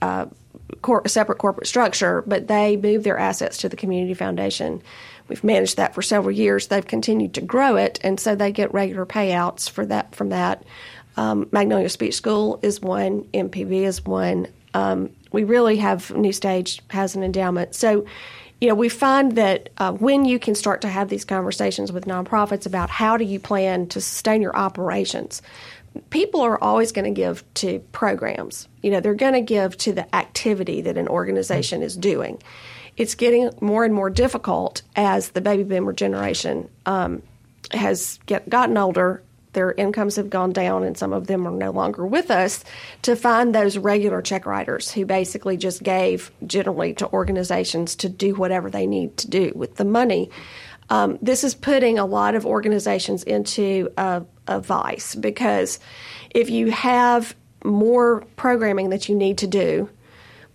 uh, 0.00 0.26
cor- 0.80 1.02
a 1.04 1.08
separate 1.08 1.38
corporate 1.38 1.66
structure, 1.66 2.22
but 2.24 2.46
they 2.46 2.76
moved 2.76 3.04
their 3.04 3.18
assets 3.18 3.58
to 3.58 3.68
the 3.68 3.76
community 3.76 4.14
foundation 4.14 4.80
We've 5.30 5.44
managed 5.44 5.76
that 5.76 5.94
for 5.94 6.02
several 6.02 6.34
years. 6.34 6.66
They've 6.66 6.86
continued 6.86 7.34
to 7.34 7.40
grow 7.40 7.76
it, 7.76 8.00
and 8.02 8.18
so 8.18 8.34
they 8.34 8.50
get 8.50 8.74
regular 8.74 9.06
payouts 9.06 9.70
for 9.70 9.86
that 9.86 10.12
from 10.12 10.30
that. 10.30 10.64
Um, 11.16 11.48
Magnolia 11.52 11.88
Speech 11.88 12.16
School 12.16 12.58
is 12.62 12.80
one. 12.80 13.22
MPB 13.32 13.82
is 13.82 14.04
one. 14.04 14.48
Um, 14.74 15.10
we 15.30 15.44
really 15.44 15.76
have 15.76 16.10
New 16.10 16.32
Stage 16.32 16.82
has 16.88 17.14
an 17.14 17.22
endowment. 17.22 17.76
So, 17.76 18.06
you 18.60 18.66
know, 18.66 18.74
we 18.74 18.88
find 18.88 19.36
that 19.36 19.70
uh, 19.78 19.92
when 19.92 20.24
you 20.24 20.40
can 20.40 20.56
start 20.56 20.80
to 20.80 20.88
have 20.88 21.08
these 21.08 21.24
conversations 21.24 21.92
with 21.92 22.06
nonprofits 22.06 22.66
about 22.66 22.90
how 22.90 23.16
do 23.16 23.24
you 23.24 23.38
plan 23.38 23.86
to 23.88 24.00
sustain 24.00 24.42
your 24.42 24.56
operations, 24.56 25.42
people 26.10 26.40
are 26.40 26.60
always 26.60 26.90
going 26.90 27.04
to 27.04 27.16
give 27.16 27.44
to 27.54 27.78
programs. 27.92 28.66
You 28.82 28.90
know, 28.90 28.98
they're 28.98 29.14
going 29.14 29.34
to 29.34 29.42
give 29.42 29.76
to 29.78 29.92
the 29.92 30.12
activity 30.12 30.80
that 30.80 30.98
an 30.98 31.06
organization 31.06 31.82
is 31.82 31.96
doing 31.96 32.42
it's 33.00 33.14
getting 33.14 33.48
more 33.62 33.82
and 33.82 33.94
more 33.94 34.10
difficult 34.10 34.82
as 34.94 35.30
the 35.30 35.40
baby 35.40 35.62
boomer 35.62 35.94
generation 35.94 36.68
um, 36.84 37.22
has 37.72 38.20
get, 38.26 38.46
gotten 38.50 38.76
older. 38.76 39.22
Their 39.54 39.72
incomes 39.72 40.16
have 40.16 40.28
gone 40.28 40.52
down, 40.52 40.84
and 40.84 40.98
some 40.98 41.14
of 41.14 41.26
them 41.26 41.48
are 41.48 41.50
no 41.50 41.70
longer 41.70 42.06
with 42.06 42.30
us. 42.30 42.62
To 43.02 43.16
find 43.16 43.54
those 43.54 43.78
regular 43.78 44.20
check 44.20 44.44
writers 44.44 44.92
who 44.92 45.06
basically 45.06 45.56
just 45.56 45.82
gave 45.82 46.30
generally 46.46 46.92
to 46.94 47.10
organizations 47.10 47.96
to 47.96 48.10
do 48.10 48.34
whatever 48.34 48.68
they 48.68 48.86
need 48.86 49.16
to 49.16 49.30
do 49.30 49.50
with 49.56 49.76
the 49.76 49.86
money. 49.86 50.30
Um, 50.90 51.18
this 51.22 51.42
is 51.42 51.54
putting 51.54 51.98
a 51.98 52.04
lot 52.04 52.34
of 52.34 52.44
organizations 52.44 53.22
into 53.22 53.90
a, 53.96 54.22
a 54.46 54.60
vice 54.60 55.14
because 55.14 55.80
if 56.34 56.50
you 56.50 56.70
have 56.70 57.34
more 57.64 58.26
programming 58.36 58.90
that 58.90 59.08
you 59.08 59.14
need 59.14 59.38
to 59.38 59.46
do, 59.46 59.88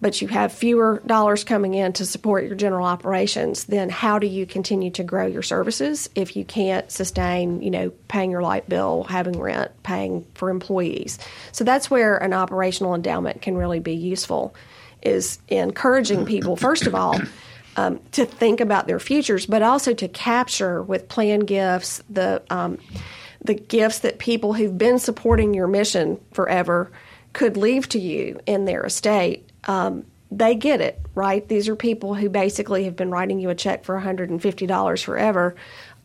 but 0.02 0.22
you 0.22 0.28
have 0.28 0.52
fewer 0.52 1.02
dollars 1.06 1.44
coming 1.44 1.74
in 1.74 1.94
to 1.94 2.06
support 2.06 2.46
your 2.46 2.56
general 2.56 2.86
operations, 2.86 3.66
then 3.66 3.90
how 3.90 4.20
do 4.20 4.28
you 4.28 4.46
continue 4.46 4.92
to 4.92 5.04
grow 5.04 5.26
your 5.26 5.42
services 5.42 6.10
if 6.16 6.36
you 6.36 6.44
can't 6.44 6.92
sustain, 6.92 7.62
you 7.62 7.72
know, 7.72 7.90
paying 8.08 8.32
your 8.32 8.42
light 8.42 8.68
bill, 8.68 9.04
having 9.06 9.40
rent, 9.40 9.72
paying 9.84 10.26
for 10.36 10.50
employees? 10.50 11.18
So 11.52 11.64
that's 11.64 11.90
where 11.90 12.18
an 12.18 12.34
operational 12.34 12.94
endowment 12.94 13.42
can 13.42 13.56
really 13.56 13.80
be 13.80 13.96
useful 13.96 14.56
is 15.02 15.40
encouraging 15.48 16.26
people 16.26 16.56
first 16.56 16.88
of 16.88 16.96
all 16.96 17.20
um, 17.78 18.00
to 18.14 18.26
think 18.26 18.62
about 18.62 18.88
their 18.88 19.00
futures, 19.00 19.46
but 19.46 19.62
also 19.62 19.94
to 19.94 20.08
capture 20.08 20.82
with 20.82 21.10
planned 21.10 21.48
gifts 21.48 22.02
the 22.10 22.42
um, 22.50 22.78
the 23.44 23.54
gifts 23.54 24.00
that 24.00 24.18
people 24.18 24.54
who've 24.54 24.78
been 24.78 24.98
supporting 24.98 25.54
your 25.54 25.68
mission 25.68 26.20
forever 26.34 26.92
could 27.34 27.58
leave 27.58 27.88
to 27.90 28.00
you 28.00 28.40
in 28.48 28.66
their 28.66 28.84
estate 28.86 29.45
um, 29.66 30.06
they 30.32 30.56
get 30.56 30.82
it, 30.82 31.00
right? 31.14 31.48
These 31.48 31.70
are 31.70 31.76
people 31.76 32.16
who 32.16 32.30
basically 32.30 32.84
have 32.86 32.96
been 32.96 33.12
writing 33.12 33.40
you 33.40 33.50
a 33.50 33.56
check 33.56 33.84
for 33.84 34.00
$150 34.00 35.04
forever. 35.04 35.56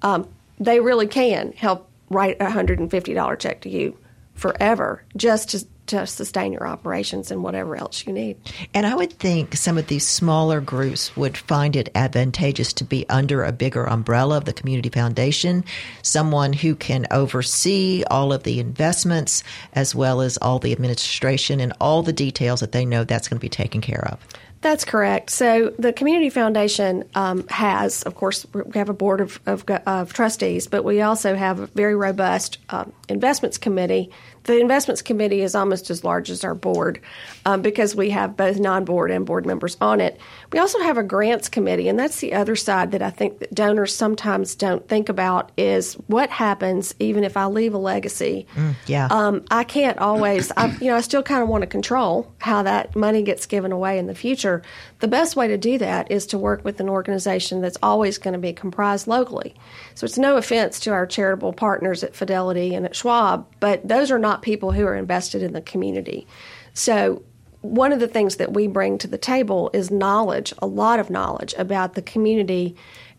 Um, 0.02 0.28
they 0.58 0.80
really 0.80 1.06
can 1.06 1.52
help 1.52 1.88
write 2.10 2.36
a 2.40 2.46
$150 2.46 3.38
check 3.38 3.60
to 3.62 3.68
you 3.68 3.96
forever 4.34 5.04
just 5.16 5.50
to 5.50 5.66
to 5.90 6.06
sustain 6.06 6.52
your 6.52 6.66
operations 6.66 7.30
and 7.30 7.42
whatever 7.42 7.76
else 7.76 8.06
you 8.06 8.12
need. 8.12 8.36
And 8.74 8.86
I 8.86 8.94
would 8.94 9.12
think 9.12 9.56
some 9.56 9.78
of 9.78 9.88
these 9.88 10.06
smaller 10.06 10.60
groups 10.60 11.16
would 11.16 11.36
find 11.36 11.76
it 11.76 11.90
advantageous 11.94 12.72
to 12.74 12.84
be 12.84 13.08
under 13.08 13.44
a 13.44 13.52
bigger 13.52 13.84
umbrella 13.84 14.36
of 14.36 14.44
the 14.44 14.52
community 14.52 14.88
foundation, 14.88 15.64
someone 16.02 16.52
who 16.52 16.74
can 16.74 17.06
oversee 17.10 18.04
all 18.10 18.32
of 18.32 18.44
the 18.44 18.60
investments 18.60 19.44
as 19.72 19.94
well 19.94 20.20
as 20.20 20.38
all 20.38 20.58
the 20.58 20.72
administration 20.72 21.60
and 21.60 21.72
all 21.80 22.02
the 22.02 22.12
details 22.12 22.60
that 22.60 22.72
they 22.72 22.84
know 22.84 23.04
that's 23.04 23.28
going 23.28 23.38
to 23.38 23.40
be 23.40 23.48
taken 23.48 23.80
care 23.80 24.08
of. 24.10 24.18
That's 24.62 24.84
correct. 24.84 25.30
So 25.30 25.72
the 25.78 25.92
Community 25.92 26.28
Foundation 26.28 27.04
um, 27.14 27.48
has, 27.48 28.02
of 28.02 28.14
course, 28.14 28.46
we 28.52 28.78
have 28.78 28.90
a 28.90 28.94
board 28.94 29.22
of, 29.22 29.40
of, 29.46 29.64
of, 29.86 30.12
trustees, 30.12 30.66
but 30.66 30.84
we 30.84 31.00
also 31.00 31.34
have 31.34 31.60
a 31.60 31.66
very 31.68 31.94
robust 31.94 32.58
uh, 32.68 32.84
investments 33.08 33.56
committee 33.56 34.10
the 34.44 34.58
investments 34.58 35.02
committee 35.02 35.42
is 35.42 35.54
almost 35.54 35.90
as 35.90 36.04
large 36.04 36.30
as 36.30 36.44
our 36.44 36.54
board 36.54 37.00
um, 37.44 37.62
because 37.62 37.94
we 37.94 38.10
have 38.10 38.36
both 38.36 38.58
non-board 38.58 39.10
and 39.10 39.26
board 39.26 39.46
members 39.46 39.76
on 39.80 40.00
it. 40.00 40.18
We 40.52 40.58
also 40.58 40.80
have 40.80 40.96
a 40.98 41.02
grants 41.02 41.48
committee, 41.48 41.88
and 41.88 41.98
that's 41.98 42.20
the 42.20 42.32
other 42.32 42.56
side 42.56 42.92
that 42.92 43.02
I 43.02 43.10
think 43.10 43.38
that 43.40 43.54
donors 43.54 43.94
sometimes 43.94 44.54
don't 44.54 44.86
think 44.88 45.08
about 45.08 45.52
is 45.56 45.94
what 46.06 46.30
happens 46.30 46.94
even 46.98 47.24
if 47.24 47.36
I 47.36 47.46
leave 47.46 47.74
a 47.74 47.78
legacy. 47.78 48.46
Mm, 48.54 48.74
yeah, 48.86 49.08
um, 49.10 49.44
I 49.50 49.64
can't 49.64 49.98
always. 49.98 50.50
I, 50.56 50.76
you 50.80 50.86
know, 50.86 50.96
I 50.96 51.00
still 51.00 51.22
kind 51.22 51.42
of 51.42 51.48
want 51.48 51.62
to 51.62 51.66
control 51.66 52.32
how 52.38 52.62
that 52.62 52.96
money 52.96 53.22
gets 53.22 53.46
given 53.46 53.72
away 53.72 53.98
in 53.98 54.06
the 54.06 54.14
future. 54.14 54.62
The 55.00 55.08
best 55.08 55.34
way 55.34 55.48
to 55.48 55.56
do 55.56 55.78
that 55.78 56.10
is 56.10 56.26
to 56.26 56.38
work 56.38 56.64
with 56.64 56.78
an 56.78 56.88
organization 56.88 57.60
that's 57.60 57.78
always 57.82 58.18
going 58.18 58.34
to 58.34 58.38
be 58.38 58.52
comprised 58.52 59.06
locally. 59.06 59.54
So 59.94 60.04
it's 60.04 60.18
no 60.18 60.36
offense 60.36 60.78
to 60.80 60.92
our 60.92 61.06
charitable 61.06 61.54
partners 61.54 62.04
at 62.04 62.14
Fidelity 62.14 62.74
and 62.74 62.84
at 62.84 62.94
Schwab, 62.94 63.46
but 63.60 63.86
those 63.86 64.10
are 64.10 64.18
not 64.18 64.42
people 64.42 64.72
who 64.72 64.86
are 64.86 64.94
invested 64.94 65.42
in 65.42 65.54
the 65.54 65.62
community. 65.62 66.26
So 66.74 67.22
one 67.62 67.92
of 67.92 68.00
the 68.00 68.08
things 68.08 68.36
that 68.36 68.52
we 68.52 68.66
bring 68.66 68.98
to 68.98 69.06
the 69.06 69.18
table 69.18 69.70
is 69.72 69.90
knowledge, 69.90 70.52
a 70.58 70.66
lot 70.66 70.98
of 70.98 71.10
knowledge 71.10 71.54
about 71.58 71.94
the 71.94 72.02
community. 72.02 72.76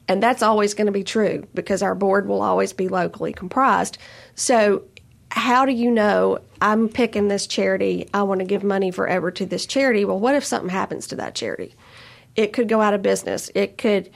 And 0.07 0.21
that's 0.21 0.41
always 0.41 0.73
going 0.73 0.87
to 0.87 0.91
be 0.91 1.03
true 1.03 1.47
because 1.53 1.81
our 1.81 1.95
board 1.95 2.27
will 2.27 2.41
always 2.41 2.73
be 2.73 2.87
locally 2.87 3.33
comprised. 3.33 3.97
So, 4.35 4.83
how 5.31 5.65
do 5.65 5.71
you 5.71 5.89
know 5.89 6.39
I'm 6.61 6.89
picking 6.89 7.27
this 7.27 7.47
charity? 7.47 8.09
I 8.13 8.23
want 8.23 8.39
to 8.39 8.45
give 8.45 8.63
money 8.63 8.91
forever 8.91 9.31
to 9.31 9.45
this 9.45 9.65
charity. 9.65 10.05
Well, 10.05 10.19
what 10.19 10.35
if 10.35 10.43
something 10.43 10.69
happens 10.69 11.07
to 11.07 11.15
that 11.15 11.35
charity? 11.35 11.73
It 12.35 12.53
could 12.53 12.69
go 12.69 12.81
out 12.81 12.93
of 12.93 13.01
business. 13.01 13.49
It 13.55 13.77
could, 13.77 14.09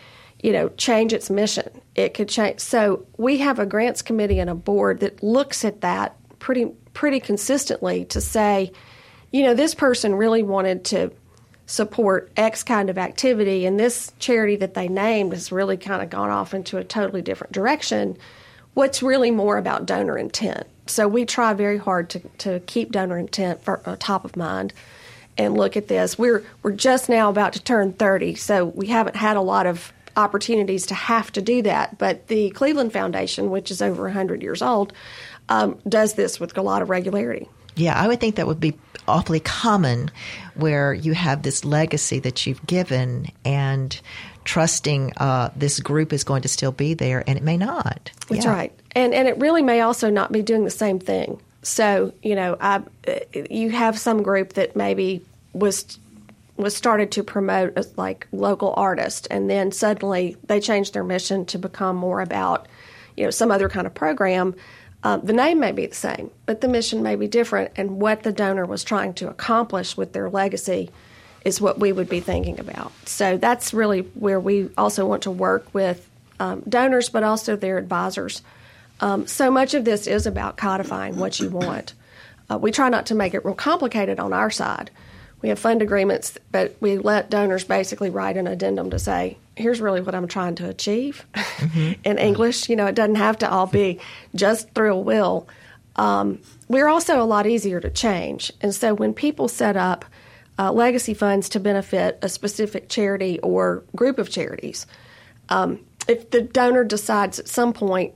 you 0.43 0.51
know, 0.51 0.69
change 0.69 1.13
its 1.13 1.29
mission. 1.29 1.81
It 1.95 2.13
could 2.13 2.29
change. 2.29 2.59
So, 2.59 3.05
we 3.17 3.37
have 3.39 3.59
a 3.59 3.65
grants 3.65 4.01
committee 4.01 4.39
and 4.39 4.49
a 4.49 4.55
board 4.55 4.99
that 4.99 5.23
looks 5.23 5.65
at 5.65 5.81
that 5.81 6.15
pretty 6.39 6.71
pretty 6.93 7.19
consistently 7.19 8.05
to 8.05 8.21
say, 8.21 8.71
you 9.31 9.43
know, 9.43 9.53
this 9.53 9.75
person 9.75 10.15
really 10.15 10.43
wanted 10.43 10.85
to 10.85 11.11
support 11.65 12.31
X 12.37 12.63
kind 12.63 12.89
of 12.89 12.97
activity, 12.97 13.65
and 13.65 13.79
this 13.79 14.11
charity 14.19 14.55
that 14.57 14.75
they 14.75 14.87
named 14.87 15.33
has 15.33 15.51
really 15.51 15.77
kind 15.77 16.01
of 16.01 16.09
gone 16.09 16.29
off 16.29 16.53
into 16.53 16.77
a 16.77 16.83
totally 16.83 17.21
different 17.21 17.53
direction. 17.53 18.17
What's 18.75 19.01
really 19.01 19.31
more 19.31 19.57
about 19.57 19.85
donor 19.85 20.17
intent? 20.17 20.67
So 20.87 21.07
we 21.07 21.25
try 21.25 21.53
very 21.53 21.77
hard 21.77 22.09
to, 22.11 22.19
to 22.39 22.59
keep 22.61 22.91
donor 22.91 23.17
intent 23.17 23.63
for, 23.63 23.81
uh, 23.85 23.95
top 23.99 24.25
of 24.25 24.35
mind 24.35 24.73
and 25.37 25.57
look 25.57 25.75
at 25.75 25.87
this. 25.87 26.17
We're 26.17 26.45
we're 26.63 26.71
just 26.71 27.09
now 27.09 27.29
about 27.29 27.53
to 27.53 27.63
turn 27.63 27.93
30, 27.93 28.35
so 28.35 28.65
we 28.65 28.87
haven't 28.87 29.15
had 29.15 29.37
a 29.37 29.41
lot 29.41 29.65
of 29.65 29.91
opportunities 30.15 30.85
to 30.87 30.93
have 30.93 31.31
to 31.33 31.41
do 31.41 31.61
that. 31.63 31.97
But 31.97 32.27
the 32.27 32.51
Cleveland 32.51 32.93
Foundation, 32.93 33.49
which 33.49 33.69
is 33.69 33.81
over 33.81 34.03
100 34.03 34.41
years 34.41 34.61
old, 34.61 34.93
um, 35.49 35.77
does 35.87 36.13
this 36.13 36.39
with 36.39 36.57
a 36.57 36.61
lot 36.61 36.81
of 36.81 36.89
regularity. 36.89 37.49
Yeah, 37.75 37.99
I 37.99 38.07
would 38.07 38.21
think 38.21 38.35
that 38.35 38.47
would 38.47 38.61
be 38.61 38.77
awfully 39.07 39.41
common 39.41 40.09
where 40.55 40.93
you 40.93 41.13
have 41.13 41.43
this 41.43 41.65
legacy 41.65 42.19
that 42.19 42.47
you've 42.47 42.65
given 42.65 43.27
and 43.43 43.99
trusting 44.45 45.11
uh, 45.17 45.49
this 45.55 45.79
group 45.79 46.13
is 46.13 46.23
going 46.23 46.43
to 46.43 46.47
still 46.47 46.71
be 46.71 46.93
there, 46.93 47.23
and 47.27 47.37
it 47.37 47.43
may 47.43 47.57
not. 47.57 48.11
That's 48.29 48.45
yeah. 48.45 48.51
right. 48.51 48.79
And, 48.95 49.13
and 49.13 49.27
it 49.27 49.37
really 49.37 49.61
may 49.61 49.81
also 49.81 50.09
not 50.09 50.31
be 50.31 50.41
doing 50.41 50.63
the 50.63 50.71
same 50.71 50.99
thing. 50.99 51.39
So, 51.61 52.13
you 52.23 52.35
know, 52.35 52.57
I, 52.59 52.81
you 53.49 53.69
have 53.71 53.99
some 53.99 54.23
group 54.23 54.53
that 54.53 54.75
maybe 54.75 55.25
was 55.53 55.99
was 56.57 56.73
started 56.73 57.11
to 57.11 57.21
promote 57.21 57.77
as 57.77 57.97
like 57.97 58.27
local 58.31 58.73
artists 58.77 59.27
and 59.27 59.49
then 59.49 59.73
suddenly 59.73 60.37
they 60.45 60.61
changed 60.61 60.93
their 60.93 61.03
mission 61.03 61.45
to 61.45 61.57
become 61.57 61.97
more 61.97 62.21
about 62.21 62.65
you 63.17 63.25
know 63.25 63.29
some 63.29 63.51
other 63.51 63.67
kind 63.67 63.85
of 63.85 63.93
program 63.93 64.55
um, 65.05 65.21
the 65.23 65.33
name 65.33 65.59
may 65.59 65.71
be 65.71 65.85
the 65.85 65.93
same, 65.93 66.31
but 66.47 66.61
the 66.61 66.67
mission 66.67 67.03
may 67.03 67.15
be 67.15 67.27
different, 67.27 67.71
and 67.75 68.01
what 68.01 68.23
the 68.23 68.31
donor 68.31 68.65
was 68.65 68.83
trying 68.83 69.13
to 69.15 69.29
accomplish 69.29 69.95
with 69.95 70.13
their 70.13 70.31
legacy 70.31 70.89
is 71.45 71.61
what 71.61 71.77
we 71.77 71.91
would 71.91 72.09
be 72.09 72.19
thinking 72.19 72.59
about. 72.59 72.91
So 73.07 73.37
that's 73.37 73.71
really 73.71 74.01
where 74.15 74.39
we 74.39 74.71
also 74.79 75.05
want 75.05 75.21
to 75.23 75.31
work 75.31 75.67
with 75.73 76.09
um, 76.39 76.63
donors, 76.67 77.09
but 77.09 77.23
also 77.23 77.55
their 77.55 77.77
advisors. 77.77 78.41
Um, 78.99 79.27
so 79.27 79.51
much 79.51 79.73
of 79.73 79.85
this 79.85 80.07
is 80.07 80.25
about 80.25 80.57
codifying 80.57 81.17
what 81.17 81.39
you 81.39 81.49
want. 81.49 81.93
Uh, 82.49 82.57
we 82.57 82.71
try 82.71 82.89
not 82.89 83.07
to 83.07 83.15
make 83.15 83.33
it 83.33 83.43
real 83.43 83.55
complicated 83.55 84.19
on 84.19 84.33
our 84.33 84.49
side. 84.51 84.91
We 85.41 85.49
have 85.49 85.59
fund 85.59 85.81
agreements, 85.81 86.37
but 86.51 86.75
we 86.79 86.97
let 86.97 87.29
donors 87.29 87.63
basically 87.63 88.09
write 88.09 88.37
an 88.37 88.47
addendum 88.47 88.89
to 88.91 88.99
say, 88.99 89.37
here's 89.55 89.81
really 89.81 90.01
what 90.01 90.15
I'm 90.15 90.27
trying 90.27 90.55
to 90.55 90.69
achieve 90.69 91.25
mm-hmm. 91.33 91.93
in 92.03 92.17
English. 92.17 92.69
You 92.69 92.75
know, 92.75 92.87
it 92.87 92.95
doesn't 92.95 93.15
have 93.15 93.37
to 93.39 93.49
all 93.49 93.67
be 93.67 93.99
just 94.33 94.73
through 94.73 94.93
a 94.93 94.99
will. 94.99 95.47
Um, 95.97 96.41
we're 96.67 96.87
also 96.87 97.21
a 97.21 97.25
lot 97.25 97.47
easier 97.47 97.79
to 97.79 97.89
change. 97.89 98.51
And 98.61 98.73
so 98.73 98.93
when 98.93 99.13
people 99.13 99.47
set 99.47 99.77
up 99.77 100.05
uh, 100.57 100.71
legacy 100.71 101.13
funds 101.13 101.49
to 101.49 101.59
benefit 101.59 102.19
a 102.21 102.29
specific 102.29 102.89
charity 102.89 103.39
or 103.39 103.83
group 103.95 104.17
of 104.17 104.29
charities, 104.29 104.87
um, 105.49 105.79
if 106.07 106.31
the 106.31 106.41
donor 106.41 106.83
decides 106.83 107.39
at 107.39 107.47
some 107.47 107.73
point 107.73 108.13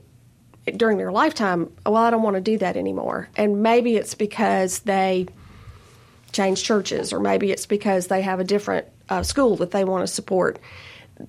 during 0.76 0.98
their 0.98 1.12
lifetime, 1.12 1.72
well, 1.84 1.96
I 1.96 2.10
don't 2.10 2.22
want 2.22 2.36
to 2.36 2.40
do 2.40 2.58
that 2.58 2.76
anymore, 2.76 3.28
and 3.36 3.62
maybe 3.62 3.96
it's 3.96 4.14
because 4.14 4.80
they 4.80 5.26
change 6.32 6.62
churches, 6.62 7.12
or 7.12 7.20
maybe 7.20 7.50
it's 7.50 7.66
because 7.66 8.06
they 8.06 8.22
have 8.22 8.40
a 8.40 8.44
different 8.44 8.86
uh, 9.08 9.22
school 9.22 9.56
that 9.56 9.72
they 9.72 9.84
want 9.84 10.06
to 10.06 10.12
support 10.12 10.58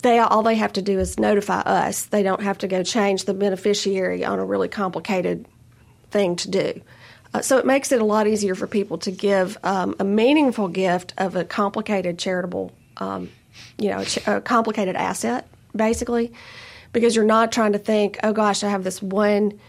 they 0.02 0.20
all 0.20 0.44
they 0.44 0.56
have 0.56 0.74
to 0.74 0.82
do 0.82 1.00
is 1.00 1.20
notify 1.20 1.60
us. 1.62 2.06
They 2.06 2.24
don't 2.24 2.41
have 2.41 2.58
to 2.60 2.67
go 2.67 2.84
change 2.84 3.26
the 3.26 3.34
beneficiary 3.34 4.24
on 4.24 4.39
a 4.39 4.46
really 4.46 4.70
complicated 4.70 5.48
thing 6.12 6.36
to 6.38 6.50
do. 6.50 6.82
Uh, 7.34 7.41
so 7.41 7.58
it 7.58 7.65
makes 7.65 7.91
it 7.91 8.02
a 8.02 8.06
lot 8.06 8.28
easier 8.28 8.56
for 8.56 8.67
people 8.67 8.98
to 9.00 9.12
give 9.12 9.58
um, 9.63 9.96
a 10.00 10.04
meaningful 10.04 10.67
gift 10.67 11.13
of 11.17 11.36
a 11.36 11.46
complicated 11.46 12.20
charitable, 12.20 12.72
um, 12.98 13.30
you 13.78 13.89
know, 13.89 14.04
a 14.28 14.41
complicated 14.41 14.96
asset, 14.96 15.48
basically, 15.76 16.34
because 16.93 17.15
you're 17.15 17.25
not 17.25 17.51
trying 17.51 17.73
to 17.73 17.80
think, 17.80 18.17
oh 18.23 18.34
gosh, 18.34 18.63
I 18.63 18.69
have 18.69 18.84
this 18.84 19.01
one 19.01 19.60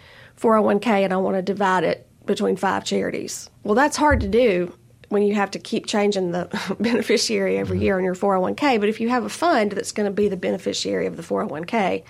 401k 0.40 0.87
and 0.87 1.12
I 1.12 1.16
want 1.16 1.37
to 1.37 1.42
divide 1.42 1.85
it 1.85 2.06
between 2.26 2.56
five 2.56 2.85
charities. 2.85 3.50
Well, 3.62 3.74
that's 3.74 3.96
hard 3.96 4.20
to 4.20 4.28
do 4.28 4.72
when 5.08 5.22
you 5.22 5.35
have 5.35 5.50
to 5.50 5.58
keep 5.58 5.87
changing 5.87 6.32
the 6.32 6.48
beneficiary 6.80 7.58
every 7.58 7.76
mm-hmm. 7.76 7.85
year 7.85 7.98
on 7.98 8.04
your 8.04 8.14
401k. 8.14 8.80
But 8.80 8.88
if 8.88 9.00
you 9.00 9.08
have 9.08 9.24
a 9.24 9.28
fund 9.28 9.72
that's 9.72 9.92
going 9.92 10.06
to 10.06 10.12
be 10.12 10.28
the 10.28 10.37
beneficiary 10.37 11.06
of 11.06 11.16
the 11.16 11.22
401k, 11.22 12.02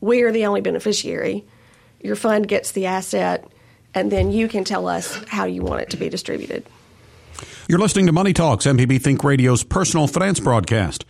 we 0.00 0.22
are 0.22 0.30
the 0.30 0.46
only 0.46 0.60
beneficiary. 0.60 1.44
Your 2.00 2.16
fund 2.16 2.46
gets 2.46 2.72
the 2.72 2.86
asset, 2.86 3.50
and 3.94 4.12
then 4.12 4.30
you 4.30 4.46
can 4.46 4.62
tell 4.62 4.86
us 4.86 5.16
how 5.28 5.46
you 5.46 5.62
want 5.62 5.80
it 5.80 5.90
to 5.90 5.96
be 5.96 6.08
distributed. 6.08 6.64
You're 7.66 7.78
listening 7.78 8.06
to 8.06 8.12
Money 8.12 8.32
Talks, 8.32 8.66
MPB 8.66 9.02
Think 9.02 9.24
Radio's 9.24 9.64
personal 9.64 10.06
finance 10.06 10.38
broadcast. 10.38 11.04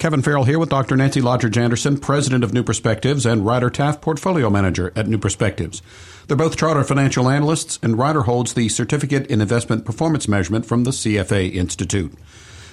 Kevin 0.00 0.22
Farrell 0.22 0.44
here 0.44 0.58
with 0.58 0.70
Dr. 0.70 0.96
Nancy 0.96 1.20
Lottridge 1.20 1.58
Anderson, 1.58 1.98
president 1.98 2.42
of 2.42 2.54
New 2.54 2.62
Perspectives, 2.62 3.26
and 3.26 3.44
Ryder 3.44 3.68
Taff, 3.68 4.00
portfolio 4.00 4.48
manager 4.48 4.94
at 4.96 5.06
New 5.06 5.18
Perspectives. 5.18 5.82
They're 6.26 6.38
both 6.38 6.56
chartered 6.56 6.88
financial 6.88 7.28
analysts, 7.28 7.78
and 7.82 7.98
Ryder 7.98 8.22
holds 8.22 8.54
the 8.54 8.70
Certificate 8.70 9.26
in 9.26 9.42
Investment 9.42 9.84
Performance 9.84 10.26
Measurement 10.26 10.64
from 10.64 10.84
the 10.84 10.92
CFA 10.92 11.52
Institute. 11.52 12.14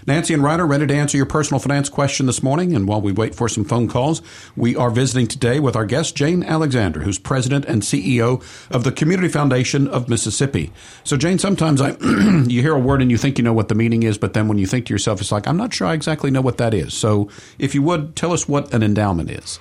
Nancy 0.06 0.34
and 0.34 0.44
Ryder 0.44 0.66
ready 0.66 0.86
to 0.86 0.94
answer 0.96 1.18
your 1.18 1.26
personal 1.26 1.60
finance 1.60 1.90
question 1.90 2.26
this 2.26 2.44
morning. 2.44 2.76
And 2.76 2.88
while 2.88 3.02
we 3.02 3.12
wait 3.12 3.34
for 3.34 3.50
some 3.50 3.66
phone 3.66 3.88
calls, 3.88 4.22
we 4.56 4.76
are 4.76 4.92
visiting 4.92 5.28
today 5.28 5.60
with 5.60 5.76
our 5.76 5.86
guest, 5.86 6.16
Jane 6.16 6.44
Alexander, 6.44 7.02
who's 7.02 7.18
president 7.18 7.66
and 7.66 7.82
CEO 7.82 8.44
of 8.70 8.84
the 8.84 8.92
Community 8.92 9.28
Foundation 9.28 9.88
of 9.88 10.10
Mississippi. 10.10 10.72
So, 11.04 11.18
Jane, 11.18 11.40
sometimes 11.40 11.82
I, 11.82 11.92
you 12.48 12.62
hear 12.62 12.76
a 12.76 12.80
word 12.80 13.02
and 13.02 13.10
you 13.10 13.18
think 13.18 13.38
you 13.38 13.44
know 13.44 13.54
what 13.54 13.70
the 13.70 13.76
meaning 13.76 14.04
is, 14.04 14.18
but 14.18 14.34
then 14.34 14.48
when 14.48 14.58
you 14.58 14.68
think 14.68 14.86
to 14.88 14.94
yourself, 14.94 15.22
it's 15.22 15.32
like, 15.32 15.48
I'm 15.48 15.58
not 15.58 15.74
sure 15.74 15.88
I 15.88 15.94
exactly 15.94 16.32
know 16.32 16.42
what 16.42 16.58
that 16.58 16.74
is. 16.74 16.94
So, 16.94 17.30
if 17.58 17.74
you 17.74 17.82
would, 17.84 18.16
tell 18.16 18.34
us 18.34 18.48
what 18.48 18.74
an 18.74 18.84
endowment 18.84 19.32
is. 19.32 19.60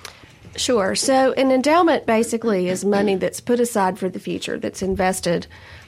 Sure. 0.55 0.95
So, 0.95 1.33
an 1.33 1.51
endowment 1.51 2.05
basically 2.05 2.67
is 2.67 2.83
money 2.83 3.15
that's 3.15 3.39
put 3.39 3.59
aside 3.59 3.99
for 3.99 4.09
the 4.09 4.19
future, 4.19 4.57
that's 4.57 4.81
invested 4.81 5.47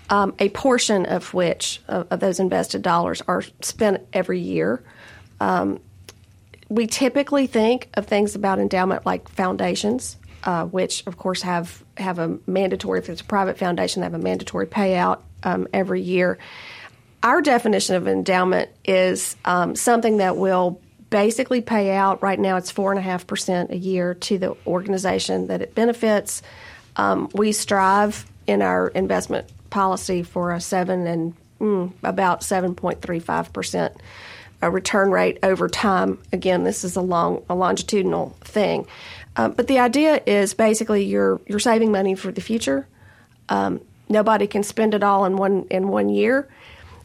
um, 0.10 0.34
a 0.40 0.50
portion 0.50 1.06
of 1.06 1.34
which 1.34 1.82
of, 1.88 2.20
those 2.20 2.40
invested 2.40 2.82
dollars 2.82 3.22
are 3.28 3.44
spent 3.62 4.08
every 4.14 4.40
year. 4.40 4.84
Um, 5.40 5.80
we 6.68 6.88
typically 6.88 7.48
think 7.48 7.90
of 7.96 8.06
things 8.06 8.36
about 8.36 8.60
endowment 8.60 9.06
like 9.06 9.28
foundations, 9.30 10.18
uh, 10.44 10.66
which 10.66 11.06
of 11.08 11.18
course 11.18 11.42
have 11.42 11.84
have 11.98 12.20
a 12.20 12.38
mandatory. 12.48 13.00
If 13.00 13.10
it's 13.10 13.22
a 13.22 13.26
private 13.26 13.58
foundation, 13.58 14.02
they 14.02 14.06
have 14.06 14.14
a 14.14 14.20
mandatory 14.20 14.68
payout 14.68 15.20
um, 15.44 15.68
every 15.74 16.02
year. 16.02 16.38
Our 17.22 17.42
definition 17.42 17.96
of 17.96 18.08
endowment 18.08 18.70
is 18.86 19.36
um, 19.46 19.76
something 19.76 20.18
that 20.18 20.38
will 20.38 20.80
basically 21.10 21.62
pay 21.62 21.92
out. 21.92 22.22
Right 22.22 22.40
now, 22.40 22.58
it's 22.58 22.72
four 22.72 22.92
and 22.92 23.00
a 23.00 23.02
half 23.02 23.28
percent 23.28 23.72
a 23.72 23.78
year 23.78 24.14
to 24.14 24.38
the 24.38 24.56
organization 24.66 25.48
that 25.48 25.62
it 25.62 25.76
benefits. 25.76 26.42
Um, 26.96 27.30
we 27.34 27.52
strive 27.52 28.26
in 28.48 28.62
our 28.62 28.88
investment 28.90 29.50
policy 29.70 30.24
for 30.24 30.52
a 30.52 30.62
seven 30.62 31.08
and 31.08 31.34
mm, 31.60 31.92
about 32.04 32.42
7.35 32.42 33.54
percent 33.54 33.94
a 34.62 34.70
return 34.70 35.12
rate 35.12 35.40
over 35.42 35.70
time. 35.70 36.20
Again, 36.34 36.64
this 36.64 36.84
is 36.84 36.96
a 36.96 37.02
long, 37.02 37.44
a 37.50 37.56
longitudinal 37.56 38.36
thing, 38.42 38.88
um, 39.36 39.54
but 39.54 39.68
the 39.68 39.80
idea 39.80 40.22
is 40.26 40.54
basically 40.54 41.06
you're 41.06 41.40
you're 41.48 41.60
saving 41.60 41.92
money 41.92 42.16
for 42.16 42.32
the 42.32 42.42
future. 42.42 42.88
Um, 43.48 43.82
nobody 44.10 44.48
can 44.48 44.64
spend 44.64 44.94
it 44.94 45.04
all 45.04 45.26
in 45.26 45.38
one 45.38 45.66
in 45.70 45.88
one 45.88 46.10
year. 46.10 46.48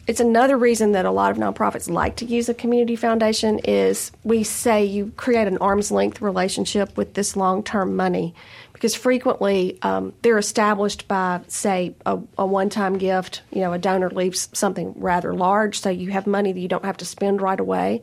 It's 0.06 0.20
another 0.20 0.58
reason 0.58 0.92
that 0.92 1.06
a 1.06 1.10
lot 1.10 1.30
of 1.30 1.38
nonprofits 1.38 1.88
like 1.88 2.16
to 2.16 2.26
use 2.26 2.50
a 2.50 2.54
community 2.54 2.94
foundation 2.94 3.58
is 3.60 4.12
we 4.22 4.42
say 4.42 4.84
you 4.84 5.12
create 5.16 5.48
an 5.48 5.56
arm's 5.58 5.90
length 5.90 6.20
relationship 6.20 6.94
with 6.96 7.14
this 7.14 7.36
long 7.36 7.62
term 7.62 7.96
money 7.96 8.34
because 8.74 8.94
frequently 8.94 9.78
um, 9.80 10.12
they're 10.20 10.36
established 10.36 11.08
by, 11.08 11.40
say, 11.48 11.94
a, 12.04 12.18
a 12.36 12.44
one 12.44 12.68
time 12.68 12.98
gift. 12.98 13.40
You 13.50 13.62
know, 13.62 13.72
a 13.72 13.78
donor 13.78 14.10
leaves 14.10 14.50
something 14.52 14.92
rather 14.96 15.32
large, 15.32 15.80
so 15.80 15.88
you 15.88 16.10
have 16.10 16.26
money 16.26 16.52
that 16.52 16.60
you 16.60 16.68
don't 16.68 16.84
have 16.84 16.98
to 16.98 17.06
spend 17.06 17.40
right 17.40 17.58
away. 17.58 18.02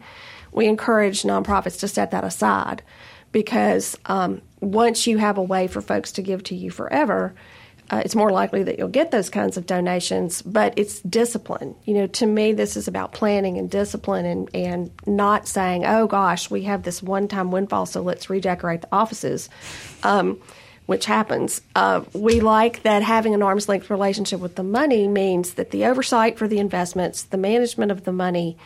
We 0.51 0.65
encourage 0.65 1.21
nonprofits 1.21 1.79
to 1.81 1.87
set 1.87 2.11
that 2.11 2.23
aside 2.23 2.81
because 3.31 3.95
um, 4.07 4.41
once 4.59 5.05
you 5.05 5.19
have 5.19 5.37
a 5.37 5.43
way 5.43 5.67
for 5.67 5.81
folks 5.81 6.11
to 6.13 6.23
give 6.23 6.43
to 6.45 6.55
you 6.55 6.71
forever, 6.71 7.35
uh, 7.91 8.01
it's 8.05 8.15
more 8.15 8.31
likely 8.31 8.63
that 8.63 8.79
you'll 8.79 8.87
get 8.87 9.11
those 9.11 9.29
kinds 9.29 9.57
of 9.57 9.65
donations, 9.65 10.41
but 10.41 10.73
it's 10.77 11.01
discipline. 11.01 11.75
You 11.83 11.95
know, 11.95 12.07
to 12.07 12.25
me, 12.25 12.53
this 12.53 12.77
is 12.77 12.87
about 12.87 13.11
planning 13.11 13.57
and 13.57 13.69
discipline 13.69 14.25
and, 14.25 14.49
and 14.55 14.91
not 15.05 15.45
saying, 15.45 15.85
oh 15.85 16.07
gosh, 16.07 16.49
we 16.49 16.63
have 16.63 16.83
this 16.83 17.03
one 17.03 17.27
time 17.27 17.51
windfall, 17.51 17.85
so 17.85 18.01
let's 18.01 18.29
redecorate 18.29 18.81
the 18.81 18.87
offices. 18.91 19.49
Um, 20.03 20.39
which 20.87 21.05
happens. 21.05 21.61
Uh, 21.73 22.01
we 22.11 22.41
like 22.41 22.83
that 22.83 23.01
having 23.01 23.33
an 23.33 23.41
arm's 23.41 23.69
length 23.69 23.89
relationship 23.89 24.41
with 24.41 24.55
the 24.55 24.63
money 24.63 25.07
means 25.07 25.53
that 25.53 25.71
the 25.71 25.85
oversight 25.85 26.37
for 26.37 26.49
the 26.49 26.59
investments, 26.59 27.23
the 27.23 27.37
management 27.37 27.91
of 27.91 28.03
the 28.03 28.11
money, 28.11 28.57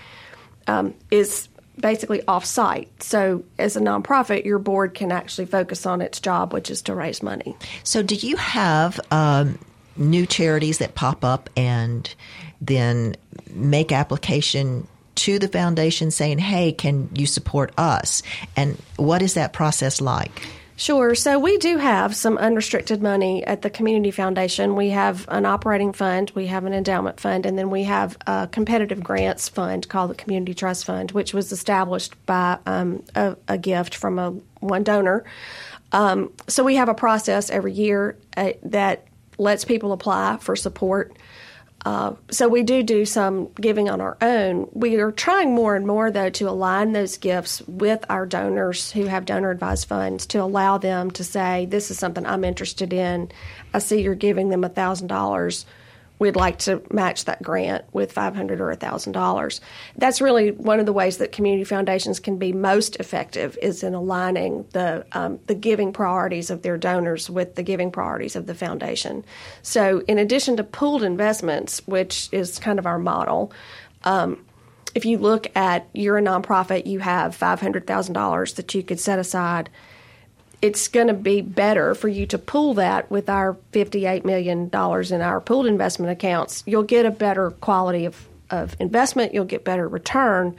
um, 0.65 0.95
is 1.11 1.49
basically 1.79 2.25
off 2.27 2.45
site. 2.45 3.03
So, 3.03 3.43
as 3.57 3.75
a 3.75 3.81
nonprofit, 3.81 4.45
your 4.45 4.59
board 4.59 4.93
can 4.93 5.11
actually 5.11 5.45
focus 5.45 5.85
on 5.85 6.01
its 6.01 6.19
job, 6.19 6.53
which 6.53 6.69
is 6.69 6.81
to 6.83 6.95
raise 6.95 7.21
money. 7.21 7.55
So, 7.83 8.01
do 8.01 8.15
you 8.15 8.35
have 8.37 8.99
um, 9.11 9.59
new 9.95 10.25
charities 10.25 10.79
that 10.79 10.95
pop 10.95 11.23
up 11.23 11.49
and 11.55 12.13
then 12.61 13.15
make 13.51 13.91
application 13.91 14.87
to 15.15 15.39
the 15.39 15.47
foundation 15.47 16.11
saying, 16.11 16.39
hey, 16.39 16.71
can 16.71 17.09
you 17.13 17.25
support 17.25 17.73
us? 17.77 18.21
And 18.55 18.77
what 18.97 19.21
is 19.21 19.35
that 19.35 19.53
process 19.53 20.01
like? 20.01 20.41
Sure. 20.77 21.15
So 21.15 21.39
we 21.39 21.57
do 21.57 21.77
have 21.77 22.17
some 22.17 22.37
unrestricted 22.37 23.01
money 23.01 23.45
at 23.45 23.61
the 23.61 23.69
Community 23.69 24.11
Foundation. 24.11 24.75
We 24.75 24.89
have 24.89 25.25
an 25.29 25.45
operating 25.45 25.93
fund, 25.93 26.33
we 26.35 26.47
have 26.47 26.65
an 26.65 26.73
endowment 26.73 27.21
fund, 27.21 27.45
and 27.45 27.57
then 27.57 27.69
we 27.69 27.83
have 27.83 28.17
a 28.27 28.49
competitive 28.51 29.01
grants 29.01 29.47
fund 29.47 29.87
called 29.87 30.09
the 30.09 30.15
Community 30.15 30.53
Trust 30.53 30.83
Fund, 30.83 31.11
which 31.11 31.33
was 31.33 31.53
established 31.53 32.13
by 32.25 32.57
um, 32.65 33.03
a, 33.15 33.37
a, 33.47 33.57
gift 33.57 33.95
from 33.95 34.19
a 34.19 34.31
one 34.59 34.83
donor. 34.83 35.23
Um, 35.93 36.33
so 36.47 36.61
we 36.61 36.75
have 36.75 36.89
a 36.89 36.93
process 36.93 37.49
every 37.49 37.71
year 37.71 38.17
uh, 38.35 38.51
that 38.63 39.07
lets 39.37 39.63
people 39.63 39.93
apply 39.93 40.37
for 40.41 40.57
support. 40.57 41.15
Uh, 41.85 42.15
so 42.31 42.47
we 42.47 42.63
do 42.63 42.81
do 42.81 43.05
some 43.05 43.47
giving 43.61 43.89
on 43.89 44.01
our 44.01 44.17
own. 44.19 44.67
We 44.73 44.95
are 44.95 45.11
trying 45.11 45.53
more 45.53 45.75
and 45.75 45.85
more, 45.85 46.09
though, 46.09 46.31
to 46.31 46.49
align 46.49 46.93
those 46.93 47.17
gifts 47.17 47.61
with 47.67 48.03
our 48.09 48.25
donors 48.25 48.91
who 48.91 49.05
have 49.05 49.25
donor 49.25 49.51
advised 49.51 49.87
funds 49.87 50.25
to 50.27 50.41
allow 50.41 50.79
them 50.79 51.11
to 51.11 51.23
say, 51.23 51.67
"This 51.67 51.91
is 51.91 51.99
something 51.99 52.25
I'm 52.25 52.43
interested 52.43 52.91
in. 52.91 53.29
I 53.71 53.79
see 53.79 54.01
you're 54.01 54.15
giving 54.15 54.49
them 54.49 54.63
a 54.63 54.69
thousand 54.69 55.07
dollars 55.07 55.67
we'd 56.19 56.35
like 56.35 56.59
to 56.59 56.81
match 56.91 57.25
that 57.25 57.41
grant 57.41 57.83
with 57.93 58.11
500 58.11 58.61
or 58.61 58.73
$1000 58.73 59.59
that's 59.97 60.21
really 60.21 60.51
one 60.51 60.79
of 60.79 60.85
the 60.85 60.93
ways 60.93 61.17
that 61.17 61.31
community 61.31 61.63
foundations 61.63 62.19
can 62.19 62.37
be 62.37 62.53
most 62.53 62.95
effective 62.97 63.57
is 63.61 63.83
in 63.83 63.93
aligning 63.93 64.65
the, 64.71 65.05
um, 65.13 65.39
the 65.47 65.55
giving 65.55 65.93
priorities 65.93 66.49
of 66.49 66.61
their 66.61 66.77
donors 66.77 67.29
with 67.29 67.55
the 67.55 67.63
giving 67.63 67.91
priorities 67.91 68.35
of 68.35 68.45
the 68.45 68.55
foundation. 68.55 69.23
So 69.61 70.01
in 70.07 70.17
addition 70.17 70.57
to 70.57 70.63
pooled 70.63 71.03
investments 71.03 71.85
which 71.85 72.29
is 72.31 72.59
kind 72.59 72.79
of 72.79 72.85
our 72.85 72.99
model 72.99 73.51
um, 74.03 74.45
if 74.93 75.05
you 75.05 75.17
look 75.17 75.47
at 75.55 75.87
you're 75.93 76.17
a 76.17 76.21
nonprofit 76.21 76.85
you 76.85 76.99
have 76.99 77.37
$500000 77.37 78.55
that 78.55 78.73
you 78.73 78.83
could 78.83 78.99
set 78.99 79.19
aside 79.19 79.69
it's 80.61 80.87
going 80.87 81.07
to 81.07 81.13
be 81.13 81.41
better 81.41 81.95
for 81.95 82.07
you 82.07 82.25
to 82.27 82.37
pool 82.37 82.75
that 82.75 83.09
with 83.11 83.29
our 83.29 83.57
$58 83.71 84.25
million 84.25 84.69
in 84.69 85.21
our 85.21 85.41
pooled 85.41 85.67
investment 85.67 86.11
accounts. 86.11 86.63
You'll 86.65 86.83
get 86.83 87.05
a 87.05 87.11
better 87.11 87.51
quality 87.51 88.05
of, 88.05 88.27
of 88.49 88.75
investment, 88.79 89.33
you'll 89.33 89.45
get 89.45 89.63
better 89.63 89.87
return 89.87 90.55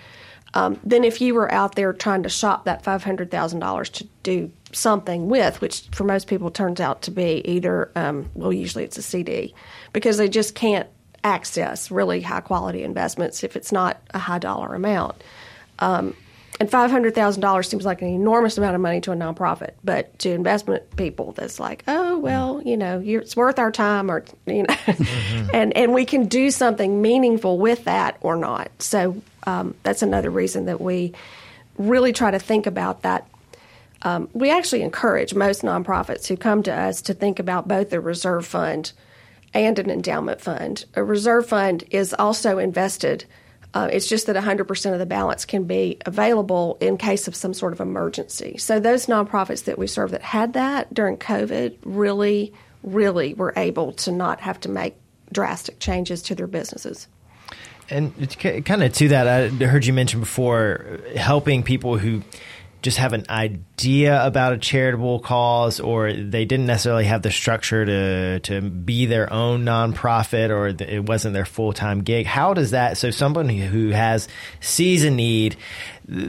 um, 0.54 0.80
than 0.82 1.04
if 1.04 1.20
you 1.20 1.34
were 1.34 1.52
out 1.52 1.74
there 1.74 1.92
trying 1.92 2.22
to 2.22 2.30
shop 2.30 2.64
that 2.64 2.82
$500,000 2.82 3.92
to 3.92 4.04
do 4.22 4.50
something 4.72 5.28
with, 5.28 5.60
which 5.60 5.82
for 5.92 6.04
most 6.04 6.28
people 6.28 6.50
turns 6.50 6.80
out 6.80 7.02
to 7.02 7.10
be 7.10 7.42
either, 7.44 7.90
um, 7.94 8.30
well, 8.34 8.52
usually 8.52 8.84
it's 8.84 8.96
a 8.96 9.02
CD, 9.02 9.54
because 9.92 10.16
they 10.16 10.28
just 10.28 10.54
can't 10.54 10.88
access 11.24 11.90
really 11.90 12.22
high 12.22 12.40
quality 12.40 12.82
investments 12.84 13.44
if 13.44 13.54
it's 13.54 13.70
not 13.70 14.00
a 14.14 14.18
high 14.18 14.38
dollar 14.38 14.74
amount. 14.74 15.22
Um, 15.78 16.16
and 16.58 16.70
five 16.70 16.90
hundred 16.90 17.14
thousand 17.14 17.42
dollars 17.42 17.68
seems 17.68 17.84
like 17.84 18.02
an 18.02 18.08
enormous 18.08 18.56
amount 18.56 18.74
of 18.74 18.80
money 18.80 19.00
to 19.02 19.12
a 19.12 19.14
nonprofit, 19.14 19.72
but 19.84 20.18
to 20.20 20.30
investment 20.30 20.96
people, 20.96 21.32
that's 21.32 21.60
like, 21.60 21.84
oh 21.86 22.18
well, 22.18 22.62
you 22.64 22.76
know, 22.76 23.02
it's 23.04 23.36
worth 23.36 23.58
our 23.58 23.70
time, 23.70 24.10
or 24.10 24.24
you 24.46 24.62
know, 24.62 24.74
mm-hmm. 24.74 25.50
and 25.54 25.76
and 25.76 25.92
we 25.92 26.04
can 26.04 26.26
do 26.26 26.50
something 26.50 27.02
meaningful 27.02 27.58
with 27.58 27.84
that 27.84 28.16
or 28.20 28.36
not. 28.36 28.70
So 28.78 29.20
um, 29.46 29.74
that's 29.82 30.02
another 30.02 30.30
reason 30.30 30.66
that 30.66 30.80
we 30.80 31.12
really 31.78 32.12
try 32.12 32.30
to 32.30 32.38
think 32.38 32.66
about 32.66 33.02
that. 33.02 33.28
Um, 34.02 34.28
we 34.32 34.50
actually 34.50 34.82
encourage 34.82 35.34
most 35.34 35.62
nonprofits 35.62 36.26
who 36.26 36.36
come 36.36 36.62
to 36.64 36.72
us 36.72 37.02
to 37.02 37.14
think 37.14 37.38
about 37.38 37.66
both 37.66 37.92
a 37.92 38.00
reserve 38.00 38.46
fund 38.46 38.92
and 39.52 39.78
an 39.78 39.90
endowment 39.90 40.40
fund. 40.40 40.84
A 40.94 41.02
reserve 41.02 41.46
fund 41.46 41.84
is 41.90 42.14
also 42.14 42.58
invested 42.58 43.24
uh, 43.76 43.88
it's 43.92 44.06
just 44.06 44.26
that 44.26 44.36
100% 44.36 44.92
of 44.94 44.98
the 44.98 45.04
balance 45.04 45.44
can 45.44 45.64
be 45.64 45.98
available 46.06 46.78
in 46.80 46.96
case 46.96 47.28
of 47.28 47.36
some 47.36 47.52
sort 47.52 47.74
of 47.74 47.80
emergency. 47.80 48.56
So 48.56 48.80
those 48.80 49.04
nonprofits 49.04 49.64
that 49.64 49.78
we 49.78 49.86
serve 49.86 50.12
that 50.12 50.22
had 50.22 50.54
that 50.54 50.94
during 50.94 51.18
COVID 51.18 51.76
really, 51.84 52.54
really 52.82 53.34
were 53.34 53.52
able 53.54 53.92
to 53.92 54.12
not 54.12 54.40
have 54.40 54.58
to 54.60 54.70
make 54.70 54.94
drastic 55.30 55.78
changes 55.78 56.22
to 56.22 56.34
their 56.34 56.46
businesses. 56.46 57.06
And 57.90 58.14
kind 58.40 58.82
of 58.82 58.94
to 58.94 59.08
that, 59.08 59.28
I 59.28 59.48
heard 59.66 59.84
you 59.84 59.92
mention 59.92 60.20
before 60.20 61.00
helping 61.14 61.62
people 61.62 61.98
who 61.98 62.22
just 62.86 62.98
have 62.98 63.12
an 63.14 63.24
idea 63.28 64.24
about 64.24 64.52
a 64.52 64.58
charitable 64.58 65.18
cause 65.18 65.80
or 65.80 66.12
they 66.12 66.44
didn't 66.44 66.66
necessarily 66.66 67.04
have 67.04 67.20
the 67.20 67.32
structure 67.32 67.84
to 67.84 68.38
to 68.38 68.60
be 68.60 69.06
their 69.06 69.30
own 69.32 69.64
nonprofit 69.64 70.50
or 70.50 70.68
it 70.68 71.04
wasn't 71.04 71.34
their 71.34 71.44
full-time 71.44 72.02
gig. 72.02 72.26
How 72.26 72.54
does 72.54 72.70
that 72.70 72.96
so 72.96 73.10
someone 73.10 73.48
who 73.48 73.88
has 73.88 74.28
sees 74.60 75.02
a 75.02 75.10
need 75.10 75.56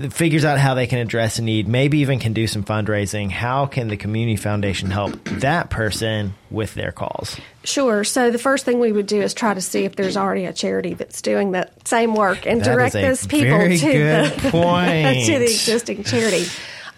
figures 0.09 0.43
out 0.43 0.57
how 0.57 0.73
they 0.73 0.87
can 0.87 0.99
address 0.99 1.37
a 1.37 1.41
need 1.41 1.67
maybe 1.67 1.99
even 1.99 2.19
can 2.19 2.33
do 2.33 2.47
some 2.47 2.63
fundraising 2.63 3.29
how 3.29 3.65
can 3.65 3.87
the 3.89 3.97
community 3.97 4.35
foundation 4.35 4.89
help 4.89 5.11
that 5.25 5.69
person 5.69 6.33
with 6.49 6.73
their 6.73 6.91
calls 6.91 7.37
Sure. 7.67 8.05
So 8.05 8.31
the 8.31 8.37
first 8.37 8.63
thing 8.63 8.79
we 8.79 8.93
would 8.93 9.07
do 9.07 9.21
is 9.21 9.33
try 9.33 9.53
to 9.53 9.59
see 9.59 9.83
if 9.83 9.97
there's 9.97 10.15
already 10.15 10.45
a 10.45 10.53
charity 10.53 10.93
that's 10.93 11.21
doing 11.21 11.51
that 11.51 11.85
same 11.85 12.15
work 12.15 12.47
and 12.47 12.61
that 12.61 12.65
direct 12.65 12.93
those 12.93 13.27
people 13.27 13.59
to 13.59 13.67
the, 13.67 14.39
to 15.25 15.39
the 15.39 15.43
existing 15.43 16.05
charity. 16.05 16.45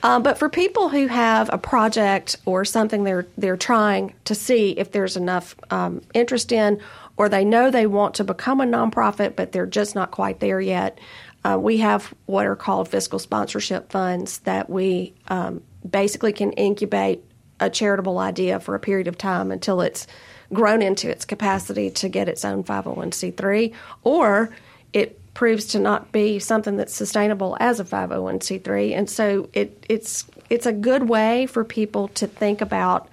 Um, 0.04 0.22
but 0.22 0.38
for 0.38 0.48
people 0.48 0.88
who 0.88 1.08
have 1.08 1.50
a 1.52 1.58
project 1.58 2.38
or 2.46 2.66
something 2.66 3.04
they're 3.04 3.26
they're 3.38 3.58
trying 3.58 4.14
to 4.26 4.36
see 4.36 4.72
if 4.72 4.92
there's 4.92 5.18
enough 5.18 5.56
um, 5.72 6.02
interest 6.14 6.52
in, 6.52 6.80
or 7.18 7.30
they 7.30 7.44
know 7.44 7.72
they 7.72 7.88
want 7.88 8.16
to 8.16 8.24
become 8.24 8.62
a 8.62 8.66
nonprofit 8.66 9.36
but 9.36 9.52
they're 9.52 9.66
just 9.66 9.96
not 9.96 10.12
quite 10.12 10.40
there 10.40 10.62
yet, 10.62 11.00
uh, 11.44 11.58
we 11.60 11.78
have 11.78 12.14
what 12.26 12.46
are 12.46 12.56
called 12.56 12.88
fiscal 12.88 13.20
sponsorship 13.20 13.92
funds 13.92 14.40
that 14.40 14.70
we 14.70 15.14
um, 15.28 15.62
basically 15.90 16.34
can 16.34 16.52
incubate 16.54 17.24
a 17.60 17.70
charitable 17.70 18.20
idea 18.20 18.60
for 18.60 18.76
a 18.76 18.80
period 18.80 19.08
of 19.08 19.18
time 19.18 19.52
until 19.52 19.82
it's 19.82 20.08
grown 20.52 20.82
into 20.82 21.10
its 21.10 21.26
capacity 21.26 21.90
to 21.90 22.10
get 22.10 22.28
its 22.28 22.44
own 22.44 22.64
501c3, 22.64 23.74
or 24.04 24.50
it 24.94 25.20
proves 25.34 25.68
to 25.68 25.80
not 25.80 26.12
be 26.12 26.40
something 26.40 26.76
that's 26.76 26.94
sustainable 26.94 27.56
as 27.60 27.80
a 27.80 27.84
501c3. 27.84 28.98
And 28.98 29.10
so 29.10 29.50
it, 29.54 29.86
it's 29.88 30.26
it's 30.50 30.66
a 30.66 30.74
good 30.74 31.08
way 31.08 31.46
for 31.46 31.64
people 31.64 32.08
to 32.10 32.28
think 32.28 32.62
about 32.62 33.08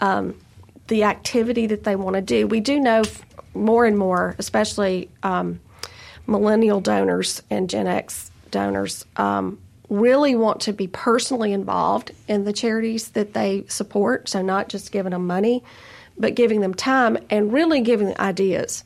um, 0.00 0.34
the 0.88 1.04
activity 1.04 1.66
that 1.66 1.84
they 1.84 1.94
want 1.94 2.14
to 2.14 2.22
do. 2.22 2.46
We 2.46 2.60
do 2.60 2.80
know 2.80 3.02
more 3.54 3.84
and 3.84 3.98
more, 3.98 4.34
especially 4.38 5.10
um, 5.22 5.60
millennial 6.30 6.80
donors 6.80 7.42
and 7.50 7.68
Gen 7.68 7.86
X 7.86 8.30
donors, 8.50 9.04
um, 9.16 9.58
really 9.88 10.36
want 10.36 10.60
to 10.62 10.72
be 10.72 10.86
personally 10.86 11.52
involved 11.52 12.12
in 12.28 12.44
the 12.44 12.52
charities 12.52 13.10
that 13.10 13.34
they 13.34 13.64
support. 13.68 14.28
So 14.28 14.40
not 14.40 14.68
just 14.68 14.92
giving 14.92 15.10
them 15.10 15.26
money, 15.26 15.64
but 16.16 16.34
giving 16.34 16.60
them 16.60 16.72
time 16.72 17.18
and 17.28 17.52
really 17.52 17.80
giving 17.80 18.06
them 18.06 18.16
ideas. 18.20 18.84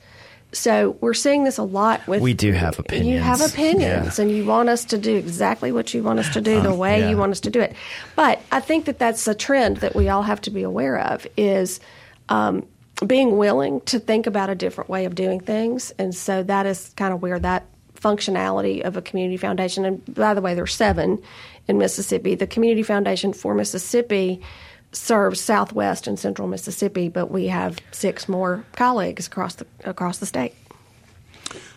So 0.53 0.97
we're 1.01 1.15
seeing 1.15 1.45
this 1.45 1.59
a 1.59 1.65
lot 1.65 2.07
with. 2.07 2.23
We 2.23 2.33
do 2.33 2.53
have 2.53 2.79
opinions. 2.79 3.09
You 3.09 3.19
have 3.19 3.41
opinions, 3.41 4.19
yeah. 4.19 4.23
and 4.23 4.31
you 4.31 4.45
want 4.45 4.69
us 4.69 4.85
to 4.87 4.99
do 4.99 5.17
exactly 5.17 5.73
what 5.73 5.93
you 5.93 6.03
want 6.03 6.21
us 6.21 6.33
to 6.35 6.41
do, 6.41 6.61
the 6.61 6.71
uh, 6.71 6.77
way 6.77 7.01
yeah. 7.01 7.11
you 7.11 7.17
want 7.17 7.33
us 7.33 7.41
to 7.41 7.51
do 7.51 7.61
it. 7.61 7.75
But 8.15 8.41
I 8.53 8.61
think 8.61 8.85
that 8.85 9.01
that's 9.01 9.27
a 9.27 9.35
trend 9.35 9.79
that 9.79 9.97
we 9.97 10.09
all 10.09 10.23
have 10.23 10.41
to 10.43 10.51
be 10.51 10.63
aware 10.63 10.99
of. 11.01 11.27
Is 11.37 11.81
um, 12.29 12.67
being 13.07 13.37
willing 13.37 13.81
to 13.83 13.99
think 13.99 14.27
about 14.27 14.51
a 14.51 14.55
different 14.55 14.89
way 14.89 15.05
of 15.05 15.15
doing 15.15 15.41
things. 15.41 15.93
And 15.99 16.15
so 16.15 16.43
that 16.45 16.67
is 16.67 16.93
kind 16.97 17.13
of 17.13 17.23
where 17.23 17.39
that 17.39 17.65
functionality 17.95 18.83
of 18.83 18.97
a 18.97 19.03
community 19.03 19.37
foundation, 19.37 19.85
and 19.85 20.15
by 20.15 20.35
the 20.35 20.41
way, 20.41 20.55
there's 20.55 20.75
seven 20.75 21.23
in 21.67 21.79
Mississippi. 21.79 22.35
The 22.35 22.47
Community 22.47 22.83
Foundation 22.83 23.33
for 23.33 23.55
Mississippi 23.55 24.43
serves 24.93 25.41
Southwest 25.41 26.07
and 26.07 26.19
Central 26.19 26.47
Mississippi, 26.47 27.09
but 27.09 27.31
we 27.31 27.49
have 27.49 27.79
six 27.93 28.29
more 28.29 28.65
colleagues 28.73 29.27
across 29.27 29.57
the 29.57 29.67
across 29.85 30.19
the 30.19 30.27
state. 30.27 30.55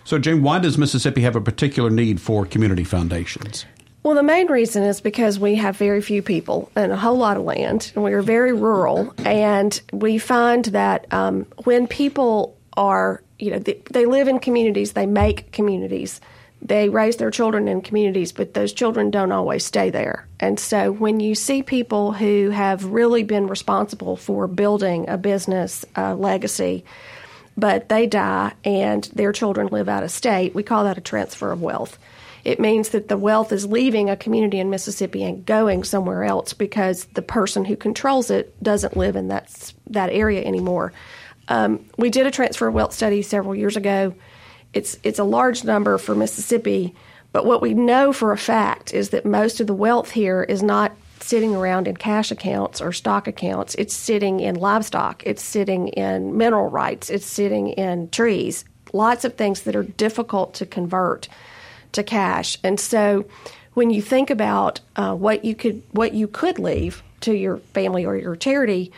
So, 0.03 0.19
Jane, 0.19 0.43
why 0.43 0.59
does 0.59 0.77
Mississippi 0.77 1.21
have 1.21 1.35
a 1.35 1.41
particular 1.41 1.89
need 1.89 2.21
for 2.21 2.45
community 2.45 2.83
foundations? 2.83 3.65
Well, 4.07 4.15
the 4.15 4.23
main 4.23 4.47
reason 4.49 4.83
is 4.83 5.01
because 5.01 5.37
we 5.37 5.55
have 5.55 5.75
very 5.75 5.99
few 5.99 6.21
people 6.21 6.71
and 6.77 6.93
a 6.93 6.95
whole 6.95 7.17
lot 7.17 7.35
of 7.35 7.43
land, 7.43 7.91
and 7.93 8.05
we 8.05 8.13
are 8.13 8.21
very 8.21 8.53
rural. 8.53 9.13
And 9.25 9.81
we 9.91 10.17
find 10.17 10.63
that 10.63 11.11
um, 11.11 11.45
when 11.65 11.87
people 11.87 12.57
are, 12.77 13.21
you 13.37 13.51
know, 13.51 13.59
they, 13.59 13.81
they 13.91 14.05
live 14.05 14.29
in 14.29 14.39
communities, 14.39 14.93
they 14.93 15.05
make 15.05 15.51
communities, 15.51 16.21
they 16.61 16.87
raise 16.87 17.17
their 17.17 17.31
children 17.31 17.67
in 17.67 17.81
communities, 17.81 18.31
but 18.31 18.53
those 18.53 18.71
children 18.71 19.11
don't 19.11 19.33
always 19.33 19.65
stay 19.65 19.89
there. 19.89 20.25
And 20.39 20.57
so 20.57 20.89
when 20.93 21.19
you 21.19 21.35
see 21.35 21.61
people 21.61 22.13
who 22.13 22.49
have 22.51 22.85
really 22.85 23.23
been 23.23 23.47
responsible 23.47 24.15
for 24.15 24.47
building 24.47 25.09
a 25.09 25.17
business 25.17 25.83
legacy, 25.97 26.85
but 27.57 27.89
they 27.89 28.07
die 28.07 28.53
and 28.63 29.03
their 29.15 29.33
children 29.33 29.67
live 29.67 29.89
out 29.89 30.03
of 30.03 30.11
state, 30.11 30.55
we 30.55 30.63
call 30.63 30.85
that 30.85 30.97
a 30.97 31.01
transfer 31.01 31.51
of 31.51 31.61
wealth. 31.61 31.99
It 32.47 32.61
means 32.61 32.89
that 32.89 33.09
the 33.09 33.17
wealth 33.17 33.51
is 33.51 33.65
leaving 33.65 34.09
a 34.09 34.15
community 34.15 34.57
in 34.57 34.69
Mississippi 34.69 35.21
and 35.21 35.45
going 35.45 35.83
somewhere 35.83 36.23
else 36.23 36.53
because 36.53 37.03
the 37.07 37.21
person 37.21 37.65
who 37.65 37.75
controls 37.75 38.31
it 38.31 38.55
doesn't 38.63 38.95
live 38.95 39.17
in 39.17 39.27
that 39.27 39.73
that 39.87 40.11
area 40.11 40.45
anymore. 40.45 40.93
Um, 41.49 41.85
we 41.97 42.09
did 42.09 42.25
a 42.25 42.31
transfer 42.31 42.69
of 42.69 42.73
wealth 42.73 42.93
study 42.93 43.21
several 43.21 43.53
years 43.53 43.75
ago. 43.75 44.15
It's 44.73 44.97
it's 45.03 45.19
a 45.19 45.25
large 45.25 45.65
number 45.65 45.97
for 45.97 46.15
Mississippi, 46.15 46.95
but 47.33 47.45
what 47.45 47.61
we 47.61 47.73
know 47.73 48.13
for 48.13 48.31
a 48.31 48.37
fact 48.37 48.93
is 48.93 49.09
that 49.09 49.25
most 49.25 49.59
of 49.59 49.67
the 49.67 49.73
wealth 49.73 50.11
here 50.11 50.41
is 50.43 50.63
not 50.63 50.93
sitting 51.19 51.53
around 51.53 51.85
in 51.85 51.97
cash 51.97 52.31
accounts 52.31 52.79
or 52.79 52.93
stock 52.93 53.27
accounts. 53.27 53.75
It's 53.75 53.93
sitting 53.93 54.39
in 54.39 54.55
livestock. 54.55 55.21
It's 55.25 55.43
sitting 55.43 55.89
in 55.89 56.37
mineral 56.37 56.69
rights. 56.69 57.09
It's 57.09 57.25
sitting 57.25 57.71
in 57.71 58.09
trees. 58.09 58.63
Lots 58.93 59.25
of 59.25 59.35
things 59.35 59.63
that 59.63 59.75
are 59.75 59.83
difficult 59.83 60.53
to 60.53 60.65
convert 60.65 61.27
to 61.93 62.03
cash. 62.03 62.57
And 62.63 62.79
so, 62.79 63.25
when 63.73 63.91
you 63.91 64.01
think 64.01 64.29
about 64.29 64.79
uh, 64.95 65.13
what 65.13 65.45
you 65.45 65.55
could 65.55 65.83
what 65.91 66.13
you 66.13 66.27
could 66.27 66.57
leave 66.57 67.03
to 67.21 67.33
your 67.33 67.57
family 67.57 68.05
or 68.05 68.15
your 68.15 68.35
charity, 68.35 68.91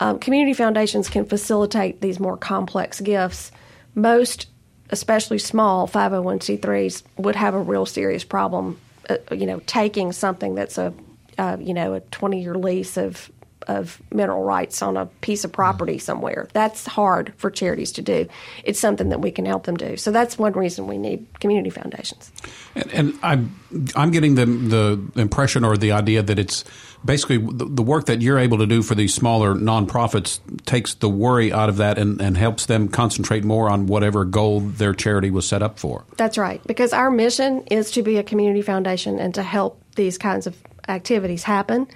um, 0.00 0.18
community 0.18 0.52
foundations 0.52 1.08
can 1.08 1.24
facilitate 1.24 2.00
these 2.00 2.20
more 2.20 2.36
complex 2.36 3.00
gifts. 3.00 3.50
Most, 3.94 4.46
especially 4.90 5.38
small 5.38 5.88
501c3s, 5.88 7.02
would 7.16 7.36
have 7.36 7.54
a 7.54 7.60
real 7.60 7.86
serious 7.86 8.24
problem. 8.24 8.78
Uh, 9.08 9.16
you 9.32 9.46
know, 9.46 9.60
taking 9.66 10.12
something 10.12 10.54
that's 10.54 10.76
a 10.76 10.92
uh, 11.38 11.56
you 11.60 11.74
know 11.74 11.94
a 11.94 12.00
20 12.00 12.42
year 12.42 12.56
lease 12.56 12.96
of 12.96 13.30
of 13.66 14.00
mineral 14.12 14.42
rights 14.42 14.82
on 14.82 14.96
a 14.96 15.06
piece 15.06 15.44
of 15.44 15.52
property 15.52 15.96
mm. 15.96 16.00
somewhere. 16.00 16.48
That's 16.52 16.86
hard 16.86 17.32
for 17.36 17.50
charities 17.50 17.92
to 17.92 18.02
do. 18.02 18.28
It's 18.64 18.80
something 18.80 19.08
that 19.10 19.20
we 19.20 19.30
can 19.30 19.46
help 19.46 19.64
them 19.64 19.76
do. 19.76 19.96
So 19.96 20.10
that's 20.10 20.38
one 20.38 20.52
reason 20.52 20.86
we 20.86 20.98
need 20.98 21.26
community 21.40 21.70
foundations. 21.70 22.30
And, 22.74 22.92
and 22.92 23.18
I'm 23.22 23.56
I'm 23.94 24.10
getting 24.10 24.34
the 24.34 24.46
the 24.46 25.20
impression 25.20 25.64
or 25.64 25.76
the 25.76 25.92
idea 25.92 26.22
that 26.22 26.38
it's 26.38 26.64
basically 27.04 27.38
the, 27.38 27.64
the, 27.64 27.82
work 27.82 28.06
that 28.06 28.20
you're 28.20 28.38
able 28.38 28.58
to 28.58 28.66
do 28.66 28.82
for 28.82 28.94
these 28.94 29.14
smaller 29.14 29.54
nonprofits 29.54 30.40
takes 30.64 30.94
the 30.94 31.08
worry 31.08 31.52
out 31.52 31.68
of 31.68 31.76
that 31.76 31.98
and, 31.98 32.20
and 32.20 32.36
helps 32.36 32.66
them 32.66 32.88
concentrate 32.88 33.44
more 33.44 33.70
on 33.70 33.86
whatever 33.86 34.24
goal 34.24 34.60
their 34.60 34.92
charity 34.92 35.30
was 35.30 35.46
set 35.46 35.62
up 35.62 35.78
for. 35.78 36.04
That's 36.16 36.36
right, 36.36 36.60
because 36.66 36.92
our 36.92 37.10
mission 37.10 37.62
is 37.70 37.92
to 37.92 38.02
be 38.02 38.16
a 38.16 38.22
community 38.22 38.62
foundation 38.62 39.18
and 39.20 39.34
to 39.34 39.42
help 39.42 39.80
these 39.94 40.18
kinds 40.18 40.46
of 40.46 40.56
activities 40.88 41.42
happen. 41.42 41.86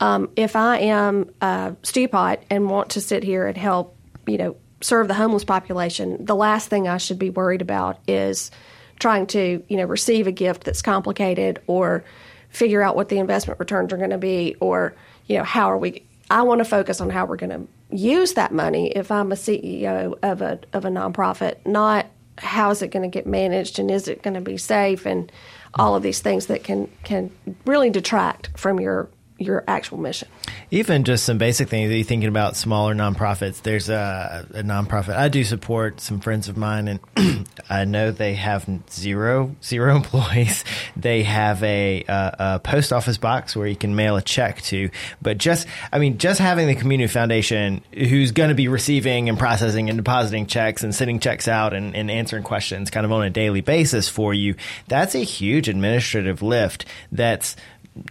Um, 0.00 0.30
if 0.36 0.56
I 0.56 0.78
am 0.78 1.30
a 1.40 1.74
Stewpot 1.82 2.38
and 2.50 2.68
want 2.68 2.90
to 2.90 3.00
sit 3.00 3.22
here 3.22 3.46
and 3.46 3.56
help, 3.56 3.96
you 4.26 4.36
know, 4.36 4.56
serve 4.80 5.08
the 5.08 5.14
homeless 5.14 5.44
population, 5.44 6.24
the 6.24 6.36
last 6.36 6.68
thing 6.68 6.86
I 6.86 6.98
should 6.98 7.18
be 7.18 7.30
worried 7.30 7.62
about 7.62 7.98
is 8.06 8.50
trying 8.98 9.26
to, 9.28 9.62
you 9.68 9.76
know, 9.76 9.84
receive 9.84 10.26
a 10.26 10.32
gift 10.32 10.64
that's 10.64 10.82
complicated 10.82 11.60
or 11.66 12.04
figure 12.50 12.82
out 12.82 12.96
what 12.96 13.08
the 13.08 13.18
investment 13.18 13.58
returns 13.58 13.92
are 13.92 13.96
going 13.96 14.10
to 14.10 14.18
be 14.18 14.56
or, 14.60 14.94
you 15.26 15.36
know, 15.36 15.44
how 15.44 15.70
are 15.70 15.78
we 15.78 16.06
I 16.30 16.42
want 16.42 16.58
to 16.58 16.64
focus 16.64 17.00
on 17.00 17.10
how 17.10 17.26
we're 17.26 17.36
going 17.36 17.50
to 17.50 17.96
use 17.96 18.32
that 18.34 18.52
money 18.52 18.88
if 18.88 19.10
I'm 19.10 19.30
a 19.30 19.36
CEO 19.36 20.18
of 20.22 20.42
a 20.42 20.58
of 20.72 20.84
a 20.84 20.88
nonprofit, 20.88 21.64
not 21.64 22.06
how 22.38 22.70
is 22.70 22.82
it 22.82 22.88
going 22.88 23.08
to 23.08 23.08
get 23.08 23.26
managed 23.26 23.78
and 23.78 23.90
is 23.90 24.08
it 24.08 24.22
going 24.22 24.34
to 24.34 24.40
be 24.40 24.56
safe 24.56 25.06
and 25.06 25.30
all 25.74 25.94
of 25.94 26.02
these 26.02 26.20
things 26.20 26.46
that 26.46 26.64
can 26.64 26.90
can 27.04 27.30
really 27.64 27.90
detract 27.90 28.58
from 28.58 28.80
your 28.80 29.08
your 29.38 29.62
actual 29.68 29.98
mission. 29.98 30.28
Even 30.70 31.04
just 31.04 31.24
some 31.24 31.38
basic 31.38 31.68
things 31.68 31.90
that 31.90 31.96
you're 31.96 32.04
thinking 32.04 32.28
about 32.28 32.56
smaller 32.56 32.94
nonprofits. 32.94 33.62
There's 33.62 33.88
a, 33.88 34.46
a 34.54 34.62
nonprofit 34.62 35.16
I 35.16 35.28
do 35.28 35.44
support 35.44 36.00
some 36.00 36.20
friends 36.20 36.48
of 36.48 36.56
mine, 36.56 37.00
and 37.16 37.46
I 37.70 37.84
know 37.84 38.10
they 38.10 38.34
have 38.34 38.66
zero 38.90 39.54
zero 39.62 39.96
employees. 39.96 40.64
They 40.96 41.22
have 41.24 41.62
a, 41.62 42.04
a, 42.08 42.36
a, 42.38 42.60
post 42.60 42.92
office 42.92 43.18
box 43.18 43.54
where 43.54 43.66
you 43.66 43.76
can 43.76 43.94
mail 43.94 44.16
a 44.16 44.22
check 44.22 44.62
to. 44.62 44.90
But 45.20 45.38
just 45.38 45.66
I 45.92 45.98
mean, 45.98 46.18
just 46.18 46.40
having 46.40 46.66
the 46.66 46.74
community 46.74 47.12
foundation 47.12 47.82
who's 47.92 48.32
going 48.32 48.48
to 48.48 48.54
be 48.54 48.68
receiving 48.68 49.28
and 49.28 49.38
processing 49.38 49.90
and 49.90 49.98
depositing 49.98 50.46
checks 50.46 50.82
and 50.82 50.94
sending 50.94 51.20
checks 51.20 51.46
out 51.46 51.74
and, 51.74 51.94
and 51.94 52.10
answering 52.10 52.42
questions 52.42 52.90
kind 52.90 53.04
of 53.04 53.12
on 53.12 53.22
a 53.22 53.30
daily 53.30 53.60
basis 53.60 54.08
for 54.08 54.32
you. 54.32 54.54
That's 54.88 55.14
a 55.14 55.18
huge 55.18 55.68
administrative 55.68 56.42
lift. 56.42 56.86
That's 57.12 57.56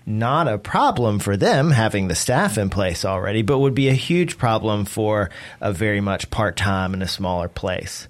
not 0.06 0.48
a 0.48 0.58
problem 0.58 1.20
for 1.20 1.38
them 1.38 1.72
having 1.72 2.08
the 2.08 2.16
staff 2.16 2.58
in 2.58 2.70
place 2.70 3.06
already, 3.06 3.42
but 3.42 3.60
would 3.60 3.76
be 3.76 3.90
a 3.90 3.94
huge 3.94 4.38
problem 4.38 4.86
for 4.86 5.30
a 5.62 5.72
very 5.72 6.02
much 6.02 6.30
part 6.30 6.56
time 6.56 6.94
in 6.94 7.02
a 7.02 7.08
smaller 7.08 7.48
place. 7.48 8.08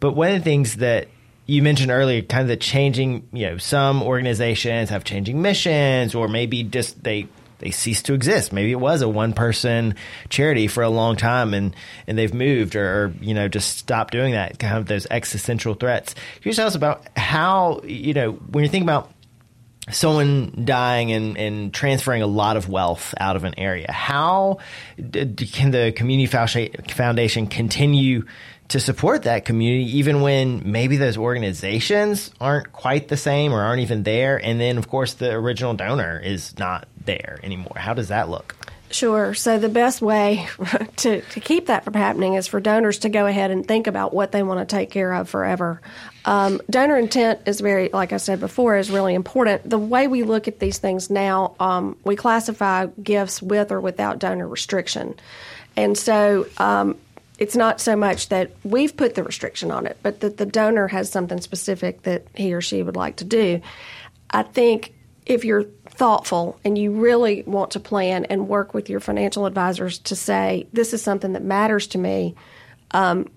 But 0.00 0.12
one 0.12 0.28
of 0.28 0.38
the 0.38 0.44
things 0.44 0.76
that 0.76 1.08
you 1.46 1.62
mentioned 1.62 1.90
earlier, 1.90 2.22
kind 2.22 2.42
of 2.42 2.48
the 2.48 2.56
changing, 2.56 3.28
you 3.32 3.46
know, 3.46 3.58
some 3.58 4.02
organizations 4.02 4.90
have 4.90 5.04
changing 5.04 5.40
missions, 5.40 6.14
or 6.14 6.28
maybe 6.28 6.62
just 6.64 7.02
they 7.02 7.28
they 7.58 7.70
cease 7.70 8.02
to 8.02 8.14
exist. 8.14 8.52
Maybe 8.52 8.70
it 8.70 8.80
was 8.80 9.02
a 9.02 9.08
one 9.08 9.32
person 9.32 9.94
charity 10.28 10.68
for 10.68 10.82
a 10.82 10.90
long 10.90 11.16
time 11.16 11.54
and, 11.54 11.74
and 12.06 12.18
they've 12.18 12.34
moved 12.34 12.76
or, 12.76 13.04
or, 13.04 13.14
you 13.20 13.32
know, 13.32 13.48
just 13.48 13.78
stopped 13.78 14.12
doing 14.12 14.32
that, 14.32 14.58
kind 14.58 14.76
of 14.76 14.86
those 14.86 15.06
existential 15.10 15.74
threats. 15.74 16.12
Can 16.12 16.50
you 16.50 16.52
tell 16.52 16.66
us 16.66 16.74
about 16.74 17.06
how, 17.16 17.80
you 17.84 18.12
know, 18.12 18.32
when 18.32 18.62
you 18.62 18.68
think 18.68 18.82
about 18.82 19.10
someone 19.90 20.64
dying 20.64 21.12
and, 21.12 21.36
and 21.38 21.72
transferring 21.72 22.22
a 22.22 22.26
lot 22.26 22.56
of 22.56 22.68
wealth 22.68 23.14
out 23.18 23.36
of 23.36 23.44
an 23.44 23.54
area. 23.58 23.90
How 23.90 24.58
can 24.96 25.70
the 25.70 25.92
community 25.94 26.26
foundation 26.26 27.46
continue 27.46 28.24
to 28.68 28.80
support 28.80 29.22
that 29.22 29.44
community 29.44 29.98
even 29.98 30.22
when 30.22 30.72
maybe 30.72 30.96
those 30.96 31.16
organizations 31.16 32.32
aren't 32.40 32.72
quite 32.72 33.06
the 33.08 33.16
same 33.16 33.52
or 33.52 33.62
aren't 33.62 33.80
even 33.80 34.02
there? 34.02 34.36
And 34.42 34.60
then, 34.60 34.76
of 34.76 34.88
course, 34.88 35.14
the 35.14 35.30
original 35.30 35.74
donor 35.74 36.18
is 36.18 36.58
not 36.58 36.88
there 37.04 37.38
anymore. 37.44 37.76
How 37.76 37.94
does 37.94 38.08
that 38.08 38.28
look? 38.28 38.56
Sure. 38.90 39.34
So 39.34 39.58
the 39.58 39.68
best 39.68 40.00
way 40.00 40.48
to, 40.96 41.20
to 41.20 41.40
keep 41.40 41.66
that 41.66 41.84
from 41.84 41.94
happening 41.94 42.34
is 42.34 42.46
for 42.46 42.60
donors 42.60 43.00
to 43.00 43.08
go 43.08 43.26
ahead 43.26 43.50
and 43.50 43.66
think 43.66 43.86
about 43.86 44.14
what 44.14 44.32
they 44.32 44.42
want 44.42 44.66
to 44.66 44.76
take 44.76 44.90
care 44.90 45.12
of 45.12 45.28
forever. 45.28 45.80
Um, 46.26 46.60
donor 46.68 46.98
intent 46.98 47.40
is 47.46 47.60
very, 47.60 47.88
like 47.92 48.12
I 48.12 48.16
said 48.16 48.40
before, 48.40 48.76
is 48.76 48.90
really 48.90 49.14
important. 49.14 49.68
The 49.68 49.78
way 49.78 50.08
we 50.08 50.24
look 50.24 50.48
at 50.48 50.58
these 50.58 50.78
things 50.78 51.08
now, 51.08 51.54
um, 51.60 51.96
we 52.04 52.16
classify 52.16 52.86
gifts 53.00 53.40
with 53.40 53.70
or 53.70 53.80
without 53.80 54.18
donor 54.18 54.48
restriction. 54.48 55.14
And 55.76 55.96
so 55.96 56.46
um, 56.58 56.96
it's 57.38 57.54
not 57.54 57.80
so 57.80 57.94
much 57.94 58.28
that 58.30 58.50
we've 58.64 58.96
put 58.96 59.14
the 59.14 59.22
restriction 59.22 59.70
on 59.70 59.86
it, 59.86 59.98
but 60.02 60.20
that 60.20 60.36
the 60.36 60.46
donor 60.46 60.88
has 60.88 61.10
something 61.10 61.40
specific 61.40 62.02
that 62.02 62.26
he 62.34 62.52
or 62.52 62.60
she 62.60 62.82
would 62.82 62.96
like 62.96 63.16
to 63.16 63.24
do. 63.24 63.60
I 64.28 64.42
think 64.42 64.94
if 65.26 65.44
you're 65.44 65.64
thoughtful 65.90 66.58
and 66.64 66.76
you 66.76 66.90
really 66.90 67.44
want 67.44 67.72
to 67.72 67.80
plan 67.80 68.24
and 68.24 68.48
work 68.48 68.74
with 68.74 68.90
your 68.90 69.00
financial 69.00 69.46
advisors 69.46 69.98
to 70.00 70.16
say, 70.16 70.66
this 70.72 70.92
is 70.92 71.02
something 71.02 71.34
that 71.34 71.44
matters 71.44 71.86
to 71.88 71.98
me, 71.98 72.34
um, 72.90 73.30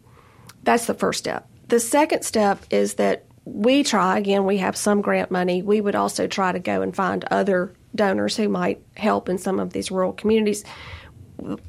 that's 0.64 0.88
the 0.88 0.94
first 0.96 1.20
step. 1.20 1.48
The 1.70 1.80
second 1.80 2.24
step 2.24 2.66
is 2.72 2.96
that 2.96 3.26
we 3.46 3.84
try, 3.84 4.18
again, 4.18 4.46
we 4.46 4.58
have 4.58 4.76
some 4.76 5.02
grant 5.02 5.30
money. 5.30 5.62
We 5.62 5.82
would 5.82 5.94
also 5.94 6.26
try 6.26 6.52
to 6.52 6.58
go 6.58 6.82
and 6.82 6.96
find 6.96 7.24
other 7.26 7.72
donors 7.94 8.36
who 8.36 8.50
might 8.50 8.82
help 8.98 9.30
in 9.30 9.38
some 9.38 9.60
of 9.60 9.72
these 9.72 9.92
rural 9.92 10.12
communities. 10.12 10.64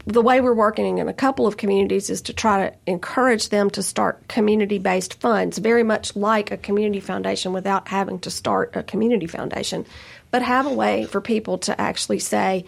The 0.06 0.22
way 0.22 0.40
we're 0.40 0.54
working 0.54 0.98
in 0.98 1.08
a 1.08 1.12
couple 1.12 1.46
of 1.46 1.58
communities 1.58 2.08
is 2.08 2.22
to 2.22 2.32
try 2.32 2.70
to 2.70 2.76
encourage 2.86 3.50
them 3.50 3.68
to 3.70 3.82
start 3.82 4.26
community 4.26 4.78
based 4.78 5.20
funds, 5.20 5.58
very 5.58 5.82
much 5.82 6.16
like 6.16 6.50
a 6.50 6.56
community 6.56 7.00
foundation 7.00 7.52
without 7.52 7.86
having 7.86 8.20
to 8.20 8.30
start 8.30 8.74
a 8.76 8.82
community 8.82 9.26
foundation, 9.26 9.84
but 10.30 10.40
have 10.40 10.64
a 10.64 10.72
way 10.72 11.04
for 11.04 11.20
people 11.20 11.58
to 11.58 11.78
actually 11.78 12.20
say, 12.20 12.64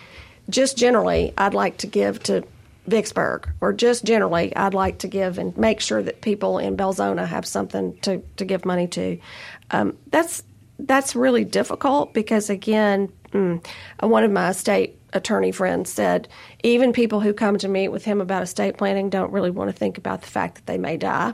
just 0.50 0.76
generally, 0.76 1.32
I'd 1.38 1.54
like 1.54 1.78
to 1.78 1.86
give 1.86 2.22
to 2.24 2.44
Vicksburg 2.86 3.48
or 3.60 3.72
just 3.72 4.04
generally, 4.04 4.54
I'd 4.56 4.74
like 4.74 4.98
to 4.98 5.08
give 5.08 5.38
and 5.38 5.56
make 5.56 5.80
sure 5.80 6.02
that 6.02 6.20
people 6.20 6.58
in 6.58 6.76
Belzoni 6.76 7.26
have 7.26 7.46
something 7.46 7.96
to, 8.00 8.22
to 8.36 8.44
give 8.44 8.64
money 8.64 8.88
to. 8.88 9.18
Um, 9.70 9.96
that's 10.08 10.42
that's 10.78 11.14
really 11.14 11.44
difficult 11.44 12.12
because 12.12 12.50
again, 12.50 13.12
mm, 13.30 13.64
one 14.00 14.24
of 14.24 14.32
my 14.32 14.50
estate 14.50 14.98
attorney 15.12 15.52
friends 15.52 15.92
said 15.92 16.28
even 16.64 16.92
people 16.92 17.20
who 17.20 17.32
come 17.32 17.58
to 17.58 17.68
meet 17.68 17.88
with 17.88 18.04
him 18.04 18.20
about 18.20 18.42
estate 18.42 18.78
planning 18.78 19.10
don't 19.10 19.32
really 19.32 19.50
want 19.50 19.70
to 19.70 19.76
think 19.76 19.98
about 19.98 20.22
the 20.22 20.26
fact 20.26 20.56
that 20.56 20.66
they 20.66 20.78
may 20.78 20.96
die. 20.96 21.32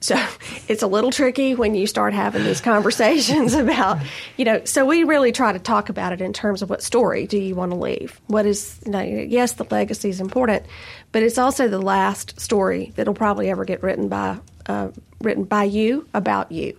So 0.00 0.16
it's 0.68 0.82
a 0.82 0.86
little 0.86 1.10
tricky 1.10 1.54
when 1.54 1.74
you 1.74 1.86
start 1.86 2.14
having 2.14 2.44
these 2.44 2.60
conversations 2.60 3.54
about, 3.54 3.98
you 4.36 4.44
know, 4.44 4.64
so 4.64 4.84
we 4.84 5.04
really 5.04 5.32
try 5.32 5.52
to 5.52 5.58
talk 5.58 5.88
about 5.88 6.12
it 6.12 6.20
in 6.20 6.32
terms 6.32 6.62
of 6.62 6.70
what 6.70 6.82
story 6.82 7.26
do 7.26 7.38
you 7.38 7.54
want 7.54 7.72
to 7.72 7.78
leave? 7.78 8.20
What 8.26 8.46
is, 8.46 8.78
you 8.84 8.92
know, 8.92 9.02
yes, 9.02 9.52
the 9.52 9.64
legacy 9.64 10.08
is 10.08 10.20
important, 10.20 10.64
but 11.12 11.22
it's 11.22 11.38
also 11.38 11.68
the 11.68 11.80
last 11.80 12.40
story 12.40 12.92
that'll 12.96 13.14
probably 13.14 13.50
ever 13.50 13.64
get 13.64 13.82
written 13.82 14.08
by, 14.08 14.38
uh, 14.66 14.88
written 15.20 15.44
by 15.44 15.64
you 15.64 16.06
about 16.14 16.52
you. 16.52 16.78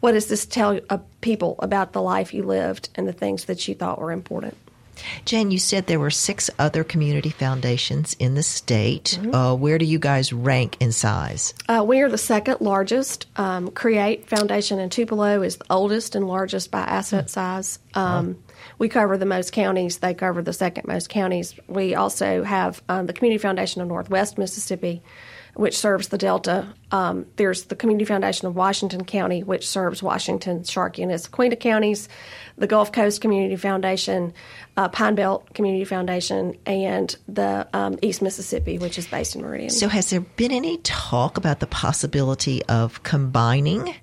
What 0.00 0.12
does 0.12 0.26
this 0.26 0.46
tell 0.46 0.80
uh, 0.90 0.98
people 1.20 1.56
about 1.60 1.92
the 1.92 2.02
life 2.02 2.34
you 2.34 2.42
lived 2.42 2.88
and 2.96 3.06
the 3.06 3.12
things 3.12 3.44
that 3.44 3.68
you 3.68 3.74
thought 3.74 4.00
were 4.00 4.10
important? 4.10 4.56
Jen, 5.24 5.50
you 5.50 5.58
said 5.58 5.86
there 5.86 6.00
were 6.00 6.10
six 6.10 6.50
other 6.58 6.84
community 6.84 7.30
foundations 7.30 8.14
in 8.18 8.34
the 8.34 8.42
state. 8.42 9.18
Mm-hmm. 9.20 9.34
Uh, 9.34 9.54
where 9.54 9.78
do 9.78 9.84
you 9.84 9.98
guys 9.98 10.32
rank 10.32 10.76
in 10.80 10.92
size? 10.92 11.54
Uh, 11.68 11.84
we 11.86 12.00
are 12.00 12.08
the 12.08 12.18
second 12.18 12.60
largest. 12.60 13.26
Um, 13.36 13.70
Create 13.70 14.28
Foundation 14.28 14.78
in 14.78 14.90
Tupelo 14.90 15.42
is 15.42 15.56
the 15.56 15.66
oldest 15.70 16.14
and 16.14 16.26
largest 16.26 16.70
by 16.70 16.80
asset 16.80 17.24
mm-hmm. 17.24 17.28
size. 17.28 17.78
Um, 17.94 18.42
We 18.78 18.88
cover 18.88 19.18
the 19.18 19.26
most 19.26 19.52
counties. 19.52 19.98
They 19.98 20.14
cover 20.14 20.42
the 20.42 20.52
second 20.52 20.86
most 20.86 21.08
counties. 21.08 21.54
We 21.66 21.94
also 21.94 22.42
have 22.42 22.82
um, 22.88 23.06
the 23.06 23.12
Community 23.12 23.38
Foundation 23.40 23.82
of 23.82 23.88
Northwest 23.88 24.38
Mississippi, 24.38 25.02
which 25.54 25.76
serves 25.76 26.08
the 26.08 26.18
Delta. 26.18 26.66
Um, 26.90 27.26
there's 27.36 27.64
the 27.64 27.76
Community 27.76 28.04
Foundation 28.04 28.48
of 28.48 28.56
Washington 28.56 29.04
County, 29.04 29.42
which 29.42 29.68
serves 29.68 30.02
Washington, 30.02 30.64
Sharkey, 30.64 31.02
and 31.02 31.12
Issaquena 31.12 31.58
counties, 31.58 32.08
the 32.56 32.66
Gulf 32.66 32.92
Coast 32.92 33.20
Community 33.20 33.56
Foundation, 33.56 34.32
uh, 34.76 34.88
Pine 34.88 35.14
Belt 35.14 35.52
Community 35.52 35.84
Foundation, 35.84 36.56
and 36.64 37.14
the 37.28 37.68
um, 37.74 37.98
East 38.00 38.22
Mississippi, 38.22 38.78
which 38.78 38.96
is 38.96 39.06
based 39.06 39.36
in 39.36 39.42
Meridian. 39.42 39.70
So, 39.70 39.88
has 39.88 40.10
there 40.10 40.20
been 40.20 40.52
any 40.52 40.78
talk 40.78 41.36
about 41.36 41.60
the 41.60 41.66
possibility 41.66 42.64
of 42.64 43.02
combining 43.02 43.94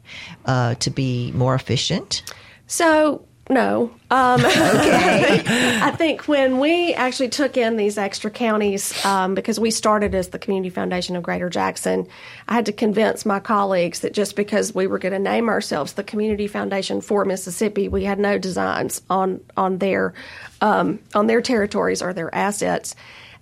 uh, 0.46 0.76
to 0.76 0.90
be 0.92 1.32
more 1.32 1.56
efficient? 1.56 2.22
So, 2.68 3.26
no. 3.50 3.92
Um, 4.12 4.46
okay. 4.46 5.44
I 5.82 5.92
think 5.98 6.28
when 6.28 6.60
we 6.60 6.94
actually 6.94 7.30
took 7.30 7.58
in 7.58 7.78
these 7.78 7.98
extra 7.98 8.30
counties, 8.30 9.04
um, 9.04 9.34
because 9.34 9.60
we 9.60 9.72
started 9.72 10.14
as 10.14 10.30
the 10.30 10.38
Community 10.38 10.70
Foundation 10.70 11.16
of 11.16 11.24
Greater 11.24 11.50
Jackson, 11.50 12.08
I 12.48 12.54
had 12.54 12.68
to 12.68 12.72
convince 12.72 13.26
my 13.26 13.40
colleagues 13.40 14.02
that 14.02 14.14
just 14.14 14.36
because 14.36 14.76
we 14.76 14.86
were 14.86 15.00
going 15.00 15.14
to 15.14 15.20
name 15.20 15.50
ourselves 15.50 15.94
the 15.94 16.04
Community 16.04 16.46
Foundation 16.46 17.02
for 17.02 17.26
Mississippi, 17.26 17.88
we 17.88 18.04
had 18.04 18.20
no 18.20 18.38
designs 18.38 19.02
on 19.10 19.42
on 19.58 19.80
their 19.80 20.14
um, 20.62 21.00
on 21.16 21.26
their 21.26 21.42
territories 21.42 22.04
or 22.04 22.14
their 22.14 22.34
assets. 22.34 22.96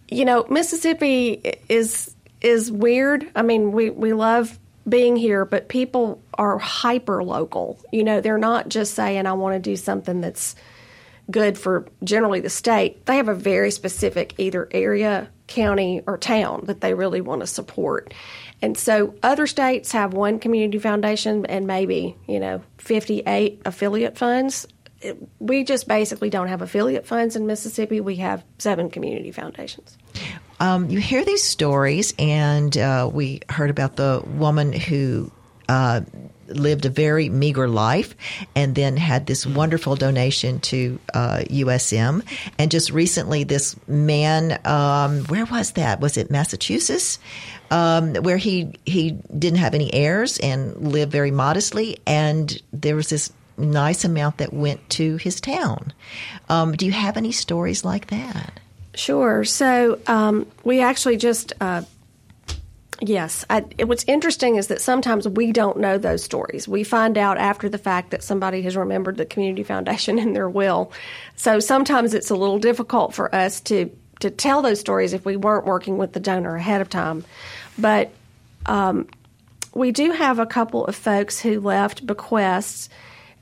You 0.07 0.23
know, 0.23 0.45
Mississippi 0.49 1.55
is 1.67 2.15
is 2.39 2.71
weird. 2.71 3.29
I 3.35 3.41
mean, 3.41 3.73
we 3.73 3.89
we 3.89 4.13
love 4.13 4.57
being 4.87 5.15
here, 5.15 5.45
but 5.45 5.67
people 5.67 6.21
are 6.35 6.57
hyper 6.57 7.23
local. 7.23 7.79
You 7.91 8.03
know, 8.03 8.21
they're 8.21 8.37
not 8.37 8.69
just 8.69 8.93
saying, 8.93 9.25
I 9.25 9.33
want 9.33 9.55
to 9.55 9.59
do 9.59 9.75
something 9.75 10.21
that's 10.21 10.55
good 11.29 11.57
for 11.57 11.85
generally 12.03 12.39
the 12.39 12.49
state. 12.49 13.05
They 13.05 13.17
have 13.17 13.27
a 13.27 13.35
very 13.35 13.71
specific 13.71 14.35
either 14.37 14.67
area, 14.71 15.29
county, 15.47 16.01
or 16.07 16.17
town 16.17 16.63
that 16.65 16.81
they 16.81 16.93
really 16.93 17.21
want 17.21 17.41
to 17.41 17.47
support. 17.47 18.13
And 18.61 18.77
so 18.77 19.13
other 19.21 19.45
states 19.45 19.91
have 19.91 20.13
one 20.13 20.39
community 20.39 20.79
foundation 20.79 21.45
and 21.45 21.67
maybe, 21.67 22.15
you 22.27 22.39
know, 22.39 22.61
58 22.77 23.61
affiliate 23.65 24.17
funds. 24.17 24.67
We 25.37 25.63
just 25.63 25.87
basically 25.87 26.29
don't 26.29 26.47
have 26.47 26.61
affiliate 26.61 27.05
funds 27.05 27.35
in 27.35 27.45
Mississippi. 27.45 28.01
We 28.01 28.15
have 28.15 28.43
seven 28.57 28.89
community 28.89 29.31
foundations 29.31 29.97
um, 30.59 30.89
you 30.89 30.99
hear 30.99 31.23
these 31.23 31.43
stories, 31.43 32.13
and 32.17 32.75
uh, 32.77 33.09
we 33.11 33.41
heard 33.49 33.69
about 33.69 33.95
the 33.95 34.23
woman 34.25 34.73
who 34.73 35.31
uh, 35.69 36.01
lived 36.47 36.85
a 36.85 36.89
very 36.89 37.29
meager 37.29 37.67
life 37.67 38.15
and 38.55 38.73
then 38.75 38.97
had 38.97 39.25
this 39.25 39.45
wonderful 39.45 39.95
donation 39.95 40.59
to 40.61 40.99
uh, 41.13 41.43
USM. 41.49 42.23
And 42.57 42.71
just 42.71 42.91
recently, 42.91 43.43
this 43.43 43.75
man, 43.87 44.59
um, 44.65 45.25
where 45.25 45.45
was 45.45 45.71
that? 45.71 45.99
Was 45.99 46.17
it 46.17 46.31
Massachusetts? 46.31 47.19
Um, 47.69 48.15
where 48.15 48.37
he 48.37 48.73
he 48.85 49.11
didn't 49.37 49.59
have 49.59 49.73
any 49.73 49.93
heirs 49.93 50.37
and 50.37 50.93
lived 50.93 51.11
very 51.11 51.31
modestly, 51.31 51.97
and 52.07 52.61
there 52.71 52.95
was 52.95 53.09
this 53.09 53.31
nice 53.57 54.05
amount 54.05 54.37
that 54.37 54.53
went 54.53 54.89
to 54.91 55.17
his 55.17 55.41
town. 55.41 55.91
Um, 56.47 56.73
do 56.73 56.85
you 56.85 56.93
have 56.93 57.17
any 57.17 57.33
stories 57.33 57.83
like 57.83 58.07
that? 58.07 58.59
Sure. 58.97 59.43
So 59.43 59.99
um, 60.07 60.47
we 60.63 60.81
actually 60.81 61.17
just, 61.17 61.53
uh, 61.61 61.83
yes. 62.99 63.45
I, 63.47 63.59
what's 63.85 64.03
interesting 64.05 64.55
is 64.55 64.67
that 64.67 64.81
sometimes 64.81 65.27
we 65.27 65.51
don't 65.51 65.77
know 65.77 65.99
those 65.99 66.23
stories. 66.23 66.67
We 66.67 66.83
find 66.83 67.15
out 67.15 67.37
after 67.37 67.69
the 67.69 67.77
fact 67.77 68.09
that 68.09 68.23
somebody 68.23 68.63
has 68.63 68.75
remembered 68.75 69.17
the 69.17 69.25
community 69.25 69.61
foundation 69.61 70.17
in 70.23 70.33
their 70.33 70.49
will. 70.49 70.91
So 71.35 71.59
sometimes 71.59 72.15
it's 72.15 72.31
a 72.31 72.35
little 72.35 72.59
difficult 72.59 73.13
for 73.13 73.33
us 73.33 73.61
to 73.61 73.89
to 74.19 74.31
tell 74.31 74.63
those 74.63 74.79
stories 74.79 75.13
if 75.13 75.25
we 75.25 75.37
weren't 75.37 75.67
working 75.67 75.99
with 75.99 76.13
the 76.13 76.19
donor 76.19 76.55
ahead 76.55 76.81
of 76.81 76.89
time. 76.89 77.23
But 77.77 78.09
um, 78.65 79.07
we 79.75 79.91
do 79.91 80.11
have 80.11 80.39
a 80.39 80.47
couple 80.47 80.85
of 80.87 80.95
folks 80.95 81.39
who 81.39 81.59
left 81.59 82.07
bequests 82.07 82.89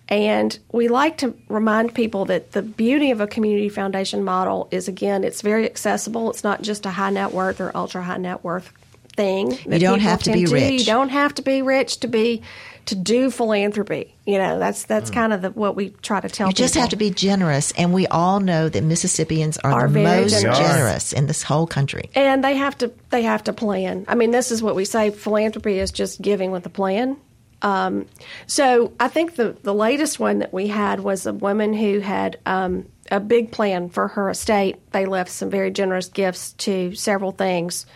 and 0.08 0.58
we 0.72 0.88
like 0.88 1.18
to 1.20 1.36
remind 1.50 1.96
people 1.96 2.26
that 2.26 2.52
the 2.52 2.62
beauty 2.62 3.12
of 3.12 3.22
a 3.22 3.28
community 3.28 3.70
foundation 3.70 4.24
model 4.24 4.68
is 4.72 4.88
again, 4.88 5.24
it's 5.24 5.42
very 5.42 5.66
accessible. 5.66 6.30
It's 6.30 6.44
not 6.44 6.62
just 6.62 6.86
a 6.86 6.92
high 6.92 7.10
net 7.10 7.32
worth 7.32 7.60
or 7.60 7.76
ultra 7.76 8.04
high 8.04 8.18
net 8.18 8.44
worth 8.44 8.72
thing. 9.16 9.58
You 9.66 9.80
don't 9.80 10.02
have 10.02 10.24
to 10.24 10.32
be 10.32 10.46
rich. 10.46 10.82
You 10.82 10.86
don't 10.86 11.10
have 11.10 11.34
to 11.36 11.42
be 11.42 11.62
rich 11.62 12.02
to 12.02 12.08
be 12.08 12.44
to 12.86 12.96
do 12.96 13.32
philanthropy. 13.32 14.14
You 14.26 14.38
know, 14.38 14.60
that's 14.60 14.86
that's 14.86 15.10
mm. 15.10 15.14
kind 15.14 15.34
of 15.34 15.42
the, 15.42 15.52
what 15.52 15.76
we 15.76 15.90
try 15.90 16.20
to 16.20 16.30
tell. 16.30 16.48
You 16.48 16.54
just 16.54 16.76
have 16.76 16.90
to 16.90 16.96
be 16.96 17.10
generous, 17.10 17.72
and 17.72 17.94
we 17.94 18.06
all 18.08 18.40
know 18.40 18.70
that 18.70 18.84
Mississippians 18.84 19.58
are, 19.60 19.72
are 19.72 19.88
the 19.88 20.04
most 20.04 20.42
generous. 20.42 20.60
generous. 20.60 21.14
in 21.14 21.28
this 21.28 21.42
whole 21.42 21.68
country. 21.68 22.10
And 22.16 22.44
they 22.44 22.56
have 22.56 22.78
to 22.80 22.92
they 23.10 23.24
have 23.24 23.44
to 23.46 23.54
plan. 23.54 24.06
I 24.08 24.16
mean, 24.16 24.32
this 24.32 24.52
is 24.52 24.62
what 24.62 24.76
we 24.76 24.86
say: 24.86 25.10
philanthropy 25.10 25.80
is 25.80 25.92
just 25.92 26.22
giving 26.22 26.52
with 26.52 26.66
a 26.66 26.70
plan. 26.70 27.18
Um, 27.66 28.06
so 28.46 28.94
I 29.00 29.08
think 29.08 29.36
the, 29.36 29.58
the 29.64 29.74
latest 29.74 30.20
one 30.20 30.38
that 30.38 30.54
we 30.54 30.68
had 30.68 31.00
was 31.00 31.26
a 31.26 31.34
woman 31.34 31.74
who 31.74 32.00
had 32.00 32.38
um, 32.46 32.86
a 33.10 33.20
big 33.20 33.52
plan 33.52 33.90
for 33.90 34.08
her 34.10 34.30
estate. 34.30 34.78
They 34.92 35.08
left 35.08 35.32
some 35.32 35.50
very 35.50 35.72
generous 35.72 36.08
gifts 36.08 36.54
to 36.54 36.94
several 36.94 37.32
things. 37.32 37.88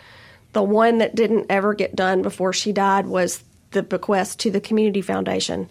The 0.54 0.62
one 0.64 0.98
that 0.98 1.14
didn't 1.14 1.46
ever 1.48 1.72
get 1.74 1.94
done 1.94 2.20
before 2.20 2.52
she 2.52 2.72
died 2.72 3.06
was 3.06 3.44
the 3.70 3.84
bequest 3.84 4.40
to 4.40 4.50
the 4.50 4.60
community 4.60 5.02
foundation. 5.02 5.70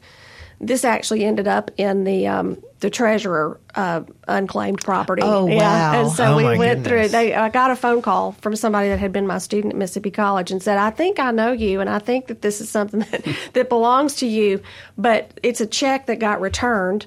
This 0.61 0.83
actually 0.83 1.23
ended 1.23 1.47
up 1.47 1.71
in 1.77 2.03
the 2.03 2.27
um, 2.27 2.61
the 2.79 2.89
treasurer 2.89 3.59
uh, 3.75 4.01
unclaimed 4.27 4.81
property. 4.83 5.21
Oh 5.23 5.47
yeah. 5.47 5.57
wow! 5.57 6.01
And 6.01 6.11
so 6.11 6.33
oh, 6.33 6.37
we 6.37 6.43
went 6.43 6.83
goodness. 6.83 6.87
through. 6.87 7.07
They 7.09 7.33
I 7.33 7.49
got 7.49 7.71
a 7.71 7.75
phone 7.75 8.01
call 8.01 8.33
from 8.33 8.55
somebody 8.55 8.89
that 8.89 8.99
had 8.99 9.13
been 9.13 9.27
my 9.27 9.37
student 9.37 9.73
at 9.73 9.77
Mississippi 9.77 10.11
College 10.11 10.51
and 10.51 10.61
said, 10.61 10.77
"I 10.77 10.89
think 10.89 11.19
I 11.19 11.31
know 11.31 11.51
you, 11.51 11.79
and 11.79 11.89
I 11.89 11.99
think 11.99 12.27
that 12.27 12.41
this 12.41 12.61
is 12.61 12.69
something 12.69 12.99
that, 13.11 13.25
that 13.53 13.69
belongs 13.69 14.15
to 14.15 14.27
you, 14.27 14.61
but 14.97 15.31
it's 15.43 15.61
a 15.61 15.67
check 15.67 16.07
that 16.07 16.19
got 16.19 16.41
returned." 16.41 17.05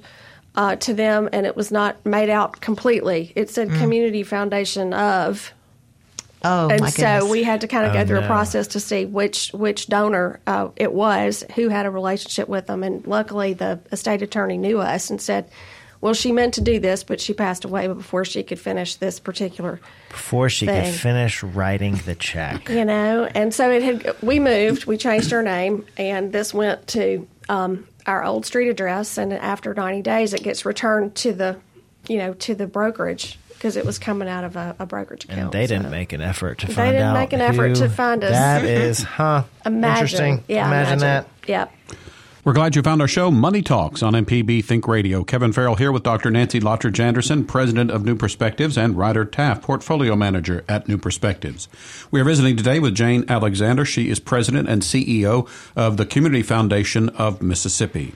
Uh, 0.54 0.76
to 0.76 0.92
them, 0.92 1.30
and 1.32 1.46
it 1.46 1.56
was 1.56 1.72
not 1.72 2.04
made 2.04 2.28
out 2.28 2.60
completely. 2.60 3.32
It 3.34 3.48
said 3.48 3.70
mm. 3.70 3.78
Community 3.78 4.22
Foundation 4.22 4.92
of, 4.92 5.50
Oh, 6.44 6.68
and 6.68 6.80
my 6.80 6.90
so 6.90 7.02
goodness. 7.02 7.30
we 7.30 7.42
had 7.42 7.60
to 7.62 7.68
kind 7.68 7.86
of 7.86 7.92
Oh, 7.92 7.94
go 7.94 8.06
through 8.06 8.20
no. 8.20 8.24
a 8.24 8.28
process 8.28 8.66
to 8.68 8.80
see 8.80 9.04
which 9.04 9.50
which 9.52 9.86
donor 9.88 10.40
uh, 10.46 10.68
it 10.76 10.92
was 10.92 11.44
who 11.54 11.68
had 11.68 11.86
a 11.86 11.90
relationship 11.90 12.48
with 12.48 12.66
them. 12.66 12.82
And 12.82 13.06
luckily, 13.06 13.52
the 13.52 13.80
estate 13.92 14.22
attorney 14.22 14.58
knew 14.58 14.80
us 14.80 15.10
and 15.10 15.20
said, 15.20 15.48
"Well, 16.00 16.14
she 16.14 16.32
meant 16.32 16.54
to 16.54 16.60
do 16.60 16.80
this, 16.80 17.04
but 17.04 17.20
she 17.20 17.32
passed 17.32 17.64
away 17.64 17.86
before 17.86 18.24
she 18.24 18.42
could 18.42 18.58
finish 18.58 18.96
this 18.96 19.20
particular." 19.20 19.80
Before 20.08 20.48
she 20.48 20.66
thing. 20.66 20.84
could 20.84 20.94
finish 21.00 21.42
writing 21.42 21.96
the 22.04 22.14
check. 22.14 22.68
You 22.68 22.84
know, 22.84 23.28
and 23.34 23.54
so 23.54 23.70
it 23.70 23.82
had. 23.82 24.16
We 24.22 24.38
moved. 24.40 24.86
We 24.86 24.96
changed 24.96 25.30
her 25.30 25.42
name, 25.42 25.86
and 25.96 26.32
this 26.32 26.52
went 26.52 26.86
to 26.88 27.26
um, 27.48 27.86
our 28.06 28.24
old 28.24 28.44
street 28.46 28.68
address. 28.68 29.16
And 29.16 29.32
after 29.32 29.74
ninety 29.74 30.02
days, 30.02 30.34
it 30.34 30.42
gets 30.42 30.64
returned 30.66 31.14
to 31.16 31.32
the, 31.32 31.56
you 32.08 32.18
know, 32.18 32.34
to 32.34 32.54
the 32.54 32.66
brokerage 32.66 33.38
because 33.62 33.76
it 33.76 33.86
was 33.86 33.96
coming 33.96 34.26
out 34.26 34.42
of 34.42 34.56
a, 34.56 34.74
a 34.80 34.86
brokerage 34.86 35.22
account. 35.22 35.40
And 35.40 35.52
they 35.52 35.68
didn't 35.68 35.84
so. 35.84 35.90
make 35.90 36.12
an 36.12 36.20
effort 36.20 36.58
to 36.58 36.66
They 36.66 36.72
find 36.72 36.88
out. 36.88 36.90
They 36.90 36.98
didn't 36.98 37.14
make 37.14 37.32
an 37.32 37.40
effort 37.40 37.76
to 37.76 37.88
find 37.88 38.24
us. 38.24 38.32
That 38.32 38.64
is, 38.64 39.04
huh? 39.04 39.44
Imagine, 39.64 40.02
Interesting. 40.02 40.44
yeah, 40.48 40.66
imagine, 40.66 40.98
that. 40.98 41.28
Yep. 41.46 41.72
We're 42.44 42.54
glad 42.54 42.74
you 42.74 42.82
found 42.82 43.00
our 43.00 43.06
show, 43.06 43.30
Money 43.30 43.62
Talks, 43.62 44.02
on 44.02 44.14
MPB 44.14 44.64
Think 44.64 44.88
Radio. 44.88 45.22
Kevin 45.22 45.52
Farrell 45.52 45.76
here 45.76 45.92
with 45.92 46.02
Dr. 46.02 46.28
Nancy 46.32 46.58
Lottridge 46.58 46.98
Anderson, 46.98 47.44
President 47.44 47.92
of 47.92 48.04
New 48.04 48.16
Perspectives, 48.16 48.76
and 48.76 48.98
Ryder 48.98 49.24
Taff, 49.24 49.62
Portfolio 49.62 50.16
Manager 50.16 50.64
at 50.68 50.88
New 50.88 50.98
Perspectives. 50.98 51.68
We 52.10 52.20
are 52.20 52.24
visiting 52.24 52.56
today 52.56 52.80
with 52.80 52.96
Jane 52.96 53.24
Alexander. 53.28 53.84
She 53.84 54.10
is 54.10 54.18
President 54.18 54.68
and 54.68 54.82
CEO 54.82 55.48
of 55.76 55.98
the 55.98 56.04
Community 56.04 56.42
Foundation 56.42 57.10
of 57.10 57.40
Mississippi. 57.40 58.12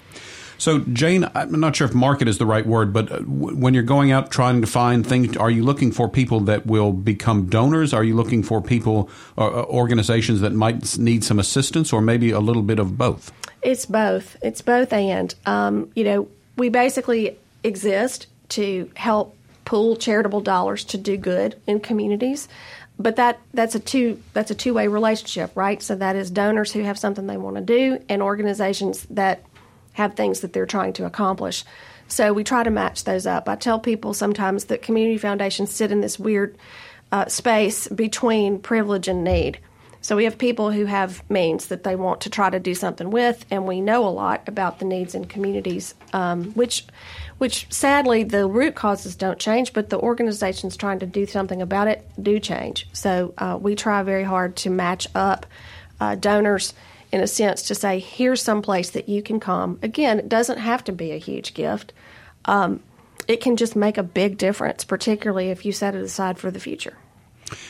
So, 0.59 0.81
Jane, 0.81 1.29
I'm 1.35 1.61
not 1.61 1.77
sure 1.77 1.87
if 1.87 1.95
market 1.95 2.29
is 2.29 2.39
the 2.39 2.47
right 2.47 2.67
word, 2.67 2.93
but 2.93 3.13
uh, 3.13 3.19
when 3.21 3.75
you're 3.75 3.83
going 3.83 4.11
out 4.11 4.31
trying 4.31 4.61
to 4.63 4.67
find 4.67 5.07
things, 5.07 5.37
are 5.37 5.51
you 5.51 5.63
looking 5.63 5.93
for 5.93 6.09
people 6.09 6.41
that 6.41 6.67
will 6.67 6.93
become 6.93 7.47
donors? 7.47 7.93
Are 7.93 8.05
you 8.05 8.15
looking 8.15 8.43
for 8.43 8.63
people, 8.63 9.11
uh, 9.37 9.47
uh, 9.47 9.65
organizations 9.65 10.41
that 10.41 10.53
might 10.53 10.99
need 10.99 11.25
some 11.25 11.39
assistance, 11.39 11.93
or 11.93 12.01
maybe 12.01 12.31
a 12.31 12.41
little 12.41 12.63
bit 12.63 12.79
of 12.79 12.97
both? 12.97 13.33
It's 13.63 13.87
both. 13.87 14.37
It's 14.43 14.63
both 14.63 14.93
and. 14.93 15.35
Um, 15.45 15.91
you 15.95 16.05
know, 16.05 16.29
we 16.57 16.69
basically 16.69 17.37
exist 17.63 18.27
to 18.51 18.91
help 18.95 19.37
pool 19.65 19.97
charitable 19.97 20.41
dollars 20.41 20.85
to 20.85 20.97
do 20.97 21.17
good 21.17 21.61
in 21.67 21.81
communities 21.81 22.49
but 22.99 23.17
that 23.17 23.39
that's 23.53 23.75
a 23.75 23.81
two 23.81 24.23
that's 24.33 24.51
a 24.51 24.55
two 24.55 24.75
way 24.75 24.89
relationship, 24.89 25.51
right? 25.55 25.83
So 25.83 25.97
that 25.97 26.17
is 26.17 26.31
donors 26.31 26.73
who 26.73 26.81
have 26.81 26.99
something 26.99 27.27
they 27.27 27.37
want 27.37 27.57
to 27.57 27.63
do, 27.63 28.03
and 28.09 28.23
organizations 28.23 29.07
that 29.11 29.43
have 29.97 30.15
things 30.15 30.41
that 30.41 30.53
they're 30.53 30.67
trying 30.67 30.93
to 30.93 31.07
accomplish. 31.07 31.65
So 32.07 32.33
we 32.33 32.45
try 32.45 32.63
to 32.63 32.71
match 32.71 33.05
those 33.05 33.27
up. 33.27 33.49
I 33.49 33.57
tell 33.57 33.81
people 33.81 34.15
sometimes 34.15 34.67
that 34.67 34.83
community 34.83 35.19
foundations 35.19 35.73
sit 35.73 35.91
in 35.91 36.03
this 36.03 36.19
weird 36.19 36.57
uh, 37.11 37.27
space 37.27 37.89
between 37.89 38.61
privilege 38.61 39.09
and 39.09 39.25
need. 39.25 39.59
So 40.03 40.15
we 40.15 40.25
have 40.25 40.39
people 40.39 40.71
who 40.71 40.85
have 40.85 41.29
means 41.31 41.67
that 41.67 41.83
they 41.83 41.97
want 41.97 42.21
to 42.21 42.31
try 42.31 42.51
to 42.51 42.61
do 42.61 42.75
something 42.75 43.11
with, 43.11 43.45
and 43.51 43.67
we 43.67 43.81
know 43.81 44.07
a 44.07 44.11
lot 44.11 44.47
about 44.47 44.79
the 44.79 44.85
needs 44.85 45.15
in 45.15 45.25
communities, 45.25 45.95
um, 46.13 46.53
which, 46.53 46.85
which 47.39 47.67
sadly 47.73 48.23
the 48.23 48.47
root 48.47 48.77
causes 48.77 49.17
don't 49.17 49.39
change, 49.39 49.73
but 49.73 49.89
the 49.89 49.99
organizations 49.99 50.77
trying 50.77 51.01
to 51.01 51.07
do 51.07 51.27
something 51.27 51.61
about 51.61 51.89
it 51.89 52.07
do 52.23 52.39
change. 52.39 52.87
So 52.93 53.35
uh, 53.39 53.59
we 53.61 53.75
try 53.75 54.05
very 54.05 54.23
hard 54.23 54.55
to 54.57 54.71
match 54.71 55.09
up 55.15 55.47
uh, 55.99 56.15
donors 56.15 56.75
in 57.13 57.21
a 57.21 57.27
sense 57.27 57.63
to 57.63 57.75
say, 57.75 57.99
here's 57.99 58.43
some 58.43 58.63
place 58.63 58.91
that 58.91 59.09
you 59.09 59.23
can 59.23 59.41
come. 59.41 59.79
Again, 59.83 60.19
it 60.19 60.29
doesn't 60.29 60.59
have 60.59 60.85
to 60.85 60.93
be 60.93 61.13
a 61.13 61.19
huge 61.19 61.55
gift. 61.55 61.93
Um, 62.45 62.83
it 63.29 63.41
can 63.41 63.57
just 63.57 63.77
make 63.77 63.99
a 63.99 64.03
big 64.03 64.39
difference, 64.39 64.85
particularly 64.85 65.51
if 65.51 65.65
you 65.65 65.73
set 65.73 65.95
it 65.95 66.03
aside 66.03 66.39
for 66.39 66.51
the 66.51 66.61
future. 66.61 66.97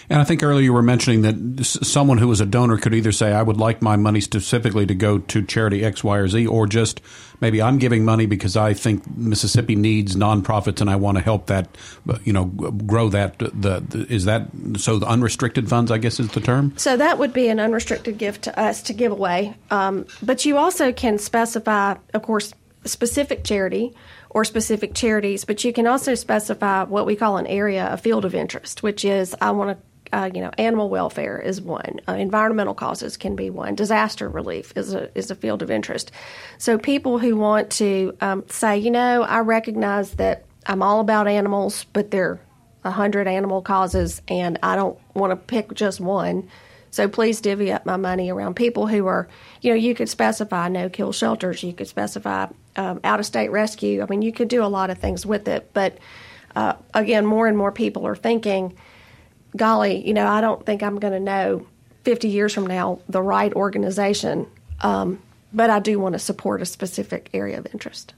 And 0.09 0.21
I 0.21 0.25
think 0.25 0.43
earlier 0.43 0.65
you 0.65 0.73
were 0.73 0.83
mentioning 0.83 1.23
that 1.23 1.65
someone 1.65 2.19
who 2.19 2.31
is 2.31 2.41
a 2.41 2.47
donor 2.47 2.79
could 2.79 2.95
either 2.95 3.13
say, 3.13 3.33
I 3.33 3.43
would 3.43 3.57
like 3.57 3.83
my 3.83 3.97
money 3.97 4.21
specifically 4.21 4.87
to 4.87 4.95
go 4.95 5.19
to 5.19 5.43
charity 5.43 5.85
X, 5.85 6.03
Y, 6.03 6.17
or 6.17 6.29
Z, 6.29 6.47
or 6.47 6.67
just 6.67 7.01
maybe 7.41 7.61
I'm 7.61 7.79
giving 7.79 8.05
money 8.05 8.27
because 8.27 8.57
I 8.57 8.75
think 8.75 9.07
Mississippi 9.17 9.77
needs 9.77 10.17
nonprofits 10.17 10.81
and 10.81 10.89
I 10.89 10.97
want 10.97 11.19
to 11.19 11.25
help 11.25 11.47
that, 11.47 11.69
you 12.25 12.33
know, 12.33 12.47
grow 12.47 13.09
that. 13.11 13.39
The, 13.39 13.81
the, 13.81 14.07
is 14.09 14.25
that 14.25 14.49
so? 14.77 14.99
The 14.99 15.07
unrestricted 15.07 15.69
funds, 15.69 15.91
I 15.91 15.99
guess, 15.99 16.21
is 16.21 16.29
the 16.31 16.41
term. 16.41 16.73
So 16.77 16.97
that 16.97 17.19
would 17.19 17.33
be 17.33 17.49
an 17.49 17.61
unrestricted 17.61 18.19
gift 18.19 18.43
to 18.43 18.59
us 18.59 18.83
to 18.83 18.93
give 18.93 19.13
away. 19.13 19.57
Um, 19.71 20.07
but 20.23 20.45
you 20.45 20.57
also 20.57 20.93
can 20.93 21.19
specify, 21.19 21.97
of 22.15 22.23
course, 22.23 22.53
specific 22.85 23.45
charity 23.45 23.95
or 24.37 24.45
specific 24.45 24.93
charities, 24.93 25.47
but 25.47 25.65
you 25.65 25.73
can 25.73 25.87
also 25.87 26.15
specify 26.15 26.85
what 26.85 27.07
we 27.07 27.17
call 27.17 27.39
an 27.39 27.47
area, 27.47 27.91
a 27.91 27.97
field 27.97 28.23
of 28.27 28.35
interest, 28.35 28.83
which 28.83 29.03
is 29.03 29.35
I 29.41 29.53
want 29.53 29.79
to 29.79 29.85
uh, 30.13 30.31
you 30.33 30.43
know, 30.43 30.51
animal 30.59 30.91
welfare 30.91 31.39
is 31.39 31.61
one. 31.61 32.01
Uh, 32.07 32.13
environmental 32.13 32.75
causes 32.75 33.17
can 33.17 33.35
be 33.35 33.49
one. 33.49 33.75
Disaster 33.75 34.29
relief 34.29 34.75
is 34.77 34.93
a 34.93 35.11
is 35.19 35.31
a 35.31 35.35
field 35.35 35.63
of 35.63 35.71
interest. 35.71 36.13
So 36.59 36.77
people 36.77 37.19
who 37.19 37.35
want 37.35 37.71
to 37.71 38.15
um, 38.21 38.45
say, 38.49 38.77
you 38.77 38.91
know, 38.91 39.23
I 39.23 39.41
recognize 39.41 40.11
that 40.17 40.45
I'm 40.67 40.83
all 40.83 41.01
about 41.01 41.27
animals, 41.27 41.85
but 41.95 42.11
there 42.11 42.33
are 42.33 42.41
a 42.85 42.91
hundred 42.91 43.27
animal 43.27 43.63
causes, 43.63 44.21
and 44.29 44.59
I 44.63 44.77
don't 44.77 44.99
want 45.15 45.31
to 45.31 45.37
pick 45.37 45.73
just 45.73 45.99
one. 45.99 46.51
So 46.91 47.09
please 47.09 47.41
divvy 47.41 47.73
up 47.73 47.87
my 47.87 47.97
money 47.97 48.31
around 48.31 48.55
people 48.55 48.87
who 48.87 49.07
are, 49.07 49.29
you 49.63 49.71
know, 49.71 49.77
you 49.77 49.95
could 49.95 50.11
specify 50.11 50.69
no 50.69 50.91
kill 50.91 51.13
shelters, 51.13 51.63
you 51.63 51.73
could 51.73 51.89
specify 51.89 52.49
um, 52.77 53.01
out 53.05 53.21
of 53.21 53.27
state 53.27 53.51
rescue. 53.51 54.03
I 54.03 54.07
mean, 54.07 54.23
you 54.23 54.33
could 54.33 54.49
do 54.49 54.63
a 54.63 54.67
lot 54.67 54.91
of 54.91 54.99
things 54.99 55.27
with 55.27 55.49
it. 55.49 55.71
But 55.73 55.99
uh, 56.55 56.75
again, 56.95 57.27
more 57.27 57.47
and 57.47 57.57
more 57.57 57.73
people 57.73 58.07
are 58.07 58.17
thinking, 58.17 58.77
golly, 59.57 60.07
you 60.07 60.15
know, 60.15 60.27
I 60.27 60.41
don't 60.41 60.65
think 60.65 60.83
I'm 60.83 60.99
going 60.99 61.13
to 61.13 61.21
know 61.21 61.67
50 62.05 62.29
years 62.29 62.55
from 62.55 62.67
now 62.67 63.01
the 63.09 63.23
right 63.23 63.53
organization, 63.55 64.47
um, 64.81 65.21
but 65.53 65.71
I 65.71 65.81
do 65.81 65.99
want 65.99 66.13
to 66.13 66.19
support 66.19 66.63
a 66.63 66.67
specific 66.67 67.31
area 67.35 67.59
of 67.59 67.67
interest. 67.73 68.15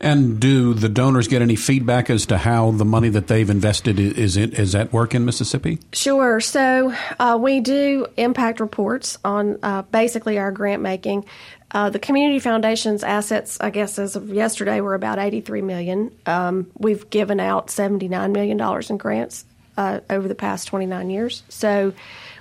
And 0.00 0.40
do 0.40 0.72
the 0.72 0.88
donors 0.88 1.28
get 1.28 1.42
any 1.42 1.56
feedback 1.56 2.08
as 2.08 2.26
to 2.26 2.38
how 2.38 2.70
the 2.70 2.84
money 2.84 3.10
that 3.10 3.26
they've 3.26 3.50
invested 3.50 4.00
is 4.00 4.36
it 4.36 4.58
is 4.58 4.74
at 4.74 4.92
work 4.92 5.14
in 5.14 5.24
Mississippi? 5.24 5.78
Sure. 5.92 6.40
So 6.40 6.94
uh, 7.18 7.38
we 7.40 7.60
do 7.60 8.06
impact 8.16 8.60
reports 8.60 9.18
on 9.24 9.58
uh, 9.62 9.82
basically 9.82 10.38
our 10.38 10.52
grant 10.52 10.80
making. 10.80 11.26
Uh, 11.72 11.88
the 11.88 11.98
community 11.98 12.40
foundation's 12.40 13.04
assets, 13.04 13.58
I 13.60 13.70
guess, 13.70 13.98
as 13.98 14.16
of 14.16 14.30
yesterday, 14.30 14.80
were 14.80 14.94
about 14.94 15.18
eighty-three 15.18 15.62
million. 15.62 16.10
Um, 16.26 16.70
we've 16.78 17.08
given 17.10 17.38
out 17.38 17.70
seventy-nine 17.70 18.32
million 18.32 18.56
dollars 18.56 18.90
in 18.90 18.96
grants 18.96 19.44
uh, 19.76 20.00
over 20.08 20.26
the 20.26 20.34
past 20.34 20.66
twenty-nine 20.66 21.10
years. 21.10 21.44
So 21.48 21.92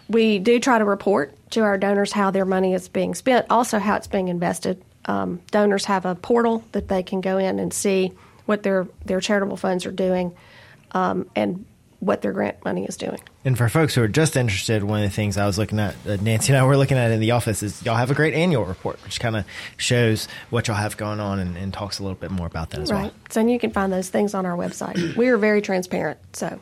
we 0.08 0.40
do 0.40 0.60
try 0.60 0.80
to 0.80 0.86
report 0.86 1.36
to 1.52 1.62
our 1.62 1.78
donors 1.78 2.12
how 2.12 2.32
their 2.32 2.46
money 2.46 2.74
is 2.74 2.90
being 2.90 3.14
spent, 3.14 3.46
also 3.50 3.78
how 3.78 3.98
it's 3.98 4.08
being 4.08 4.30
invested 4.30 4.82
um, 5.10 5.42
donors 5.50 5.86
have 5.86 6.06
a 6.06 6.14
portal 6.14 6.64
that 6.72 6.88
they 6.88 7.02
can 7.02 7.20
go 7.20 7.40
in 7.40 7.58
and 7.58 7.74
see 7.74 8.14
what 8.46 8.62
their 8.62 8.88
their 9.06 9.20
charitable 9.20 9.58
funds 9.58 9.86
are 9.88 9.92
doing 9.92 10.36
um, 10.92 11.28
and 11.36 11.66
what 12.00 12.22
their 12.22 12.32
grant 12.32 12.64
money 12.64 12.86
is 12.86 12.96
doing. 12.96 13.20
And 13.44 13.58
for 13.58 13.68
folks 13.68 13.96
who 13.96 14.04
are 14.04 14.08
just 14.08 14.38
interested, 14.38 14.84
one 14.84 15.04
of 15.04 15.10
the 15.10 15.16
things 15.16 15.36
I 15.36 15.46
was 15.46 15.58
looking 15.58 15.80
at, 15.80 15.96
uh, 16.08 16.18
Nancy 16.22 16.54
and 16.54 16.62
I 16.62 16.64
were 16.64 16.78
looking 16.78 16.98
at 16.98 17.12
in 17.12 17.20
the 17.20 17.32
office, 17.32 17.62
is 17.62 17.84
y'all 17.84 17.96
have 17.96 18.12
a 18.12 18.14
great 18.14 18.34
annual 18.34 18.64
report, 18.64 19.04
which 19.04 19.20
kind 19.20 19.36
of 19.36 19.46
shows 19.76 20.28
what 20.50 20.68
y'all 20.68 20.78
have 20.78 20.96
going 20.96 21.20
on 21.20 21.40
and, 21.40 21.58
and, 21.58 21.74
talks 21.74 22.00
a 22.00 22.04
little 22.04 22.16
bit 22.16 22.32
more 22.32 22.48
about 22.48 22.70
that 22.70 22.80
as 22.80 22.92
right. 22.92 23.04
well. 23.04 23.14
So 23.30 23.46
you 23.46 23.60
can 23.60 23.72
find 23.72 23.92
those 23.92 24.10
things 24.10 24.34
on 24.34 24.46
our 24.46 24.56
website. 24.56 25.16
we 25.18 25.28
are 25.28 25.38
very 25.38 25.62
transparent. 25.62 26.20
So 26.34 26.60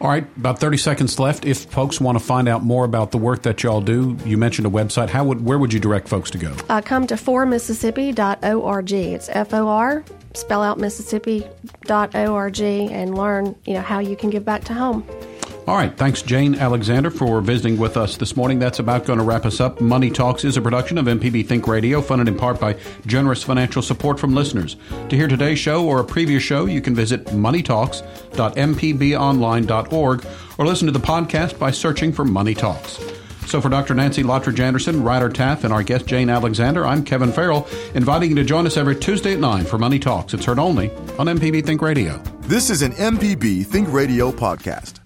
all 0.00 0.08
right, 0.08 0.24
about 0.36 0.58
30 0.58 0.76
seconds 0.76 1.18
left. 1.18 1.44
If 1.44 1.64
folks 1.64 2.00
want 2.00 2.18
to 2.18 2.24
find 2.24 2.48
out 2.48 2.62
more 2.62 2.84
about 2.84 3.12
the 3.12 3.18
work 3.18 3.42
that 3.42 3.62
y'all 3.62 3.80
do, 3.80 4.16
you 4.24 4.36
mentioned 4.36 4.66
a 4.66 4.70
website. 4.70 5.08
How 5.08 5.24
would 5.24 5.44
where 5.44 5.58
would 5.58 5.72
you 5.72 5.80
direct 5.80 6.08
folks 6.08 6.30
to 6.32 6.38
go? 6.38 6.54
Uh, 6.68 6.80
come 6.82 7.06
to 7.06 7.16
formississippi.org. 7.16 8.92
It's 8.92 9.28
F 9.30 9.54
O 9.54 9.68
R, 9.68 10.04
spell 10.34 10.62
out 10.62 10.78
Mississippi.org, 10.78 12.60
and 12.60 13.16
learn 13.16 13.56
you 13.64 13.74
know 13.74 13.80
how 13.80 13.98
you 14.00 14.16
can 14.16 14.30
give 14.30 14.44
back 14.44 14.64
to 14.64 14.74
home. 14.74 15.06
All 15.66 15.76
right. 15.76 15.96
Thanks, 15.96 16.22
Jane 16.22 16.54
Alexander, 16.54 17.10
for 17.10 17.40
visiting 17.40 17.76
with 17.76 17.96
us 17.96 18.16
this 18.16 18.36
morning. 18.36 18.60
That's 18.60 18.78
about 18.78 19.04
going 19.04 19.18
to 19.18 19.24
wrap 19.24 19.44
us 19.44 19.60
up. 19.60 19.80
Money 19.80 20.10
Talks 20.10 20.44
is 20.44 20.56
a 20.56 20.62
production 20.62 20.96
of 20.96 21.06
MPB 21.06 21.44
Think 21.44 21.66
Radio, 21.66 22.00
funded 22.00 22.28
in 22.28 22.36
part 22.36 22.60
by 22.60 22.76
generous 23.06 23.42
financial 23.42 23.82
support 23.82 24.20
from 24.20 24.32
listeners. 24.32 24.76
To 25.08 25.16
hear 25.16 25.26
today's 25.26 25.58
show 25.58 25.84
or 25.84 25.98
a 25.98 26.04
previous 26.04 26.44
show, 26.44 26.66
you 26.66 26.80
can 26.80 26.94
visit 26.94 27.24
moneytalks.mpbonline.org 27.26 30.26
or 30.58 30.66
listen 30.66 30.86
to 30.86 30.92
the 30.92 31.00
podcast 31.00 31.58
by 31.58 31.72
searching 31.72 32.12
for 32.12 32.24
Money 32.24 32.54
Talks. 32.54 33.00
So 33.46 33.60
for 33.60 33.68
Dr. 33.68 33.94
Nancy 33.94 34.22
Lottridge 34.22 34.60
Anderson, 34.60 35.02
Ryder 35.02 35.30
Taff, 35.30 35.64
and 35.64 35.72
our 35.72 35.82
guest 35.82 36.06
Jane 36.06 36.30
Alexander, 36.30 36.86
I'm 36.86 37.02
Kevin 37.04 37.32
Farrell, 37.32 37.66
inviting 37.94 38.30
you 38.30 38.36
to 38.36 38.44
join 38.44 38.66
us 38.66 38.76
every 38.76 38.94
Tuesday 38.94 39.32
at 39.32 39.40
9 39.40 39.64
for 39.64 39.78
Money 39.78 39.98
Talks. 39.98 40.32
It's 40.32 40.44
heard 40.44 40.60
only 40.60 40.92
on 41.18 41.26
MPB 41.26 41.66
Think 41.66 41.82
Radio. 41.82 42.18
This 42.42 42.70
is 42.70 42.82
an 42.82 42.92
MPB 42.92 43.66
Think 43.66 43.92
Radio 43.92 44.30
podcast. 44.30 45.05